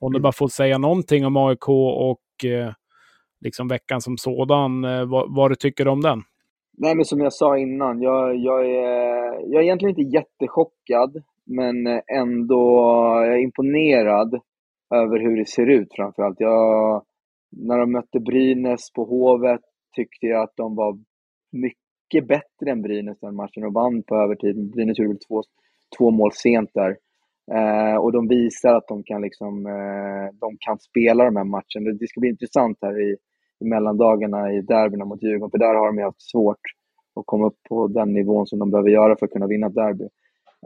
om 0.01 0.13
du 0.13 0.21
bara 0.21 0.33
får 0.33 0.49
säga 0.49 0.79
någonting 0.79 1.27
om 1.27 1.37
AIK 1.37 1.69
och 1.69 2.45
eh, 2.45 2.73
liksom 3.41 3.69
veckan 3.69 4.01
som 4.01 4.17
sådan, 4.17 4.85
eh, 4.85 5.05
vad, 5.05 5.35
vad, 5.35 5.51
du 5.51 5.55
tycker 5.55 5.89
om 5.89 6.01
den? 6.01 6.23
Nej, 6.79 6.95
men 6.95 7.05
som 7.05 7.21
jag 7.21 7.33
sa 7.33 7.59
innan, 7.59 8.03
jag, 8.03 8.37
jag, 8.37 8.67
är, 8.67 9.53
jag 9.53 9.61
är 9.61 9.63
egentligen 9.63 9.99
inte 9.99 10.17
jättechockad, 10.17 11.23
men 11.47 11.87
ändå 12.17 12.81
jag 13.27 13.35
är 13.35 13.43
imponerad 13.43 14.41
över 14.95 15.21
hur 15.21 15.37
det 15.37 15.49
ser 15.49 15.71
ut 15.71 15.89
framförallt. 15.97 16.41
Jag, 16.41 17.03
när 17.51 17.79
de 17.79 17.93
mötte 17.93 18.21
Brynäs 18.21 18.93
på 18.93 19.05
Hovet 19.05 19.61
tyckte 19.97 20.27
jag 20.27 20.43
att 20.43 20.57
de 20.57 20.77
var 20.77 20.99
mycket 21.53 21.82
mycket 22.13 22.29
bättre 22.29 22.71
än 22.71 22.83
Brynäs 22.83 23.21
den 23.21 23.35
matchen 23.35 23.65
och 23.65 23.73
vann 23.73 24.03
på 24.03 24.17
övertid. 24.17 24.71
Brynäs 24.71 24.99
gjorde 24.99 25.09
väl 25.09 25.19
två, 25.29 25.43
två 25.99 26.11
mål 26.11 26.33
sent 26.33 26.71
där. 26.75 26.97
Eh, 27.53 27.97
och 27.97 28.13
de 28.13 28.29
visar 28.29 28.75
att 28.75 28.89
de 28.89 29.03
kan, 29.03 29.23
liksom, 29.23 29.67
eh, 29.67 30.35
de 30.41 30.57
kan 30.61 30.79
spela 30.79 31.25
de 31.25 31.37
här 31.37 31.45
matcherna. 31.45 31.99
Det, 32.01 32.09
ska 32.09 32.21
bli 32.21 32.31
intressant 32.31 32.79
här 32.83 33.01
i, 33.01 33.17
i 33.61 33.65
mellandagarna 33.65 34.53
i 34.53 34.61
derbyna 34.61 35.05
mot 35.05 35.23
Djurgården, 35.23 35.51
för 35.51 35.59
där 35.59 35.75
har 35.75 35.87
de 35.87 35.99
ju 35.99 36.05
haft 36.05 36.31
svårt 36.31 36.61
att 37.21 37.27
komma 37.27 37.47
upp 37.47 37.59
på 37.69 37.89
den 37.89 38.13
nivån 38.13 38.47
som 38.47 38.59
de 38.59 38.71
behöver 38.71 38.91
göra 38.91 39.17
för 39.17 39.27
att 39.27 39.33
kunna 39.33 39.47
vinna 39.47 39.67
ett 39.67 39.75
derby. 39.75 40.05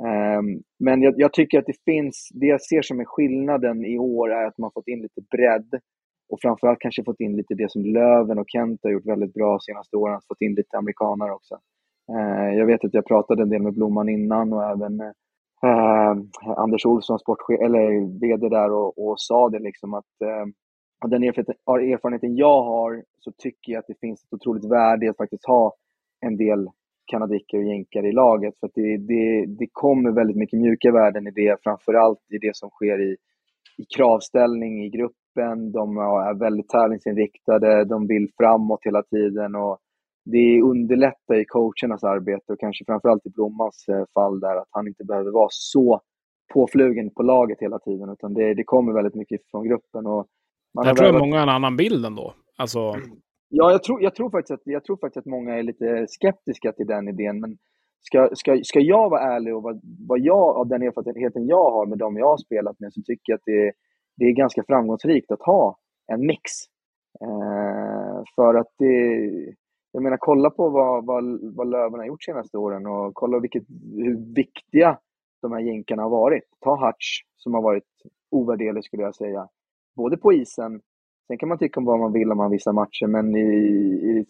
Eh, 0.06 0.42
men 0.78 1.02
jag, 1.02 1.14
jag, 1.16 1.32
tycker 1.32 1.58
att 1.58 1.66
det 1.66 1.84
finns, 1.84 2.28
det 2.34 2.46
jag 2.46 2.62
ser 2.62 2.82
som 2.82 3.00
är 3.00 3.04
skillnaden 3.04 3.84
i 3.84 3.98
år 3.98 4.32
är 4.32 4.46
att 4.46 4.58
man 4.58 4.70
fått 4.74 4.88
in 4.88 5.02
lite 5.02 5.20
bredd 5.30 5.80
och 6.28 6.38
framförallt 6.42 6.78
kanske 6.80 7.04
fått 7.04 7.20
in 7.20 7.36
lite 7.36 7.54
det 7.54 7.70
som 7.70 7.84
Löven 7.84 8.38
och 8.38 8.48
Kent 8.48 8.80
har 8.82 8.90
gjort 8.90 9.06
väldigt 9.06 9.34
bra 9.34 9.50
de 9.50 9.60
senaste 9.60 9.96
åren, 9.96 10.20
fått 10.28 10.40
in 10.40 10.54
lite 10.54 10.76
amerikanare 10.76 11.32
också. 11.32 11.58
Eh, 12.12 12.58
jag 12.58 12.66
vet 12.66 12.84
att 12.84 12.94
jag 12.94 13.06
pratade 13.06 13.42
en 13.42 13.48
del 13.48 13.62
med 13.62 13.74
Blomman 13.74 14.08
innan 14.08 14.52
och 14.52 14.64
även 14.64 15.00
eh, 15.00 16.16
Anders 16.56 16.86
Olsson, 16.86 17.18
sportchef, 17.18 17.60
eller 17.60 18.18
VD 18.20 18.48
där, 18.48 18.72
och, 18.72 19.08
och 19.08 19.20
sa 19.20 19.48
det 19.48 19.58
liksom 19.58 19.94
att 19.94 20.20
eh, 20.24 21.08
den 21.08 21.22
erfarenheten 21.22 22.36
jag 22.36 22.62
har 22.62 23.02
så 23.18 23.32
tycker 23.38 23.72
jag 23.72 23.80
att 23.80 23.86
det 23.86 24.00
finns 24.00 24.24
ett 24.24 24.32
otroligt 24.32 24.70
värde 24.70 25.06
i 25.06 25.08
att 25.08 25.16
faktiskt 25.16 25.46
ha 25.46 25.74
en 26.20 26.36
del 26.36 26.68
kanadiker 27.06 27.58
och 27.58 27.64
jänkare 27.64 28.08
i 28.08 28.12
laget. 28.12 28.58
För 28.60 28.70
det, 28.74 28.96
det, 28.96 29.46
det 29.46 29.66
kommer 29.72 30.10
väldigt 30.10 30.36
mycket 30.36 30.60
mjuka 30.60 30.92
värden 30.92 31.26
i 31.26 31.30
det, 31.30 31.62
framförallt 31.62 32.20
i 32.28 32.38
det 32.38 32.56
som 32.56 32.70
sker 32.70 33.00
i, 33.00 33.16
i 33.76 33.84
kravställning 33.96 34.84
i 34.84 34.88
grupp 34.88 35.16
gruppen, 35.36 35.72
de 35.72 35.96
är 35.96 36.38
väldigt 36.38 36.68
tävlingsinriktade, 36.68 37.84
de 37.84 38.06
vill 38.06 38.28
framåt 38.36 38.80
hela 38.82 39.02
tiden 39.02 39.54
och 39.54 39.78
det 40.24 40.62
underlättar 40.62 41.34
i 41.34 41.44
coachernas 41.44 42.04
arbete 42.04 42.52
och 42.52 42.60
kanske 42.60 42.84
framförallt 42.84 43.26
i 43.26 43.30
Blommans 43.30 43.84
eh, 43.88 44.04
fall 44.14 44.40
där 44.40 44.56
att 44.56 44.68
han 44.70 44.88
inte 44.88 45.04
behöver 45.04 45.30
vara 45.30 45.48
så 45.50 46.00
påflugen 46.54 47.10
på 47.10 47.22
laget 47.22 47.58
hela 47.60 47.78
tiden 47.78 48.10
utan 48.10 48.34
det, 48.34 48.54
det 48.54 48.64
kommer 48.64 48.92
väldigt 48.92 49.14
mycket 49.14 49.40
från 49.50 49.68
gruppen. 49.68 50.06
Och 50.06 50.26
man 50.74 50.86
jag 50.86 50.96
tror 50.96 51.08
att 51.08 51.20
många 51.20 51.36
har 51.36 51.42
en 51.42 51.48
annan 51.48 51.76
bild 51.76 52.06
ändå. 52.06 52.34
Alltså... 52.58 52.94
Ja, 53.48 53.70
jag 53.70 53.82
tror, 53.82 54.02
jag, 54.02 54.14
tror 54.14 54.30
faktiskt 54.30 54.50
att, 54.50 54.62
jag 54.64 54.84
tror 54.84 54.96
faktiskt 54.96 55.16
att 55.16 55.32
många 55.36 55.54
är 55.58 55.62
lite 55.62 56.06
skeptiska 56.08 56.72
till 56.72 56.86
den 56.86 57.08
idén 57.08 57.40
men 57.40 57.56
ska, 58.00 58.28
ska, 58.32 58.60
ska 58.62 58.80
jag 58.80 59.10
vara 59.10 59.20
ärlig 59.34 59.56
och 59.56 59.62
vad, 59.62 59.80
vad 60.08 60.20
jag, 60.20 60.56
av 60.56 60.66
den 60.68 60.82
erfarenheten 60.82 61.46
jag 61.46 61.70
har 61.70 61.86
med 61.86 61.98
dem 61.98 62.16
jag 62.16 62.26
har 62.26 62.36
spelat 62.36 62.80
med 62.80 62.92
så 62.92 63.02
tycker 63.02 63.32
jag 63.32 63.36
att 63.36 63.44
det 63.44 63.66
är 63.66 63.72
det 64.16 64.24
är 64.24 64.32
ganska 64.32 64.64
framgångsrikt 64.66 65.30
att 65.30 65.42
ha 65.42 65.76
en 66.06 66.26
mix. 66.26 66.50
Eh, 67.20 68.22
för 68.34 68.54
att 68.54 68.72
det, 68.78 68.94
jag 69.92 70.02
menar 70.02 70.16
kolla 70.16 70.50
på 70.50 70.68
vad, 70.68 71.06
vad, 71.06 71.54
vad 71.56 71.70
Löven 71.70 72.00
har 72.00 72.06
gjort 72.06 72.24
senaste 72.24 72.58
åren 72.58 72.86
och 72.86 73.14
kolla 73.14 73.38
vilket, 73.38 73.64
hur 73.94 74.34
viktiga 74.34 74.98
de 75.42 75.52
här 75.52 75.60
jänkarna 75.60 76.02
har 76.02 76.10
varit. 76.10 76.44
Ta 76.60 76.86
Hutch 76.86 77.22
som 77.36 77.54
har 77.54 77.62
varit 77.62 77.84
ovärderlig 78.30 78.84
skulle 78.84 79.02
jag 79.02 79.14
säga. 79.14 79.48
Både 79.96 80.16
på 80.16 80.32
isen, 80.32 80.80
sen 81.26 81.38
kan 81.38 81.48
man 81.48 81.58
tycka 81.58 81.80
om 81.80 81.84
vad 81.86 81.98
man 81.98 82.12
vill 82.12 82.32
om 82.32 82.38
man 82.38 82.50
vissa 82.50 82.72
matcher, 82.72 83.06
men 83.06 83.36
i, 83.36 83.40
i, 83.40 84.26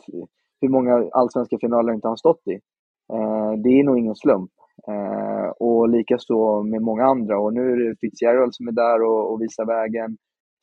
hur 0.61 0.69
många 0.69 1.09
allsvenska 1.13 1.59
finaler 1.59 1.93
inte 1.93 2.09
han 2.09 2.17
stått 2.17 2.47
i. 2.47 2.55
Eh, 3.13 3.53
det 3.53 3.69
är 3.69 3.85
nog 3.85 3.99
ingen 3.99 4.15
slump. 4.15 4.51
Eh, 4.89 5.49
och 5.49 5.89
likaså 5.89 6.63
med 6.63 6.83
många 6.83 7.05
andra. 7.05 7.39
Och 7.39 7.53
nu 7.55 7.73
är 7.73 7.77
det 7.77 7.97
Fitzgerald 8.01 8.55
som 8.55 8.69
är 8.69 8.73
där 8.73 9.03
och, 9.03 9.33
och 9.33 9.43
visar 9.43 9.67
vägen, 9.67 10.17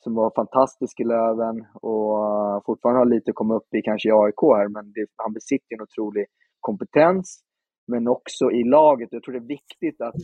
som 0.03 0.15
var 0.15 0.31
fantastisk 0.35 0.99
i 0.99 1.03
Löven 1.03 1.65
och 1.73 2.09
uh, 2.17 2.61
fortfarande 2.65 2.99
har 2.99 3.05
lite 3.05 3.31
kommit 3.31 3.55
upp 3.55 3.73
i 3.75 3.81
kanske 3.81 4.09
i 4.09 4.11
AIK 4.11 4.41
här, 4.41 4.67
men 4.67 4.91
det, 4.95 5.05
han 5.15 5.33
besitter 5.33 5.75
en 5.75 5.81
otrolig 5.81 6.25
kompetens. 6.59 7.43
Men 7.87 8.07
också 8.07 8.51
i 8.51 8.63
laget. 8.63 9.09
Jag 9.11 9.23
tror 9.23 9.33
det 9.33 9.45
är 9.45 9.57
viktigt 9.57 10.01
att 10.01 10.15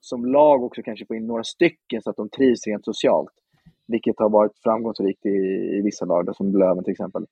som 0.00 0.24
lag 0.24 0.64
också 0.64 0.82
kanske 0.82 1.06
få 1.06 1.14
in 1.14 1.26
några 1.26 1.44
stycken 1.44 2.02
så 2.02 2.10
att 2.10 2.16
de 2.16 2.28
trivs 2.28 2.66
rent 2.66 2.84
socialt. 2.84 3.34
Vilket 3.86 4.18
har 4.18 4.30
varit 4.30 4.58
framgångsrikt 4.62 5.26
i, 5.26 5.36
i 5.78 5.80
vissa 5.84 6.04
lag, 6.04 6.36
som 6.36 6.56
Löven 6.56 6.84
till 6.84 6.92
exempel. 6.92 7.26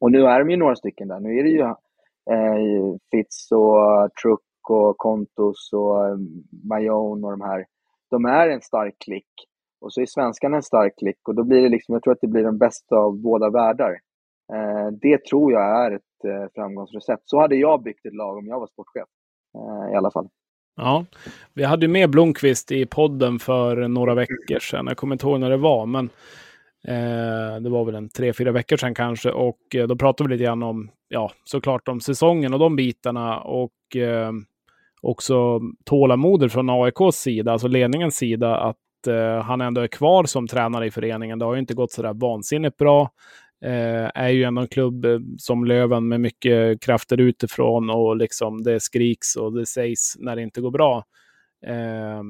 Och 0.00 0.12
nu 0.12 0.26
är 0.26 0.38
de 0.38 0.50
ju 0.50 0.56
några 0.56 0.76
stycken 0.76 1.08
där. 1.08 1.20
Nu 1.20 1.38
är 1.38 1.42
det 1.42 1.50
ju 1.50 1.60
eh, 1.60 2.96
Fitz 3.10 3.52
och 3.52 3.78
eh, 3.78 4.08
Truck 4.22 4.40
och 4.72 4.98
Kontos 4.98 5.72
och 5.72 6.06
eh, 6.06 6.16
Mayon 6.64 7.24
och 7.24 7.30
de 7.30 7.40
här. 7.40 7.66
De 8.10 8.24
är 8.24 8.48
en 8.48 8.60
stark 8.60 8.94
klick. 9.04 9.28
Och 9.80 9.92
så 9.92 10.00
är 10.00 10.06
svenskarna 10.06 10.56
en 10.56 10.62
stark 10.62 10.98
klick 10.98 11.28
och 11.28 11.34
då 11.34 11.44
blir 11.44 11.62
det 11.62 11.68
liksom, 11.68 11.92
jag 11.92 12.02
tror 12.02 12.12
att 12.12 12.20
det 12.20 12.28
blir 12.28 12.42
den 12.42 12.58
bästa 12.58 12.96
av 12.96 13.18
båda 13.18 13.50
världar. 13.50 13.98
Eh, 14.52 14.90
det 15.02 15.24
tror 15.24 15.52
jag 15.52 15.86
är 15.86 15.90
ett 15.90 16.24
eh, 16.24 16.50
framgångsrecept. 16.54 17.22
Så 17.24 17.40
hade 17.40 17.56
jag 17.56 17.82
byggt 17.82 18.06
ett 18.06 18.14
lag 18.14 18.36
om 18.36 18.46
jag 18.46 18.60
var 18.60 18.66
sportchef. 18.66 19.08
Eh, 19.54 19.92
I 19.92 19.96
alla 19.96 20.10
fall. 20.10 20.28
Ja, 20.76 21.04
vi 21.54 21.64
hade 21.64 21.86
ju 21.86 21.92
med 21.92 22.10
Blomqvist 22.10 22.72
i 22.72 22.86
podden 22.86 23.38
för 23.38 23.88
några 23.88 24.14
veckor 24.14 24.58
sedan. 24.58 24.86
Jag 24.86 24.96
kommer 24.96 25.14
inte 25.14 25.26
ihåg 25.26 25.40
när 25.40 25.50
det 25.50 25.56
var, 25.56 25.86
men 25.86 26.04
eh, 26.88 27.60
det 27.60 27.70
var 27.70 27.84
väl 27.84 27.94
en 27.94 28.08
tre, 28.08 28.32
fyra 28.32 28.52
veckor 28.52 28.76
sedan 28.76 28.94
kanske. 28.94 29.30
Och 29.30 29.74
eh, 29.74 29.86
då 29.86 29.96
pratade 29.96 30.28
vi 30.28 30.34
lite 30.34 30.44
grann 30.44 30.62
om, 30.62 30.90
ja, 31.08 31.30
såklart 31.44 31.88
om 31.88 32.00
säsongen 32.00 32.52
och 32.52 32.58
de 32.58 32.76
bitarna. 32.76 33.40
Och 33.40 33.96
eh, 33.96 34.32
också 35.02 35.60
tålamodet 35.84 36.52
från 36.52 36.70
AIKs 36.70 37.16
sida, 37.16 37.52
alltså 37.52 37.68
ledningens 37.68 38.16
sida, 38.16 38.56
att 38.56 39.06
eh, 39.06 39.42
han 39.42 39.60
ändå 39.60 39.80
är 39.80 39.86
kvar 39.86 40.24
som 40.24 40.48
tränare 40.48 40.86
i 40.86 40.90
föreningen. 40.90 41.38
Det 41.38 41.44
har 41.44 41.54
ju 41.54 41.60
inte 41.60 41.74
gått 41.74 41.92
så 41.92 42.02
där 42.02 42.14
vansinnigt 42.14 42.76
bra. 42.76 43.10
Eh, 43.64 44.10
är 44.14 44.28
ju 44.28 44.44
ändå 44.44 44.62
en 44.62 44.68
klubb 44.68 45.04
eh, 45.04 45.18
som 45.38 45.64
Löven 45.64 46.08
med 46.08 46.20
mycket 46.20 46.82
krafter 46.82 47.20
utifrån 47.20 47.90
och 47.90 48.16
liksom 48.16 48.62
det 48.62 48.80
skriks 48.80 49.36
och 49.36 49.52
det 49.52 49.66
sägs 49.66 50.16
när 50.18 50.36
det 50.36 50.42
inte 50.42 50.60
går 50.60 50.70
bra. 50.70 51.04
Eh, 51.66 52.22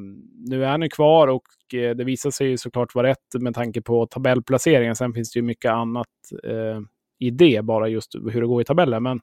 nu 0.48 0.64
är 0.64 0.68
han 0.68 0.90
kvar 0.90 1.28
och 1.28 1.74
eh, 1.74 1.96
det 1.96 2.04
visar 2.04 2.30
sig 2.30 2.48
ju 2.48 2.58
såklart 2.58 2.94
vara 2.94 3.06
rätt 3.06 3.34
med 3.40 3.54
tanke 3.54 3.82
på 3.82 4.06
tabellplaceringen. 4.06 4.96
Sen 4.96 5.12
finns 5.12 5.32
det 5.32 5.38
ju 5.38 5.42
mycket 5.42 5.70
annat 5.70 6.08
eh, 6.44 6.80
i 7.18 7.30
det, 7.30 7.64
bara 7.64 7.88
just 7.88 8.14
hur 8.14 8.40
det 8.40 8.46
går 8.46 8.62
i 8.62 8.64
tabellen. 8.64 9.02
Men 9.02 9.20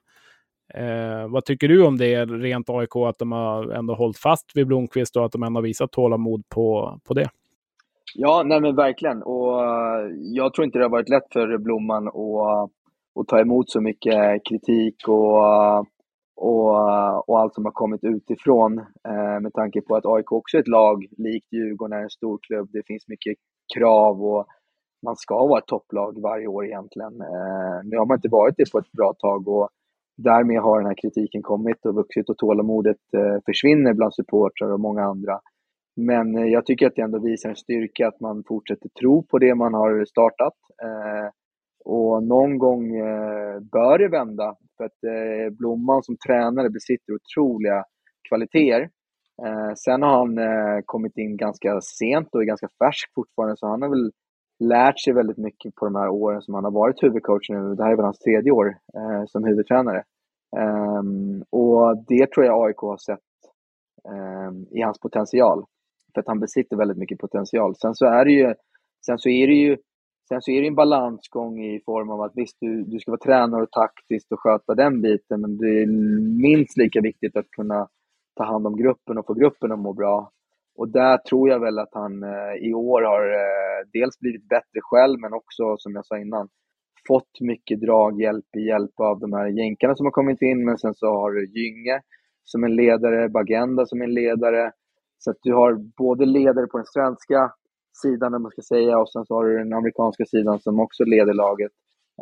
eh, 0.74 1.28
vad 1.30 1.46
tycker 1.46 1.68
du 1.68 1.86
om 1.86 1.98
det 1.98 2.26
rent 2.26 2.70
AIK, 2.70 2.96
att 2.96 3.20
de 3.20 3.32
har 3.32 3.72
ändå 3.72 3.94
hållit 3.94 4.18
fast 4.18 4.52
vid 4.56 4.68
Blomqvist 4.68 5.16
och 5.16 5.26
att 5.26 5.32
de 5.32 5.44
ändå 5.44 5.58
har 5.58 5.64
visat 5.64 5.92
tålamod 5.92 6.44
på, 6.50 7.00
på 7.08 7.14
det? 7.14 7.30
Ja, 8.16 8.44
nej 8.46 8.62
men 8.62 8.76
verkligen. 8.76 9.24
Och 9.24 9.64
eh, 9.64 10.12
jag 10.18 10.54
tror 10.54 10.66
inte 10.66 10.78
det 10.78 10.86
har 10.86 10.90
varit 10.90 11.10
lätt 11.10 11.34
för 11.34 11.58
Blomman 11.58 12.08
att, 12.08 12.72
att 13.20 13.28
ta 13.28 13.40
emot 13.40 13.70
så 13.70 13.82
mycket 13.82 14.42
kritik 14.50 15.08
och, 15.08 15.38
och, 16.36 17.30
och 17.30 17.40
allt 17.40 17.54
som 17.54 17.66
har 17.66 17.72
kommit 17.72 18.04
utifrån. 18.04 18.78
Eh, 18.80 19.40
med 19.42 19.54
tanke 19.54 19.82
på 19.82 19.96
att 19.96 20.06
AIK 20.06 20.32
också 20.32 20.58
är 20.58 20.62
ett 20.62 20.68
lag, 20.68 21.06
likt 21.18 21.54
Djurgården 21.54 22.00
är 22.00 22.04
en 22.04 22.10
stor 22.10 22.40
klubb. 22.42 22.70
Det 22.72 22.84
finns 22.88 23.08
mycket 23.08 23.38
krav 23.78 24.24
och 24.24 24.48
man 25.06 25.16
ska 25.16 25.48
vara 25.48 25.60
ett 25.60 25.68
topplag 25.68 26.22
varje 26.22 26.48
år 26.48 26.66
egentligen. 26.66 27.22
Eh, 27.22 27.78
nu 27.84 27.98
har 27.98 28.06
man 28.06 28.18
inte 28.18 28.30
varit 28.30 28.56
det 28.58 28.72
på 28.72 28.78
ett 28.78 28.92
bra 28.92 29.14
tag 29.14 29.48
och 29.48 29.70
därmed 30.24 30.62
har 30.62 30.80
den 30.80 30.88
här 30.88 31.02
kritiken 31.02 31.42
kommit 31.42 31.86
och 31.86 31.96
vuxit 31.96 32.30
och 32.30 32.38
tålamodet 32.38 32.98
eh, 33.18 33.38
försvinner 33.46 33.94
bland 33.94 34.14
supportrar 34.14 34.72
och 34.72 34.80
många 34.80 35.04
andra. 35.04 35.40
Men 35.96 36.38
eh, 36.38 36.46
jag 36.46 36.66
tycker 36.66 36.88
att 36.88 36.96
det 36.96 37.02
ändå 37.02 37.20
visar 37.20 37.50
en 37.50 37.56
styrka 37.56 38.08
att 38.08 38.20
man 38.20 38.44
fortsätter 38.48 38.90
tro 38.90 39.24
på 39.24 39.40
det 39.40 39.56
man 39.56 39.74
har 39.74 40.06
startat. 40.06 40.54
Eh, 40.84 41.30
och 41.86 42.24
någon 42.24 42.58
gång 42.58 42.92
bör 43.72 43.98
det 43.98 44.08
vända. 44.08 44.56
För 44.78 44.86
att 44.86 45.00
Blomman 45.58 46.04
som 46.04 46.18
tränare 46.28 46.70
besitter 46.70 47.14
otroliga 47.14 47.84
kvaliteter. 48.30 48.90
Sen 49.76 50.02
har 50.02 50.18
han 50.18 50.38
kommit 50.86 51.18
in 51.18 51.38
ganska 51.38 51.82
sent 51.82 52.28
och 52.32 52.42
är 52.42 52.46
ganska 52.46 52.68
färsk 52.84 53.12
fortfarande, 53.16 53.58
så 53.58 53.68
han 53.68 53.82
har 53.82 53.90
väl 53.90 54.12
lärt 54.60 55.00
sig 55.00 55.14
väldigt 55.14 55.38
mycket 55.38 55.76
på 55.76 55.86
de 55.86 55.96
här 55.96 56.10
åren 56.10 56.42
som 56.42 56.54
han 56.54 56.64
har 56.64 56.72
varit 56.72 57.04
huvudcoach 57.04 57.50
nu. 57.50 57.76
Det 57.76 57.84
här 57.84 57.92
är 57.92 57.96
väl 57.96 58.06
hans 58.06 58.20
tredje 58.20 58.52
år 58.52 58.78
eh, 58.94 59.26
som 59.26 59.44
huvudtränare. 59.44 60.04
Um, 60.58 61.44
och 61.50 62.06
det 62.08 62.32
tror 62.32 62.46
jag 62.46 62.68
AIK 62.68 62.78
har 62.78 62.98
sett 62.98 63.20
um, 64.48 64.68
i 64.72 64.82
hans 64.82 65.00
potential. 65.00 65.66
För 66.14 66.22
att 66.22 66.28
han 66.28 66.40
besitter 66.40 66.78
väldigt 66.78 66.98
mycket 66.98 67.18
potential. 67.18 67.76
Sen 67.76 67.96
så 67.96 68.06
är 68.06 68.26
det 68.26 68.32
ju, 68.32 68.54
sen 69.06 69.18
så 69.20 69.30
är 69.30 69.48
det 69.48 69.54
ju 69.54 69.78
Sen 70.30 70.42
så 70.42 70.52
är 70.52 70.62
det 70.62 70.68
en 70.68 70.76
balansgång 70.76 71.60
i 71.60 71.82
form 71.86 72.10
av 72.10 72.22
att 72.22 72.32
visst, 72.36 72.58
du, 72.62 72.84
du 72.84 73.00
ska 73.00 73.12
vara 73.12 73.20
tränare 73.20 73.64
och 73.64 73.72
taktiskt 73.72 74.32
och 74.32 74.40
sköta 74.40 74.76
den 74.76 75.02
biten, 75.02 75.42
men 75.42 75.58
det 75.58 75.82
är 75.82 75.88
minst 76.42 76.78
lika 76.78 77.02
viktigt 77.02 77.36
att 77.38 77.52
kunna 77.52 77.88
ta 78.36 78.44
hand 78.44 78.68
om 78.68 78.78
gruppen 78.78 79.18
och 79.18 79.26
få 79.26 79.34
gruppen 79.34 79.72
att 79.72 79.80
må 79.80 79.94
bra. 79.94 80.32
Och 80.80 80.90
där 80.90 81.18
tror 81.18 81.50
jag 81.50 81.60
väl 81.60 81.80
att 81.80 81.94
han 81.94 82.24
eh, 82.24 82.54
i 82.68 82.74
år 82.74 83.02
har 83.02 83.24
eh, 83.42 83.80
dels 83.94 84.20
blivit 84.20 84.48
bättre 84.48 84.80
själv, 84.82 85.20
men 85.20 85.34
också, 85.34 85.64
som 85.78 85.96
jag 85.96 86.06
sa 86.06 86.18
innan, 86.18 86.50
fått 87.08 87.42
mycket 87.42 87.82
draghjälp 87.82 88.56
i 88.58 88.62
hjälp 88.68 89.00
av 89.00 89.20
de 89.20 89.34
här 89.34 89.48
jänkarna 89.48 89.96
som 89.96 90.06
har 90.06 90.12
kommit 90.12 90.42
in, 90.42 90.66
men 90.66 90.78
sen 90.78 90.94
så 90.94 91.08
har 91.08 91.32
du 91.32 91.46
Gynge 91.46 92.02
som 92.44 92.64
en 92.64 92.76
ledare, 92.76 93.30
Bagenda 93.30 93.86
som 93.86 94.02
en 94.02 94.14
ledare, 94.14 94.72
så 95.18 95.32
att 95.32 95.38
du 95.42 95.54
har 95.54 95.74
både 95.98 96.26
ledare 96.26 96.68
på 96.68 96.78
den 96.78 96.86
svenska 96.86 97.52
sidan, 98.02 98.34
om 98.34 98.42
man 98.42 98.52
ska 98.52 98.62
säga, 98.62 99.00
och 99.00 99.12
sen 99.12 99.26
så 99.26 99.36
har 99.36 99.46
du 99.46 99.58
den 99.58 99.74
amerikanska 99.74 100.26
sidan 100.26 100.60
som 100.60 100.80
också 100.80 101.04
leder 101.04 101.34
laget. 101.34 101.72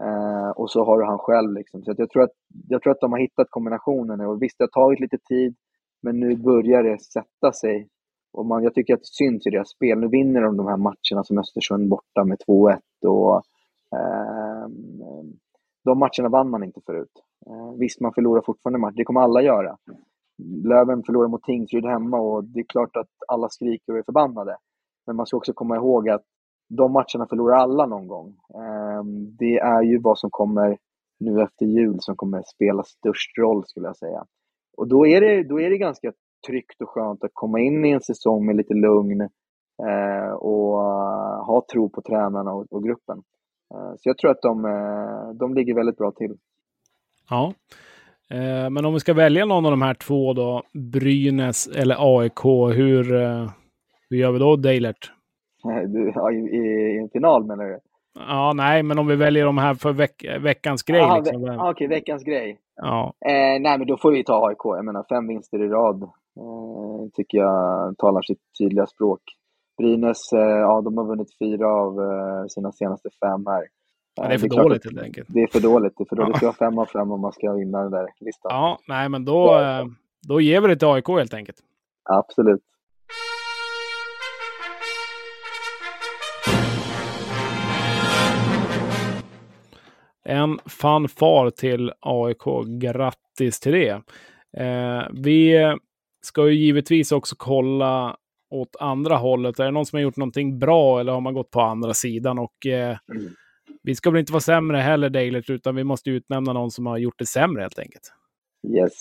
Eh, 0.02 0.50
och 0.50 0.72
så 0.72 0.84
har 0.84 1.00
du 1.00 1.06
han 1.06 1.20
själv. 1.20 1.54
Liksom. 1.54 1.84
Så 1.84 1.94
jag, 1.98 2.10
tror 2.10 2.24
att, 2.24 2.36
jag 2.68 2.82
tror 2.82 2.92
att 2.92 3.02
de 3.02 3.12
har 3.12 3.20
hittat 3.20 3.48
kombinationen. 3.50 4.22
Och 4.22 4.42
visst, 4.42 4.58
det 4.58 4.64
har 4.64 4.84
tagit 4.84 5.00
lite 5.00 5.18
tid, 5.18 5.56
men 6.02 6.20
nu 6.20 6.36
börjar 6.36 6.84
det 6.84 7.00
sätta 7.02 7.52
sig. 7.54 7.90
Och 8.34 8.46
man, 8.46 8.64
jag 8.64 8.74
tycker 8.74 8.94
att 8.94 9.00
det 9.00 9.06
syns 9.06 9.48
i 9.48 9.50
deras 9.50 9.70
spel. 9.70 10.00
Nu 10.00 10.08
vinner 10.08 10.42
de 10.42 10.58
de 10.58 10.68
här 10.68 10.78
matcherna 10.78 11.24
som 11.24 11.38
Östersund 11.38 11.90
borta 11.90 12.24
med 12.24 12.38
2-1. 12.48 12.80
Och, 13.08 13.36
eh, 13.98 14.68
de 15.84 16.00
matcherna 16.00 16.30
vann 16.30 16.50
man 16.50 16.64
inte 16.64 16.82
förut. 16.86 17.12
Eh, 17.46 17.72
visst, 17.80 18.02
man 18.02 18.14
förlorar 18.14 18.42
fortfarande 18.42 18.80
matcher. 18.80 18.96
Det 18.96 19.04
kommer 19.04 19.22
alla 19.22 19.42
göra. 19.42 19.78
Löven 20.64 21.04
förlorar 21.04 21.28
mot 21.28 21.44
Tingsryd 21.44 21.86
hemma 21.86 22.20
och 22.20 22.44
det 22.44 22.60
är 22.60 22.64
klart 22.64 22.96
att 22.96 23.10
alla 23.28 23.50
skriker 23.50 23.94
och 23.94 24.00
är 24.00 24.04
förbannade. 24.04 24.58
Men 25.06 25.16
man 25.16 25.26
ska 25.26 25.38
också 25.38 25.54
komma 25.54 25.76
ihåg 25.76 26.10
att 26.10 26.24
de 26.70 26.92
matcherna 26.92 27.28
förlorar 27.30 27.58
alla 27.58 27.86
någon 27.86 28.08
gång. 28.08 28.36
Ehm, 28.56 29.36
det 29.38 29.58
är 29.58 29.82
ju 29.82 30.00
vad 30.00 30.20
som 30.20 30.30
kommer 30.32 30.78
nu 31.20 31.42
efter 31.42 31.66
jul 31.66 31.98
som 32.00 32.16
kommer 32.16 32.44
spela 32.46 32.84
störst 32.84 33.38
roll 33.38 33.64
skulle 33.66 33.88
jag 33.88 33.98
säga. 33.98 34.26
Och 34.78 34.88
då 34.88 35.08
är 35.08 35.22
det, 35.22 35.44
då 35.44 35.62
är 35.62 35.70
det 35.70 35.78
ganska 35.78 36.14
tryggt 36.48 36.82
och 36.82 36.90
skönt 36.90 37.24
att 37.24 37.32
komma 37.34 37.60
in 37.60 37.86
i 37.86 37.90
en 37.90 38.02
säsong 38.02 38.46
med 38.46 38.56
lite 38.56 38.74
lugn 38.74 39.22
eh, 39.22 40.32
och 40.32 40.78
ha 41.46 41.66
tro 41.74 41.90
på 41.90 42.02
tränarna 42.02 42.54
och, 42.54 42.66
och 42.74 42.84
gruppen. 42.84 43.24
Eh, 43.74 43.92
så 43.98 44.10
jag 44.10 44.18
tror 44.18 44.32
att 44.32 44.42
de, 44.42 44.66
eh, 44.66 45.30
de 45.40 45.54
ligger 45.54 45.76
väldigt 45.76 45.98
bra 45.98 46.12
till. 46.12 46.38
Ja, 47.30 47.54
Eh, 48.30 48.70
men 48.70 48.86
om 48.86 48.94
vi 48.94 49.00
ska 49.00 49.14
välja 49.14 49.46
någon 49.46 49.66
av 49.66 49.72
de 49.72 49.82
här 49.82 49.94
två 49.94 50.34
då, 50.34 50.64
Brynäs 50.74 51.68
eller 51.68 51.96
AIK, 52.00 52.46
hur, 52.76 53.16
eh, 53.16 53.50
hur 54.10 54.18
gör 54.18 54.32
vi 54.32 54.40
då, 54.40 54.56
Deilert? 54.56 55.12
Ja, 56.16 56.32
i, 56.32 56.36
i, 56.36 56.98
en 56.98 57.10
final 57.10 57.46
menar 57.46 57.64
du? 57.64 57.80
Ja, 58.28 58.54
nej, 58.56 58.84
men 58.84 59.00
om 59.00 59.08
vi 59.08 59.16
väljer 59.16 59.46
de 59.46 59.58
här 59.58 59.74
för 59.74 59.94
veck 59.94 60.26
veckans 60.40 60.84
grej. 60.84 61.02
Aha, 61.02 61.18
liksom. 61.18 61.42
ve 61.42 61.50
Okej, 61.50 61.70
okay, 61.70 61.88
veckans 61.88 62.24
grej. 62.24 62.60
Ja. 62.76 63.14
Eh, 63.26 63.62
nej, 63.62 63.78
men 63.78 63.88
då 63.88 63.98
får 63.98 64.12
vi 64.12 64.24
ta 64.24 64.48
AIK. 64.48 64.58
Jag 64.64 64.86
menar, 64.86 65.06
fem 65.10 65.28
vinster 65.28 65.66
i 65.66 65.68
rad 65.68 66.04
eh, 66.04 66.10
tycker 67.14 67.38
jag 67.38 67.98
talar 67.98 68.22
sitt 68.22 68.42
tydliga 68.60 68.88
språk. 68.88 69.22
Brynäs, 69.78 70.34
eh, 70.34 70.40
ja, 70.40 70.82
de 70.82 70.98
har 70.98 71.06
vunnit 71.06 71.38
fyra 71.40 71.68
av 71.68 72.02
eh, 72.02 72.46
sina 72.48 72.72
senaste 72.72 73.10
fem 73.24 73.46
här. 73.46 73.64
Ja, 74.16 74.28
det 74.28 74.34
är 74.34 74.38
för 74.38 74.48
det 74.50 74.56
är 74.56 74.64
dåligt 74.64 74.86
helt 74.86 75.02
enkelt. 75.02 75.28
Det 75.32 75.40
är 75.40 75.48
för 75.48 75.60
dåligt. 75.60 75.94
Det 75.98 76.04
är 76.04 76.06
för 76.06 76.16
dåligt. 76.16 76.34
Det 76.34 76.38
ska 76.38 76.46
vara 76.46 76.56
fem 76.56 76.80
av 76.80 76.86
fem 76.86 77.12
om 77.12 77.22
man 77.22 77.32
ska 77.32 77.54
vinna 77.54 77.82
den 77.82 77.92
där 77.92 78.08
listan. 78.20 78.50
Ja, 78.54 78.80
nej, 78.88 79.10
men 79.10 79.26
då, 79.26 79.60
eh, 79.60 79.86
då 80.28 80.42
ger 80.42 80.62
vi 80.62 80.68
det 80.68 80.76
till 80.76 80.88
AIK 80.88 81.08
helt 81.08 81.34
enkelt. 81.34 81.58
Absolut. 82.10 82.62
En 90.24 90.60
fanfar 90.66 91.50
till 91.50 91.92
AIK. 92.00 92.66
Grattis 92.80 93.60
till 93.60 93.72
det. 93.72 94.02
Eh, 94.58 95.04
vi 95.14 95.58
ska 96.28 96.50
ju 96.50 96.56
givetvis 96.56 97.12
också 97.12 97.36
kolla 97.38 98.18
åt 98.50 98.76
andra 98.80 99.18
hållet. 99.18 99.60
Är 99.60 99.66
det 99.66 99.72
någon 99.72 99.86
som 99.86 99.98
har 99.98 100.02
gjort 100.02 100.18
någonting 100.18 100.60
bra 100.60 101.00
eller 101.00 101.12
har 101.12 101.22
man 101.22 101.34
gått 101.34 101.52
på 101.52 101.62
andra 101.62 101.94
sidan? 101.94 102.40
Och 102.40 102.66
eh, 102.66 102.98
mm. 103.12 103.34
vi 103.84 103.96
ska 103.96 104.12
väl 104.12 104.20
inte 104.20 104.32
vara 104.32 104.42
sämre 104.42 104.78
heller, 104.78 105.10
Dailert, 105.10 105.50
utan 105.50 105.76
vi 105.76 105.84
måste 105.84 106.10
utnämna 106.10 106.54
någon 106.54 106.72
som 106.72 106.86
har 106.86 106.98
gjort 106.98 107.20
det 107.20 107.26
sämre 107.26 107.62
helt 107.62 107.80
enkelt. 107.80 108.14
Yes. 108.76 108.94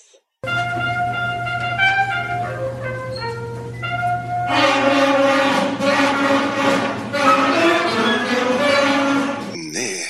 Nej, 9.73 10.07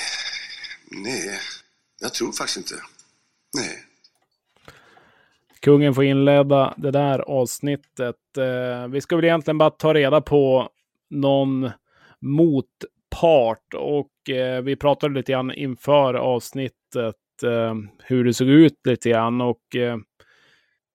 nej, 0.91 1.39
jag 2.01 2.13
tror 2.13 2.31
faktiskt 2.31 2.57
inte. 2.57 2.75
Nej. 3.57 3.86
Kungen 5.67 5.93
får 5.93 6.03
inleda 6.03 6.73
det 6.77 6.91
där 6.91 7.19
avsnittet. 7.19 8.15
Eh, 8.37 8.87
vi 8.87 9.01
ska 9.01 9.15
väl 9.15 9.25
egentligen 9.25 9.57
bara 9.57 9.69
ta 9.69 9.93
reda 9.93 10.21
på 10.21 10.69
någon 11.09 11.69
motpart 12.21 13.73
och 13.75 14.29
eh, 14.29 14.61
vi 14.61 14.75
pratade 14.75 15.13
lite 15.13 15.31
grann 15.31 15.53
inför 15.53 16.13
avsnittet 16.13 17.15
eh, 17.43 17.75
hur 18.03 18.23
det 18.23 18.33
såg 18.33 18.47
ut 18.47 18.73
lite 18.87 19.09
grann 19.09 19.41
och 19.41 19.75
eh, 19.75 19.97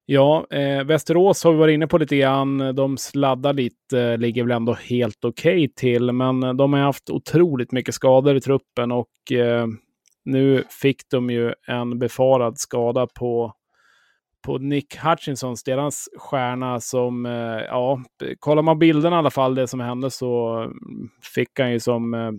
ja, 0.07 0.47
eh, 0.51 0.85
Västerås 0.85 1.45
har 1.45 1.53
vi 1.53 1.59
varit 1.59 1.75
inne 1.75 1.87
på 1.87 1.99
lite 1.99 2.17
grann. 2.17 2.75
De 2.75 2.97
sladdar 2.99 3.53
lite, 3.53 4.17
ligger 4.17 4.43
väl 4.43 4.57
ändå 4.57 4.73
helt 4.73 5.25
okej 5.25 5.65
okay 5.65 5.69
till, 5.69 6.13
men 6.13 6.57
de 6.57 6.73
har 6.73 6.81
haft 6.81 7.11
otroligt 7.11 7.73
mycket 7.73 7.95
skador 7.95 8.37
i 8.37 8.41
truppen 8.41 8.93
och 8.93 9.33
eh, 9.33 9.67
nu 10.25 10.65
fick 10.83 11.09
de 11.11 11.31
ju 11.31 11.53
en 11.67 11.99
befarad 11.99 12.59
skada 12.59 13.07
på 13.07 13.55
på 14.43 14.59
Nick 14.59 14.97
Hutchinsons, 14.97 15.63
deras 15.63 16.09
stjärna 16.19 16.81
som, 16.81 17.27
eh, 17.27 17.63
ja, 17.69 18.03
kollar 18.39 18.63
man 18.63 18.79
bilderna 18.79 19.17
i 19.17 19.19
alla 19.19 19.31
fall, 19.31 19.55
det 19.55 19.69
som 19.69 19.81
hände 19.81 20.11
så 20.11 20.57
mm, 20.57 21.09
fick 21.35 21.59
han 21.59 21.73
ju 21.73 21.81
som 21.81 22.15
eh, 22.15 22.31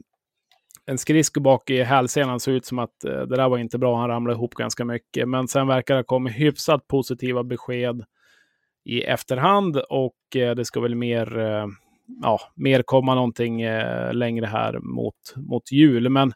en 0.85 0.97
skridsko 0.97 1.39
bak 1.39 1.69
i 1.69 1.83
hälsenan. 1.83 2.39
Såg 2.39 2.53
ut 2.53 2.65
som 2.65 2.79
att 2.79 3.03
eh, 3.03 3.11
det 3.11 3.35
där 3.35 3.49
var 3.49 3.57
inte 3.57 3.77
bra. 3.77 3.99
Han 3.99 4.09
ramlade 4.09 4.37
ihop 4.37 4.53
ganska 4.53 4.85
mycket. 4.85 5.29
Men 5.29 5.47
sen 5.47 5.67
verkar 5.67 5.93
det 5.93 5.99
ha 5.99 6.03
kommit 6.03 6.35
hyfsat 6.35 6.87
positiva 6.87 7.43
besked 7.43 8.03
i 8.85 9.01
efterhand 9.01 9.77
och 9.77 10.15
det 10.31 10.65
ska 10.65 10.79
väl 10.79 10.95
mer, 10.95 11.37
ja, 12.21 12.39
mer 12.55 12.81
komma 12.81 13.15
någonting 13.15 13.65
längre 14.11 14.45
här 14.45 14.79
mot, 14.79 15.15
mot 15.35 15.71
jul. 15.71 16.09
Men 16.09 16.33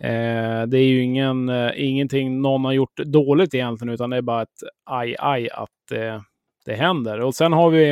Eh, 0.00 0.62
det 0.66 0.78
är 0.78 0.86
ju 0.86 1.02
ingen, 1.02 1.48
eh, 1.48 1.70
ingenting 1.76 2.42
någon 2.42 2.64
har 2.64 2.72
gjort 2.72 2.96
dåligt 2.96 3.54
egentligen, 3.54 3.94
utan 3.94 4.10
det 4.10 4.16
är 4.16 4.22
bara 4.22 4.42
ett 4.42 4.62
aj, 4.84 5.16
aj 5.18 5.50
att 5.50 5.92
eh, 5.92 6.20
det 6.64 6.74
händer. 6.74 7.20
Och 7.20 7.34
sen 7.34 7.52
har 7.52 7.70
vi 7.70 7.90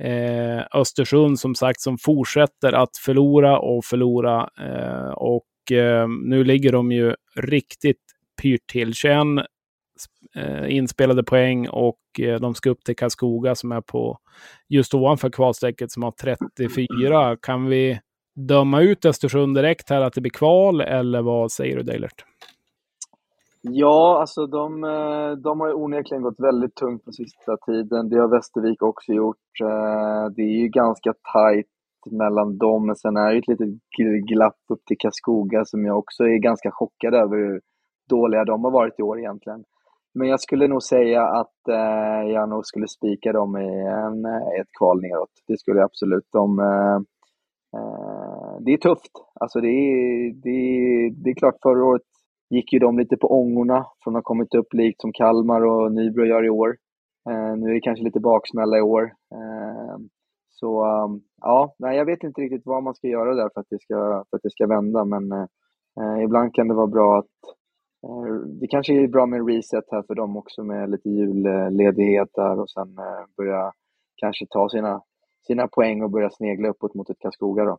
eh, 0.00 0.62
Östersund 0.74 1.40
som 1.40 1.54
sagt 1.54 1.80
som 1.80 1.98
fortsätter 1.98 2.72
att 2.72 2.96
förlora 2.96 3.58
och 3.58 3.84
förlora. 3.84 4.50
Eh, 4.60 5.12
och 5.12 5.72
eh, 5.72 6.08
nu 6.08 6.44
ligger 6.44 6.72
de 6.72 6.92
ju 6.92 7.14
riktigt 7.36 8.02
pyrt 8.42 8.66
till. 8.66 8.94
21 8.94 9.18
eh, 10.36 10.76
inspelade 10.76 11.22
poäng 11.24 11.68
och 11.68 12.20
eh, 12.20 12.40
de 12.40 12.54
ska 12.54 12.70
upp 12.70 12.84
till 12.84 12.96
Karlskoga 12.96 13.54
som 13.54 13.72
är 13.72 13.80
på 13.80 14.18
just 14.68 14.94
ovanför 14.94 15.30
kvalstrecket 15.30 15.92
som 15.92 16.02
har 16.02 16.10
34. 16.10 17.36
Kan 17.42 17.66
vi 17.66 18.00
döma 18.34 18.80
ut 18.80 19.04
Östersund 19.04 19.56
direkt 19.56 19.90
här 19.90 20.00
att 20.00 20.12
det 20.12 20.20
blir 20.20 20.30
kval, 20.30 20.80
eller 20.80 21.22
vad 21.22 21.52
säger 21.52 21.76
du 21.76 21.82
Deilert? 21.82 22.24
Ja, 23.64 24.20
alltså 24.20 24.46
de, 24.46 24.84
eh, 24.84 25.32
de 25.32 25.60
har 25.60 25.68
ju 25.68 25.74
onekligen 25.74 26.22
gått 26.22 26.40
väldigt 26.40 26.74
tungt 26.74 27.04
på 27.04 27.12
sista 27.12 27.56
tiden. 27.56 28.08
Det 28.08 28.18
har 28.18 28.28
Västervik 28.28 28.82
också 28.82 29.12
gjort. 29.12 29.60
Eh, 29.62 30.30
det 30.36 30.42
är 30.42 30.56
ju 30.62 30.68
ganska 30.68 31.14
tajt 31.32 31.66
mellan 32.10 32.58
dem, 32.58 32.86
men 32.86 32.96
sen 32.96 33.16
är 33.16 33.32
det 33.32 33.38
ett 33.38 33.48
litet 33.48 33.68
glapp 34.28 34.58
upp 34.72 34.84
till 34.86 34.96
Karlskoga 34.98 35.64
som 35.64 35.84
jag 35.84 35.98
också 35.98 36.24
är 36.24 36.38
ganska 36.38 36.70
chockad 36.70 37.14
över 37.14 37.36
hur 37.36 37.60
dåliga 38.08 38.44
de 38.44 38.64
har 38.64 38.70
varit 38.70 38.98
i 38.98 39.02
år 39.02 39.18
egentligen. 39.18 39.64
Men 40.14 40.28
jag 40.28 40.40
skulle 40.40 40.68
nog 40.68 40.82
säga 40.82 41.22
att 41.22 41.68
eh, 41.68 42.30
jag 42.32 42.48
nog 42.48 42.66
skulle 42.66 42.88
spika 42.88 43.32
dem 43.32 43.56
i 43.56 43.80
en, 44.06 44.24
ett 44.60 44.72
kval 44.78 45.00
neråt. 45.00 45.30
Det 45.48 45.58
skulle 45.58 45.78
jag 45.78 45.84
absolut. 45.84 46.28
De, 46.32 46.58
Eh, 47.76 48.56
det 48.60 48.72
är 48.72 48.76
tufft. 48.76 49.12
Alltså 49.40 49.60
det, 49.60 49.68
är, 49.68 50.32
det, 50.42 50.50
är, 50.50 51.10
det 51.10 51.30
är 51.30 51.34
klart, 51.34 51.62
förra 51.62 51.84
året 51.84 52.02
gick 52.50 52.72
ju 52.72 52.78
de 52.78 52.98
lite 52.98 53.16
på 53.16 53.40
ångorna 53.40 53.86
från 54.04 54.16
att 54.16 54.18
ha 54.18 54.22
kommit 54.22 54.54
upp 54.54 54.72
likt 54.72 55.00
som 55.00 55.12
Kalmar 55.12 55.60
och 55.64 55.92
Nybro 55.92 56.24
gör 56.24 56.44
i 56.44 56.50
år. 56.50 56.76
Eh, 57.30 57.56
nu 57.56 57.70
är 57.70 57.74
det 57.74 57.80
kanske 57.80 58.04
lite 58.04 58.20
baksmälla 58.20 58.78
i 58.78 58.80
år. 58.80 59.02
Eh, 59.34 59.96
så 60.50 60.84
um, 61.04 61.20
ja, 61.40 61.74
nej, 61.78 61.96
jag 61.96 62.04
vet 62.04 62.22
inte 62.22 62.40
riktigt 62.40 62.62
vad 62.64 62.82
man 62.82 62.94
ska 62.94 63.08
göra 63.08 63.34
där 63.34 63.50
för 63.54 63.60
att 63.60 63.66
det 63.70 63.80
ska, 63.80 64.24
för 64.30 64.36
att 64.36 64.42
det 64.42 64.50
ska 64.50 64.66
vända, 64.66 65.04
men 65.04 65.48
ibland 66.24 66.54
kan 66.54 66.68
det 66.68 66.74
vara 66.74 66.86
bra 66.86 67.18
att 67.18 67.26
det 68.60 68.66
kanske 68.66 68.94
är 68.94 69.08
bra 69.08 69.26
med 69.26 69.40
en 69.40 69.46
reset 69.46 69.84
här 69.90 70.02
för 70.02 70.14
dem 70.14 70.36
också 70.36 70.64
med 70.64 70.90
lite 70.90 71.08
julledighet 71.08 72.28
där 72.34 72.60
och 72.60 72.70
sen 72.70 72.94
börja 73.36 73.72
kanske 74.16 74.46
ta 74.50 74.68
sina 74.68 75.02
sina 75.46 75.68
poäng 75.68 76.02
och 76.02 76.10
börja 76.10 76.30
snegla 76.30 76.68
uppåt 76.68 76.94
mot 76.94 77.10
ett 77.10 77.18
Karlskoga. 77.18 77.64
Då. 77.64 77.78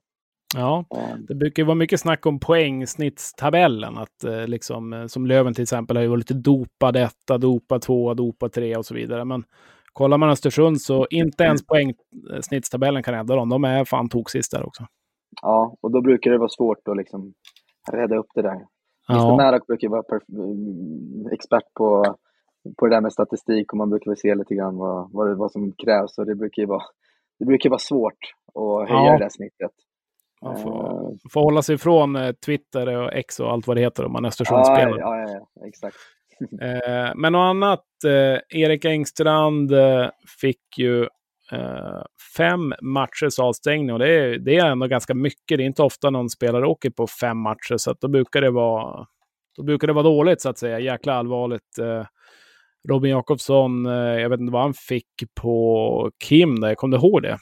Ja, 0.55 0.85
ehm. 0.95 1.25
det 1.25 1.35
brukar 1.35 1.63
vara 1.63 1.75
mycket 1.75 1.99
snack 1.99 2.25
om 2.25 2.39
poängsnittstabellen. 2.39 3.97
Att, 3.97 4.23
eh, 4.23 4.47
liksom, 4.47 4.93
eh, 4.93 5.05
som 5.05 5.25
Löven 5.25 5.53
till 5.53 5.63
exempel 5.63 5.97
har 5.97 6.03
ju 6.03 6.09
varit 6.09 6.29
lite 6.29 6.33
dopad 6.33 6.95
etta, 6.95 7.37
dopad 7.37 7.81
tvåa, 7.81 8.13
dopad 8.13 8.51
tre 8.51 8.75
och 8.75 8.85
så 8.85 8.93
vidare. 8.93 9.25
Men 9.25 9.43
kollar 9.93 10.17
man 10.17 10.29
Östersund 10.29 10.81
så 10.81 11.07
inte 11.09 11.43
ens 11.43 11.65
poängsnittstabellen 11.65 13.03
kan 13.03 13.13
rädda 13.13 13.35
dem. 13.35 13.49
De 13.49 13.63
är 13.63 13.85
fan 13.85 14.09
toksist 14.09 14.51
där 14.51 14.67
också. 14.67 14.83
Ja, 15.41 15.75
och 15.81 15.91
då 15.91 16.01
brukar 16.01 16.31
det 16.31 16.37
vara 16.37 16.49
svårt 16.49 16.87
att 16.87 16.97
liksom 16.97 17.33
rädda 17.91 18.17
upp 18.17 18.27
det 18.35 18.41
där. 18.41 18.65
Ja. 19.07 19.27
Mr 19.27 19.37
Märak 19.37 19.67
brukar 19.67 19.89
vara 19.89 20.03
mm, 20.31 21.27
expert 21.31 21.73
på, 21.73 22.15
på 22.77 22.87
det 22.87 22.95
där 22.95 23.01
med 23.01 23.13
statistik 23.13 23.73
och 23.73 23.77
man 23.77 23.89
brukar 23.89 24.11
väl 24.11 24.17
se 24.17 24.35
lite 24.35 24.55
grann 24.55 24.77
vad, 24.77 25.11
vad, 25.11 25.37
vad 25.37 25.51
som 25.51 25.71
krävs. 25.71 26.17
Och 26.17 26.25
det 26.25 26.35
brukar 26.35 26.61
ju 26.61 26.67
vara 26.67 26.83
det 27.39 27.45
brukar 27.45 27.69
vara 27.69 27.79
svårt 27.79 28.19
att 28.55 28.89
höja 28.89 29.05
ja. 29.05 29.11
det 29.11 29.23
där 29.23 29.29
snittet. 29.29 29.71
Man 30.41 30.57
får, 30.57 31.09
uh, 31.11 31.17
får 31.31 31.41
hålla 31.41 31.61
sig 31.61 31.75
ifrån 31.75 32.15
eh, 32.15 32.31
Twitter 32.45 32.97
och 32.97 33.13
X 33.13 33.39
och 33.39 33.51
allt 33.51 33.67
vad 33.67 33.77
det 33.77 33.81
heter 33.81 34.05
om 34.05 34.11
man 34.11 34.25
Östersundsspelare. 34.25 34.99
Ja, 34.99 35.19
ja, 35.19 35.47
ja, 35.53 35.67
exakt. 35.67 35.97
eh, 36.61 37.11
men 37.15 37.33
något 37.33 37.49
annat. 37.49 37.85
Eh, 38.05 38.61
Erik 38.61 38.85
Engstrand 38.85 39.71
eh, 39.71 40.09
fick 40.41 40.77
ju 40.77 41.01
eh, 41.51 42.01
fem 42.37 42.73
matchers 42.81 43.39
avstängning 43.39 43.93
och 43.93 43.99
det 43.99 44.09
är, 44.09 44.39
det 44.39 44.55
är 44.57 44.65
ändå 44.65 44.87
ganska 44.87 45.13
mycket. 45.13 45.57
Det 45.57 45.63
är 45.63 45.65
inte 45.65 45.83
ofta 45.83 46.09
någon 46.09 46.29
spelare 46.29 46.67
åker 46.67 46.89
på 46.89 47.07
fem 47.07 47.37
matcher, 47.37 47.77
så 47.77 47.95
då 48.01 48.07
brukar 48.07 48.41
det 48.41 48.51
vara 48.51 49.05
då 49.57 49.63
brukar 49.63 49.87
det 49.87 49.93
vara 49.93 50.03
dåligt 50.03 50.41
så 50.41 50.49
att 50.49 50.57
säga. 50.57 50.79
Jäkla 50.79 51.13
allvarligt. 51.13 51.79
Robin 52.89 53.11
Jakobsson, 53.11 53.85
eh, 53.85 53.91
jag 53.93 54.29
vet 54.29 54.39
inte 54.39 54.53
vad 54.53 54.61
han 54.61 54.73
fick 54.73 55.23
på 55.41 56.11
Kim 56.17 56.59
där, 56.59 56.75
kom 56.75 56.91
du 56.91 56.97
ihåg 56.97 57.21
det? 57.21 57.37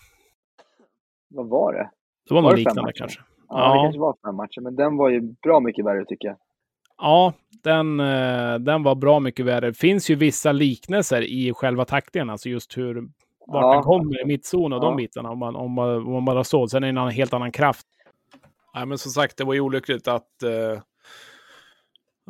Vad 1.30 1.50
var 1.50 1.74
det? 1.74 1.90
Det 2.28 2.34
var, 2.34 2.42
var 2.42 2.50
något 2.50 2.60
liknande 2.60 2.92
kanske. 2.96 3.22
Ja, 3.48 3.60
ja, 3.60 3.74
det 3.74 3.86
kanske 3.86 4.00
var 4.00 4.16
fem 4.26 4.36
matcher, 4.36 4.62
men 4.62 4.76
den 4.76 4.98
var 4.98 5.10
ju 5.10 5.22
bra 5.22 5.60
mycket 5.60 5.86
värre 5.86 6.06
tycker 6.06 6.28
jag. 6.28 6.38
Ja, 6.98 7.34
den, 7.64 8.00
eh, 8.00 8.60
den 8.60 8.84
var 8.84 8.96
bra 8.96 9.20
mycket 9.20 9.46
värre. 9.46 9.68
Det 9.68 9.74
finns 9.78 10.10
ju 10.10 10.16
vissa 10.16 10.52
liknelser 10.52 11.22
i 11.22 11.54
själva 11.54 11.86
takten, 11.86 12.30
alltså 12.30 12.50
just 12.50 12.78
hur 12.78 12.96
vart 13.48 13.64
ja. 13.64 13.74
den 13.74 13.84
kommer 13.84 14.22
i 14.22 14.26
mittzon 14.26 14.74
och 14.74 14.84
ja. 14.84 14.86
de 14.86 14.96
bitarna, 14.96 15.30
om 15.32 15.40
man, 15.40 15.56
om 15.56 15.72
man, 15.72 15.90
om 15.90 16.12
man 16.12 16.26
bara 16.26 16.44
så. 16.44 16.68
Sen 16.68 16.84
är 16.84 16.94
det 16.94 17.00
en 17.02 17.10
helt 17.10 17.34
annan 17.34 17.52
kraft. 17.52 17.88
Nej, 18.76 18.86
men 18.86 18.98
som 18.98 19.12
sagt, 19.12 19.38
det 19.38 19.44
var 19.44 19.54
ju 19.54 19.60
olyckligt 19.60 20.08
att 20.08 20.44
eh, 20.44 20.82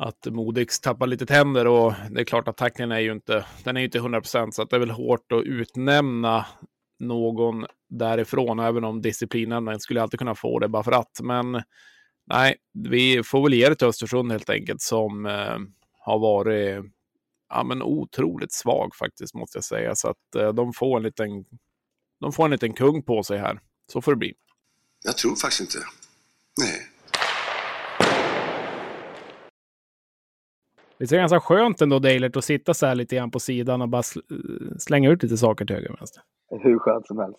att 0.02 0.26
Modix 0.26 0.80
tappar 0.80 1.06
lite 1.06 1.26
tänder 1.26 1.66
och 1.66 1.92
det 2.10 2.20
är 2.20 2.24
klart 2.24 2.48
att 2.48 2.56
tacklingen 2.56 2.92
är 2.92 3.00
ju 3.00 3.12
inte, 3.12 3.46
den 3.64 3.76
är 3.76 3.80
ju 3.80 3.84
inte 3.84 3.98
100% 3.98 4.50
så 4.50 4.62
att 4.62 4.70
det 4.70 4.76
är 4.76 4.80
väl 4.80 4.90
hårt 4.90 5.32
att 5.32 5.44
utnämna 5.44 6.46
någon 6.98 7.66
därifrån, 7.88 8.58
även 8.58 8.84
om 8.84 9.02
disciplinen 9.02 9.80
skulle 9.80 10.02
alltid 10.02 10.18
kunna 10.18 10.34
få 10.34 10.58
det 10.58 10.68
bara 10.68 10.82
för 10.82 10.92
att. 10.92 11.20
Men 11.22 11.62
nej, 12.26 12.56
vi 12.72 13.22
får 13.22 13.42
väl 13.42 13.54
ge 13.54 13.68
det 13.68 13.74
till 13.74 13.86
Östersund 13.86 14.32
helt 14.32 14.50
enkelt 14.50 14.80
som 14.80 15.26
eh, 15.26 15.58
har 15.98 16.18
varit 16.18 16.84
ja, 17.48 17.64
men 17.64 17.82
otroligt 17.82 18.52
svag 18.52 18.94
faktiskt 18.94 19.34
måste 19.34 19.56
jag 19.56 19.64
säga. 19.64 19.94
Så 19.94 20.08
att 20.08 20.34
eh, 20.36 20.52
de 20.52 20.72
får 20.72 20.96
en 20.96 21.02
liten, 21.02 21.44
de 22.20 22.32
får 22.32 22.44
en 22.44 22.50
liten 22.50 22.72
kung 22.72 23.02
på 23.02 23.22
sig 23.22 23.38
här. 23.38 23.60
Så 23.92 24.00
får 24.00 24.12
det 24.12 24.18
bli. 24.18 24.34
Jag 25.04 25.16
tror 25.16 25.36
faktiskt 25.36 25.60
inte. 25.60 25.78
Nej. 26.60 26.91
Det 31.08 31.16
är 31.16 31.18
ganska 31.18 31.40
skönt 31.40 31.80
ändå, 31.80 31.98
Dalert, 31.98 32.36
att 32.36 32.44
sitta 32.44 32.74
så 32.74 32.86
här 32.86 32.94
lite 32.94 33.16
grann 33.16 33.30
på 33.30 33.40
sidan 33.40 33.82
och 33.82 33.88
bara 33.88 34.02
slänga 34.78 35.10
ut 35.10 35.22
lite 35.22 35.36
saker 35.36 35.64
till 35.64 35.76
höger 35.76 35.92
och 35.92 36.00
vänster. 36.00 36.22
Hur 36.62 36.78
skönt 36.78 37.06
som 37.06 37.18
helst. 37.18 37.38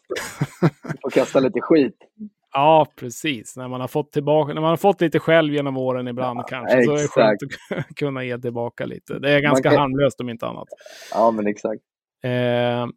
Och 1.03 1.11
kasta 1.11 1.39
lite 1.39 1.61
skit. 1.61 1.97
Ja, 2.55 2.87
precis. 2.95 3.57
När 3.57 3.67
man 3.67 3.81
har 3.81 3.87
fått 3.87 4.11
tillbaka, 4.11 4.53
när 4.53 4.61
man 4.61 4.69
har 4.69 4.77
fått 4.77 5.01
lite 5.01 5.19
själv 5.19 5.53
genom 5.53 5.77
åren 5.77 6.07
ibland 6.07 6.39
ja, 6.39 6.43
kanske, 6.43 6.77
exakt. 6.77 6.85
så 6.85 6.95
är 6.95 7.01
det 7.01 7.07
skönt 7.07 7.39
att 7.71 7.95
kunna 7.95 8.23
ge 8.23 8.37
tillbaka 8.37 8.85
lite. 8.85 9.19
Det 9.19 9.31
är 9.31 9.41
ganska 9.41 9.69
kan... 9.69 9.79
harmlöst 9.79 10.19
om 10.19 10.29
inte 10.29 10.47
annat. 10.47 10.67
Ja, 11.13 11.31
men 11.31 11.47
exakt. 11.47 11.81
Eh, 12.23 12.87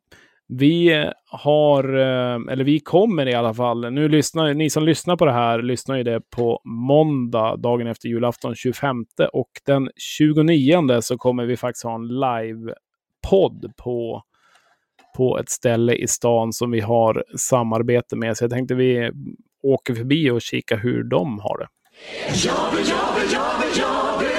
vi 0.48 1.04
har, 1.30 1.94
eh, 1.94 2.52
eller 2.52 2.64
vi 2.64 2.80
kommer 2.80 3.28
i 3.28 3.34
alla 3.34 3.54
fall, 3.54 3.92
nu 3.92 4.08
lyssnar, 4.08 4.54
ni 4.54 4.70
som 4.70 4.84
lyssnar 4.84 5.16
på 5.16 5.24
det 5.24 5.32
här 5.32 5.62
lyssnar 5.62 5.96
ju 5.96 6.02
det 6.02 6.20
på 6.30 6.60
måndag, 6.64 7.56
dagen 7.56 7.86
efter 7.86 8.08
julafton 8.08 8.54
25 8.54 9.04
och 9.32 9.50
den 9.66 9.90
29 9.96 11.00
så 11.02 11.18
kommer 11.18 11.46
vi 11.46 11.56
faktiskt 11.56 11.84
ha 11.84 11.94
en 11.94 12.08
live-podd 12.08 13.72
på, 13.76 14.22
på 15.16 15.38
ett 15.38 15.48
ställe 15.48 15.94
i 15.94 16.06
stan 16.06 16.52
som 16.52 16.70
vi 16.70 16.80
har 16.80 17.24
samarbete 17.36 18.16
med. 18.16 18.36
Så 18.36 18.44
jag 18.44 18.50
tänkte 18.50 18.74
vi 18.74 19.10
åker 19.62 19.94
förbi 19.94 20.30
och 20.30 20.42
kikar 20.42 20.76
hur 20.76 21.04
de 21.04 21.38
har 21.38 21.58
det. 21.58 21.68
Jag 22.44 22.76
vill, 22.76 22.88
jag 22.88 23.20
vill, 23.20 23.32
jag 23.32 24.18
vill, 24.18 24.36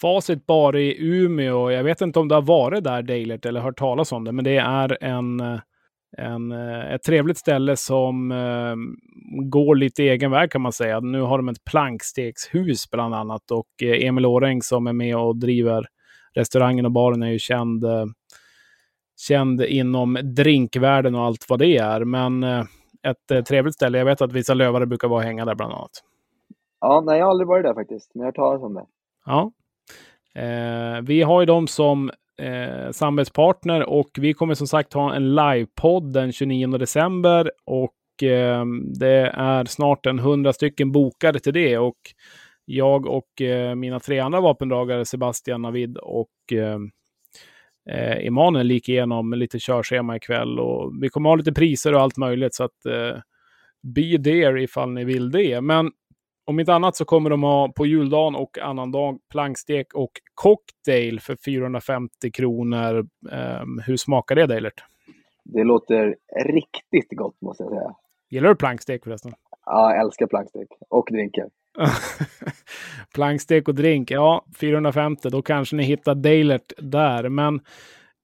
Facit 0.00 0.46
bar 0.46 0.76
i 0.76 0.96
Umeå. 0.98 1.70
Jag 1.70 1.84
vet 1.84 2.00
inte 2.00 2.18
om 2.18 2.28
du 2.28 2.34
har 2.34 2.42
varit 2.42 2.84
där, 2.84 3.02
Dalert, 3.02 3.46
eller 3.46 3.60
hört 3.60 3.78
talas 3.78 4.12
om 4.12 4.24
det, 4.24 4.32
men 4.32 4.44
det 4.44 4.56
är 4.56 5.04
en, 5.04 5.40
en, 6.16 6.52
ett 6.92 7.02
trevligt 7.02 7.38
ställe 7.38 7.76
som 7.76 8.32
eh, 8.32 8.74
går 9.50 9.76
lite 9.76 10.02
egen 10.02 10.30
väg 10.30 10.50
kan 10.50 10.60
man 10.60 10.72
säga. 10.72 11.00
Nu 11.00 11.20
har 11.20 11.38
de 11.38 11.48
ett 11.48 11.64
plankstegshus 11.64 12.90
bland 12.90 13.14
annat 13.14 13.50
och 13.50 13.82
eh, 13.82 14.06
Emil 14.06 14.26
Åreng 14.26 14.62
som 14.62 14.86
är 14.86 14.92
med 14.92 15.16
och 15.16 15.36
driver 15.36 15.86
restaurangen 16.34 16.84
och 16.84 16.92
baren 16.92 17.22
är 17.22 17.30
ju 17.30 17.38
känd, 17.38 17.84
eh, 17.84 18.04
känd 19.28 19.62
inom 19.62 20.18
drinkvärlden 20.36 21.14
och 21.14 21.22
allt 21.22 21.46
vad 21.48 21.58
det 21.58 21.76
är. 21.76 22.04
Men 22.04 22.42
eh, 22.42 22.64
ett 23.02 23.30
eh, 23.30 23.42
trevligt 23.42 23.74
ställe. 23.74 23.98
Jag 23.98 24.04
vet 24.04 24.20
att 24.20 24.32
vissa 24.32 24.54
lövare 24.54 24.86
brukar 24.86 25.08
vara 25.08 25.18
och 25.18 25.24
hänga 25.24 25.44
där 25.44 25.54
bland 25.54 25.72
annat. 25.72 26.04
Ja, 26.80 27.02
nej, 27.06 27.18
jag 27.18 27.26
har 27.26 27.30
aldrig 27.30 27.48
varit 27.48 27.64
där 27.64 27.74
faktiskt, 27.74 28.14
men 28.14 28.20
jag 28.20 28.26
har 28.26 28.28
hört 28.28 28.36
talas 28.36 28.62
om 28.62 28.74
det. 28.74 28.86
Ja. 29.26 29.52
Eh, 30.34 31.00
vi 31.02 31.22
har 31.22 31.40
ju 31.40 31.46
dem 31.46 31.66
som 31.66 32.10
eh, 32.42 32.90
samarbetspartner 32.90 33.88
och 33.88 34.10
vi 34.18 34.34
kommer 34.34 34.54
som 34.54 34.66
sagt 34.66 34.92
ha 34.92 35.14
en 35.14 35.34
livepodd 35.34 36.12
den 36.12 36.32
29 36.32 36.66
december 36.66 37.50
och 37.66 38.22
eh, 38.22 38.64
det 38.98 39.32
är 39.34 39.64
snart 39.64 40.06
en 40.06 40.18
hundra 40.18 40.52
stycken 40.52 40.92
bokade 40.92 41.40
till 41.40 41.52
det 41.52 41.78
och 41.78 41.98
jag 42.64 43.06
och 43.06 43.42
eh, 43.42 43.74
mina 43.74 44.00
tre 44.00 44.18
andra 44.18 44.40
vapendragare 44.40 45.04
Sebastian, 45.04 45.62
Navid 45.62 45.96
och 45.96 46.52
eh, 46.52 46.78
eh, 47.90 48.26
Emanuel 48.26 48.70
gick 48.70 48.88
igenom 48.88 49.32
lite 49.32 49.58
körschema 49.60 50.16
ikväll 50.16 50.58
och 50.58 50.92
vi 51.02 51.08
kommer 51.08 51.28
ha 51.28 51.36
lite 51.36 51.52
priser 51.52 51.94
och 51.94 52.00
allt 52.00 52.16
möjligt 52.16 52.54
så 52.54 52.64
att 52.64 52.86
eh, 52.86 53.20
be 53.82 54.22
there 54.24 54.62
ifall 54.62 54.90
ni 54.92 55.04
vill 55.04 55.30
det. 55.30 55.60
Men 55.60 55.90
om 56.48 56.60
inte 56.60 56.74
annat 56.74 56.96
så 56.96 57.04
kommer 57.04 57.30
de 57.30 57.42
ha 57.42 57.72
på 57.72 57.86
juldagen 57.86 58.34
och 58.34 58.58
annandag 58.58 59.18
plankstek 59.30 59.94
och 59.94 60.10
cocktail 60.34 61.20
för 61.20 61.36
450 61.44 62.30
kronor. 62.32 63.06
Um, 63.30 63.82
hur 63.86 63.96
smakar 63.96 64.34
det 64.34 64.46
Dalert? 64.46 64.84
Det 65.44 65.64
låter 65.64 66.16
riktigt 66.44 67.10
gott 67.10 67.40
måste 67.40 67.62
jag 67.62 67.70
säga. 67.70 67.94
Gillar 68.30 68.48
du 68.48 68.56
plankstek 68.56 69.04
förresten? 69.04 69.32
Ja, 69.66 69.94
jag 69.94 70.00
älskar 70.04 70.26
plankstek 70.26 70.68
och 70.88 71.08
drinkar. 71.12 71.48
plankstek 73.14 73.68
och 73.68 73.74
drink, 73.74 74.10
ja 74.10 74.44
450, 74.60 75.30
då 75.30 75.42
kanske 75.42 75.76
ni 75.76 75.82
hittar 75.82 76.14
Dalert 76.14 76.72
där. 76.78 77.28
Men 77.28 77.60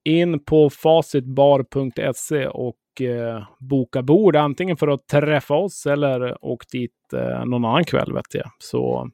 in 0.03 0.39
på 0.39 0.69
facitbar.se 0.69 2.47
och 2.47 2.75
eh, 3.01 3.43
boka 3.59 4.01
bord, 4.01 4.35
antingen 4.35 4.77
för 4.77 4.87
att 4.87 5.07
träffa 5.07 5.53
oss 5.53 5.85
eller 5.85 6.45
åk 6.45 6.63
dit 6.71 7.13
eh, 7.13 7.45
någon 7.45 7.65
annan 7.65 7.83
kväll 7.83 8.13
vet 8.13 8.33
jag. 8.33 8.51
Så 8.59 9.09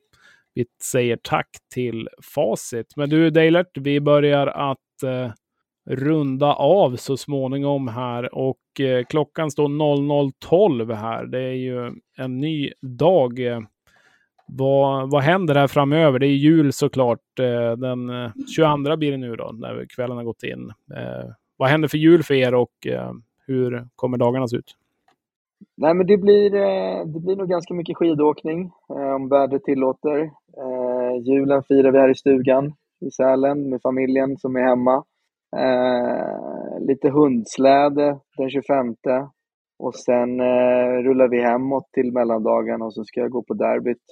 vi 0.53 0.65
säger 0.83 1.17
tack 1.23 1.49
till 1.73 2.09
Facit. 2.35 2.93
Men 2.95 3.09
du 3.09 3.29
Deilert, 3.29 3.77
vi 3.77 4.01
börjar 4.01 4.47
att 4.47 5.03
eh, 5.03 5.31
runda 5.89 6.53
av 6.53 6.95
så 6.95 7.17
småningom 7.17 7.87
här 7.87 8.35
och 8.35 8.79
eh, 8.79 9.05
klockan 9.05 9.51
står 9.51 9.67
00.12 9.67 10.95
här. 10.95 11.25
Det 11.25 11.39
är 11.39 11.53
ju 11.53 11.91
en 12.17 12.37
ny 12.37 12.71
dag. 12.81 13.39
Vad, 14.47 15.11
vad 15.11 15.23
händer 15.23 15.55
här 15.55 15.67
framöver? 15.67 16.19
Det 16.19 16.27
är 16.27 16.35
jul 16.35 16.73
såklart. 16.73 17.39
Eh, 17.39 17.71
den 17.71 18.09
eh, 18.09 18.31
22 18.55 18.97
blir 18.97 19.11
det 19.11 19.17
nu 19.17 19.35
då, 19.35 19.51
när 19.53 19.85
kvällen 19.95 20.17
har 20.17 20.23
gått 20.23 20.43
in. 20.43 20.71
Eh, 20.97 21.31
vad 21.57 21.69
händer 21.69 21.87
för 21.87 21.97
jul 21.97 22.23
för 22.23 22.33
er 22.33 22.53
och 22.53 22.87
eh, 22.87 23.11
hur 23.51 23.87
kommer 23.95 24.17
dagarna 24.17 24.47
se 24.47 24.57
ut? 24.57 24.75
Nej, 25.77 25.93
men 25.93 26.07
det 26.07 26.17
blir, 26.17 26.49
det 27.05 27.19
blir 27.19 27.35
nog 27.35 27.49
ganska 27.49 27.73
mycket 27.73 27.97
skidåkning 27.97 28.71
om 28.87 29.29
vädret 29.29 29.63
tillåter. 29.63 30.31
Julen 31.27 31.63
firar 31.63 31.91
vi 31.91 31.97
här 31.97 32.11
i 32.11 32.15
stugan 32.15 32.73
i 33.05 33.11
Sälen 33.11 33.69
med 33.69 33.81
familjen 33.81 34.37
som 34.37 34.55
är 34.55 34.61
hemma. 34.61 35.03
lite 36.87 37.09
hundsläde 37.09 38.19
den 38.37 38.49
25 38.49 38.95
och 39.83 39.95
sen 39.95 40.39
eh, 40.39 40.93
rullar 41.05 41.27
vi 41.27 41.41
hemåt 41.41 41.91
till 41.91 42.11
mellandagen 42.13 42.81
och 42.81 42.93
så 42.93 43.03
ska 43.03 43.19
jag 43.19 43.31
gå 43.31 43.43
på 43.43 43.53
derbyt 43.53 44.05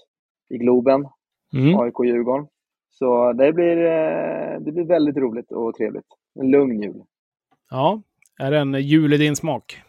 i 0.49 0.57
Globen, 0.57 1.05
mm. 1.53 1.79
AIK-Djurgården. 1.79 2.47
Så 2.89 3.33
det 3.33 3.53
blir, 3.53 3.77
eh, 3.77 4.59
det 4.59 4.71
blir 4.71 4.85
väldigt 4.85 5.17
roligt 5.17 5.51
och 5.51 5.75
trevligt. 5.75 6.07
En 6.39 6.51
lugn 6.51 6.81
jul. 6.81 7.01
Ja, 7.69 8.01
är 8.39 8.51
det 8.51 8.57
en 8.57 8.73
jul 8.73 9.13
i 9.13 9.17
din 9.17 9.35
smak? 9.35 9.81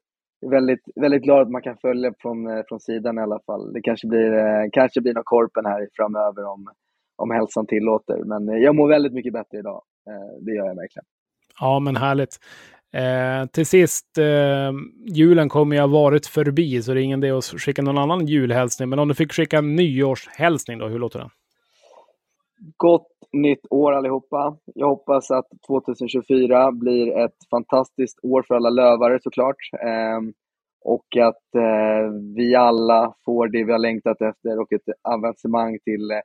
väldigt, 0.50 0.80
väldigt 0.94 1.22
glad 1.22 1.40
att 1.42 1.50
man 1.50 1.62
kan 1.62 1.76
följa 1.76 2.12
från, 2.18 2.46
eh, 2.46 2.62
från 2.68 2.80
sidan 2.80 3.18
i 3.18 3.20
alla 3.20 3.40
fall. 3.46 3.72
Det 3.72 3.82
kanske 3.82 4.08
blir, 4.08 4.32
eh, 4.32 4.64
kanske 4.72 5.00
blir 5.00 5.14
någon 5.14 5.24
korpen 5.24 5.66
här 5.66 5.88
framöver 5.92 6.44
om, 6.44 6.70
om 7.16 7.30
hälsan 7.30 7.66
tillåter. 7.66 8.24
Men 8.24 8.48
eh, 8.48 8.56
jag 8.56 8.74
mår 8.74 8.88
väldigt 8.88 9.12
mycket 9.12 9.32
bättre 9.32 9.58
idag. 9.58 9.82
Det 10.40 10.54
gör 10.54 10.66
jag 10.66 10.76
verkligen. 10.76 11.04
Ja, 11.60 11.80
men 11.80 11.96
härligt. 11.96 12.38
Eh, 12.94 13.46
till 13.46 13.66
sist, 13.66 14.18
eh, 14.18 14.72
julen 15.06 15.48
kommer 15.48 15.80
ha 15.80 15.86
varit 15.86 16.26
förbi, 16.26 16.82
så 16.82 16.94
det 16.94 17.00
är 17.00 17.04
ingen 17.04 17.24
idé 17.24 17.30
att 17.30 17.44
skicka 17.44 17.82
någon 17.82 17.98
annan 17.98 18.26
julhälsning. 18.26 18.88
Men 18.88 18.98
om 18.98 19.08
du 19.08 19.14
fick 19.14 19.32
skicka 19.32 19.58
en 19.58 19.76
nyårshälsning 19.76 20.78
då, 20.78 20.88
hur 20.88 20.98
låter 20.98 21.18
den? 21.18 21.30
Gott 22.76 23.06
nytt 23.32 23.66
år 23.70 23.92
allihopa. 23.92 24.56
Jag 24.74 24.88
hoppas 24.88 25.30
att 25.30 25.46
2024 25.66 26.72
blir 26.72 27.18
ett 27.18 27.36
fantastiskt 27.50 28.18
år 28.22 28.42
för 28.48 28.54
alla 28.54 28.70
lövare 28.70 29.18
såklart. 29.22 29.56
Eh, 29.72 30.20
och 30.84 31.16
att 31.16 31.54
eh, 31.54 32.12
vi 32.36 32.54
alla 32.54 33.14
får 33.24 33.48
det 33.48 33.64
vi 33.64 33.72
har 33.72 33.78
längtat 33.78 34.22
efter 34.22 34.60
och 34.60 34.72
ett 34.72 34.88
avancemang 35.02 35.78
till, 35.84 36.20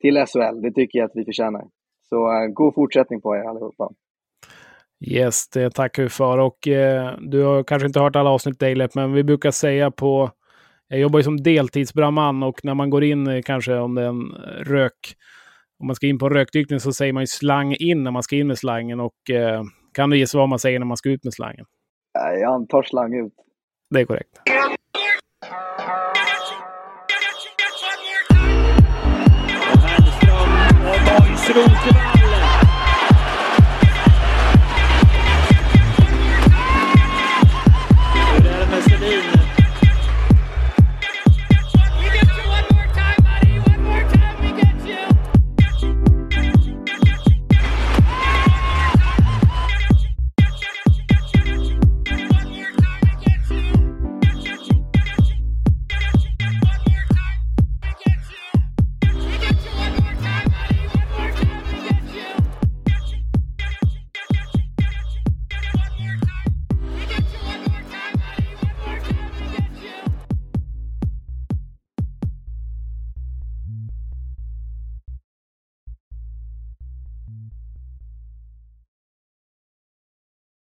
till 0.00 0.26
SHL. 0.26 0.62
Det 0.62 0.72
tycker 0.72 0.98
jag 0.98 1.06
att 1.06 1.16
vi 1.16 1.24
förtjänar. 1.24 1.64
Så 2.08 2.32
eh, 2.32 2.46
god 2.46 2.74
fortsättning 2.74 3.20
på 3.20 3.36
er 3.36 3.40
allihopa. 3.40 3.88
Yes, 5.06 5.48
det 5.48 5.70
tackar 5.70 6.02
vi 6.02 6.08
för. 6.08 6.38
Och 6.38 6.68
eh, 6.68 7.14
du 7.20 7.42
har 7.42 7.62
kanske 7.62 7.86
inte 7.86 8.00
hört 8.00 8.16
alla 8.16 8.30
avsnitt 8.30 8.58
Dalep, 8.58 8.94
men 8.94 9.12
vi 9.12 9.24
brukar 9.24 9.50
säga 9.50 9.90
på... 9.90 10.30
Jag 10.88 11.00
jobbar 11.00 11.18
ju 11.18 11.22
som 11.22 11.42
deltidsbrandman 11.42 12.42
och 12.42 12.64
när 12.64 12.74
man 12.74 12.90
går 12.90 13.04
in 13.04 13.26
eh, 13.26 13.42
kanske 13.42 13.74
om 13.74 13.94
det 13.94 14.02
är 14.02 14.08
en 14.08 14.32
rök 14.64 15.16
om 15.80 15.86
man 15.86 15.96
ska 15.96 16.06
in 16.06 16.18
på 16.18 16.28
rökdykning 16.28 16.80
så 16.80 16.92
säger 16.92 17.12
man 17.12 17.22
ju 17.22 17.26
slang 17.26 17.74
in 17.74 18.04
när 18.04 18.10
man 18.10 18.22
ska 18.22 18.36
in 18.36 18.46
med 18.46 18.58
slangen. 18.58 19.00
Och 19.00 19.30
eh, 19.30 19.62
kan 19.94 20.10
du 20.10 20.18
gissa 20.18 20.38
vad 20.38 20.48
man 20.48 20.58
säger 20.58 20.78
när 20.78 20.86
man 20.86 20.96
ska 20.96 21.08
ut 21.10 21.24
med 21.24 21.34
slangen? 21.34 21.64
Jag 22.14 22.54
antar 22.54 22.82
slang 22.82 23.14
ut. 23.14 23.32
Det 23.90 24.00
är 24.00 24.04
korrekt. 24.04 24.40
Skrot 31.36 32.09